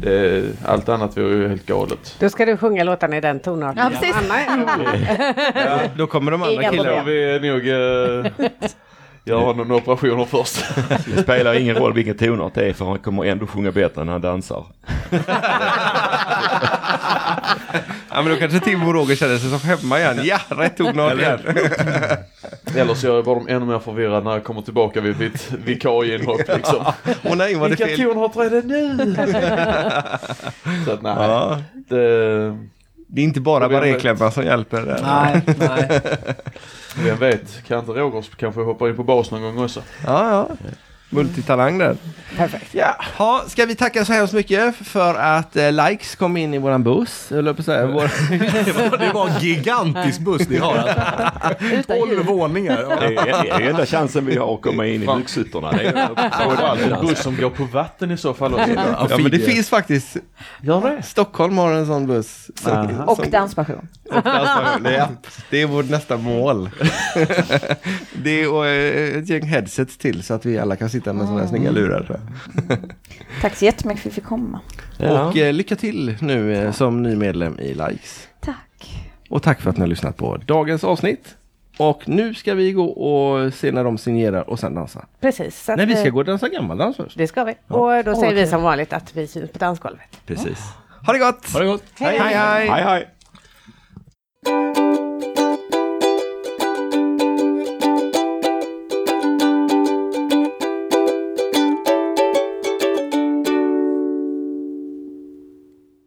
Det, 0.02 0.44
allt 0.66 0.90
annat 0.90 1.18
vore 1.18 1.36
ju 1.36 1.48
helt 1.48 1.66
galet. 1.66 2.16
Då 2.20 2.30
ska 2.30 2.46
du 2.46 2.58
sjunga 2.58 2.84
låtarna 2.84 3.18
i 3.18 3.22
den 3.22 3.40
tonarten. 3.40 3.84
Ja, 3.84 4.00
precis. 4.00 4.16
Anna, 4.48 5.90
Då 5.96 6.08
kommer 6.08 6.32
de 6.32 6.44
andra 6.44 6.70
killarna. 6.70 7.04
vi 7.04 7.40
nog 7.50 7.66
uh, 7.68 8.50
göra 9.26 9.54
några 9.54 9.76
operationer 9.76 10.26
först. 10.26 10.66
Det 11.16 11.22
spelar 11.24 11.54
ingen 11.54 11.76
roll 11.76 11.94
vilken 11.94 12.18
tonart 12.18 12.54
det 12.54 12.66
är 12.70 12.74
för 12.74 12.86
han 12.86 13.00
kommer 13.00 13.26
ändå 13.26 13.48
sjunga 13.48 13.72
bättre 13.72 14.04
när 14.04 14.12
han 14.12 14.22
dansar. 14.22 14.66
Ja, 18.14 18.22
men 18.22 18.34
då 18.34 18.36
kanske 18.40 18.60
Tim 18.60 18.84
och 18.88 18.94
Roger 18.94 19.16
känner 19.16 19.38
sig 19.38 19.50
som 19.60 19.70
hemma 19.70 20.00
igen. 20.00 20.20
Ja, 20.24 20.40
rätt 20.50 20.78
tonart 20.78 21.20
igen. 21.20 21.40
Eller 22.76 22.94
så 22.94 23.08
gör 23.08 23.16
jag 23.16 23.26
bara 23.26 23.36
dem 23.36 23.48
ännu 23.50 23.66
mer 23.66 23.80
förvirrad 23.80 24.24
när 24.24 24.32
jag 24.32 24.44
kommer 24.44 24.62
tillbaka 24.62 25.02
vid 25.02 25.20
mitt 25.20 25.52
vikarieinhopp 25.66 26.42
liksom. 26.56 26.86
Åh 27.24 27.36
nej, 27.36 27.56
var 27.56 27.70
det 27.70 27.76
Vilka 27.76 27.86
fel? 27.88 28.00
tonarter 28.14 28.42
är 28.42 28.50
det 28.50 28.62
nu? 28.62 29.16
så 30.86 30.92
att 30.92 31.02
nej. 31.02 31.14
Ja, 31.18 31.62
Det, 31.74 32.58
det 33.14 33.22
är 33.22 33.26
inte 33.26 33.42
bara 33.42 33.70
barréklämmar 33.70 34.32
som 34.32 34.44
hjälper. 34.44 34.82
Där. 34.82 35.00
Nej, 35.04 35.42
nej. 35.60 36.02
vem 37.06 37.18
vet, 37.18 37.64
kan 37.68 37.80
inte 37.80 37.92
Roger 37.92 38.26
kanske 38.38 38.62
hoppa 38.62 38.90
in 38.90 38.96
på 38.96 39.04
bas 39.04 39.32
någon 39.32 39.42
gång 39.42 39.64
också? 39.64 39.82
Ja, 40.06 40.32
ja. 40.32 40.70
Multitalang 41.14 41.78
där. 41.78 41.96
Perfekt. 42.38 42.74
Ja, 42.74 42.96
ha, 43.18 43.44
ska 43.48 43.66
vi 43.66 43.76
tacka 43.76 44.06
så 44.06 44.14
hemskt 44.14 44.34
mycket 44.34 44.76
för 44.76 45.16
att 45.16 45.56
eh, 45.56 45.72
likes 45.72 46.16
kom 46.16 46.38
in 46.38 46.54
i 46.54 46.58
våran 46.58 46.84
buss. 46.84 47.28
Höll 47.30 47.54
på 47.56 47.64
säga. 47.64 47.88
Vår, 47.88 48.12
Det 48.66 48.72
var, 48.92 48.98
det 48.98 49.12
var 49.14 49.28
en 49.28 49.40
gigantisk 49.40 50.20
buss 50.20 50.50
ni 50.50 50.58
har. 50.58 50.78
Alltså. 50.78 51.66
Utan 51.66 51.98
12 51.98 52.12
ljud. 52.12 52.26
våningar. 52.26 52.78
Det 53.00 53.06
är, 53.16 53.44
det 53.44 53.50
är 53.50 53.70
enda 53.70 53.86
chansen 53.86 54.26
vi 54.26 54.38
har 54.38 54.54
att 54.56 54.62
komma 54.62 54.86
in 54.88 55.04
i. 55.04 55.06
Det 55.06 55.12
är 55.12 56.30
Framförallt 56.32 56.82
en 56.82 57.08
buss 57.08 57.20
som 57.24 57.36
går 57.38 57.50
på 57.50 57.64
vatten 57.64 58.12
i 58.12 58.18
så 58.18 58.34
fall 58.34 58.54
också. 58.54 58.70
ja, 59.10 59.18
men 59.18 59.32
det 59.32 59.40
finns 59.40 59.70
faktiskt. 59.70 60.18
Gör 60.62 60.82
det? 60.82 61.04
Stockholm 61.04 61.58
har 61.58 61.74
en 61.74 61.86
sån 61.86 62.08
buss. 62.08 62.50
Som, 62.56 62.72
Aha. 62.72 63.04
Och 63.04 63.16
som- 63.16 63.26
och 64.16 64.82
det, 64.84 64.96
är, 64.96 65.08
det 65.50 65.62
är 65.62 65.66
vårt 65.66 65.90
nästa 65.90 66.18
mål. 66.18 66.70
det 68.24 68.42
är 68.42 68.52
och, 68.54 68.68
eh, 68.68 69.18
ett 69.18 69.30
gäng 69.30 69.44
headsets 69.48 69.98
till 69.98 70.24
så 70.24 70.34
att 70.34 70.46
vi 70.46 70.60
alla 70.60 70.76
kan 70.76 70.90
sitta 70.90 71.01
med 71.06 71.26
sådana 71.26 71.40
här 71.40 71.48
snygga 71.48 71.72
lurar. 71.72 72.06
Så. 72.08 72.16
Tack 73.42 73.56
så 73.56 73.66
jättemycket 73.66 74.02
för 74.02 74.10
att 74.10 74.14
vi 74.14 74.16
fick 74.16 74.30
komma. 74.30 74.60
Och 75.00 75.38
eh, 75.38 75.54
lycka 75.54 75.76
till 75.76 76.18
nu 76.22 76.56
eh, 76.56 76.72
som 76.72 77.04
ny 77.04 77.16
medlem 77.16 77.60
i 77.60 77.74
Likes. 77.74 78.28
Tack. 78.40 79.08
Och 79.30 79.44
tack 79.44 79.62
för 79.62 79.70
att 79.70 79.78
ni 79.78 79.82
har 79.82 79.88
lyssnat 79.88 80.18
på 80.18 80.38
dagens 80.38 80.84
avsnitt. 80.84 81.36
Och 81.78 82.10
nu 82.10 82.34
ska 82.34 82.54
vi 82.54 82.72
gå 82.72 82.86
och 82.86 83.54
se 83.54 83.72
när 83.72 83.84
de 83.84 83.98
signerar 83.98 84.50
och 84.50 84.60
sen 84.60 84.76
dansa. 84.76 85.06
Precis. 85.20 85.64
så 85.64 85.72
att, 85.72 85.78
Nej, 85.78 85.86
vi 85.86 85.96
ska 85.96 86.10
gå 86.10 86.20
och 86.20 86.26
dansa 86.26 86.50
gammaldans 86.50 86.98
först. 86.98 87.18
Det 87.18 87.28
ska 87.28 87.44
vi. 87.44 87.56
Och 87.68 88.04
då 88.04 88.16
säger 88.16 88.34
vi 88.34 88.48
som 88.48 88.64
vanligt 88.64 88.94
att 88.94 89.16
vi 89.16 89.28
syns 89.28 89.52
på 89.52 89.60
dansgolvet. 89.60 90.22
Precis. 90.26 90.60
Ha 91.06 91.14
det 91.14 91.20
gott! 91.20 91.54
Ha 91.54 91.60
det 91.60 91.66
gott. 91.66 91.84
hej! 92.00 92.20
hej. 92.20 92.68
Hej 92.70 92.84
hej! 92.84 93.08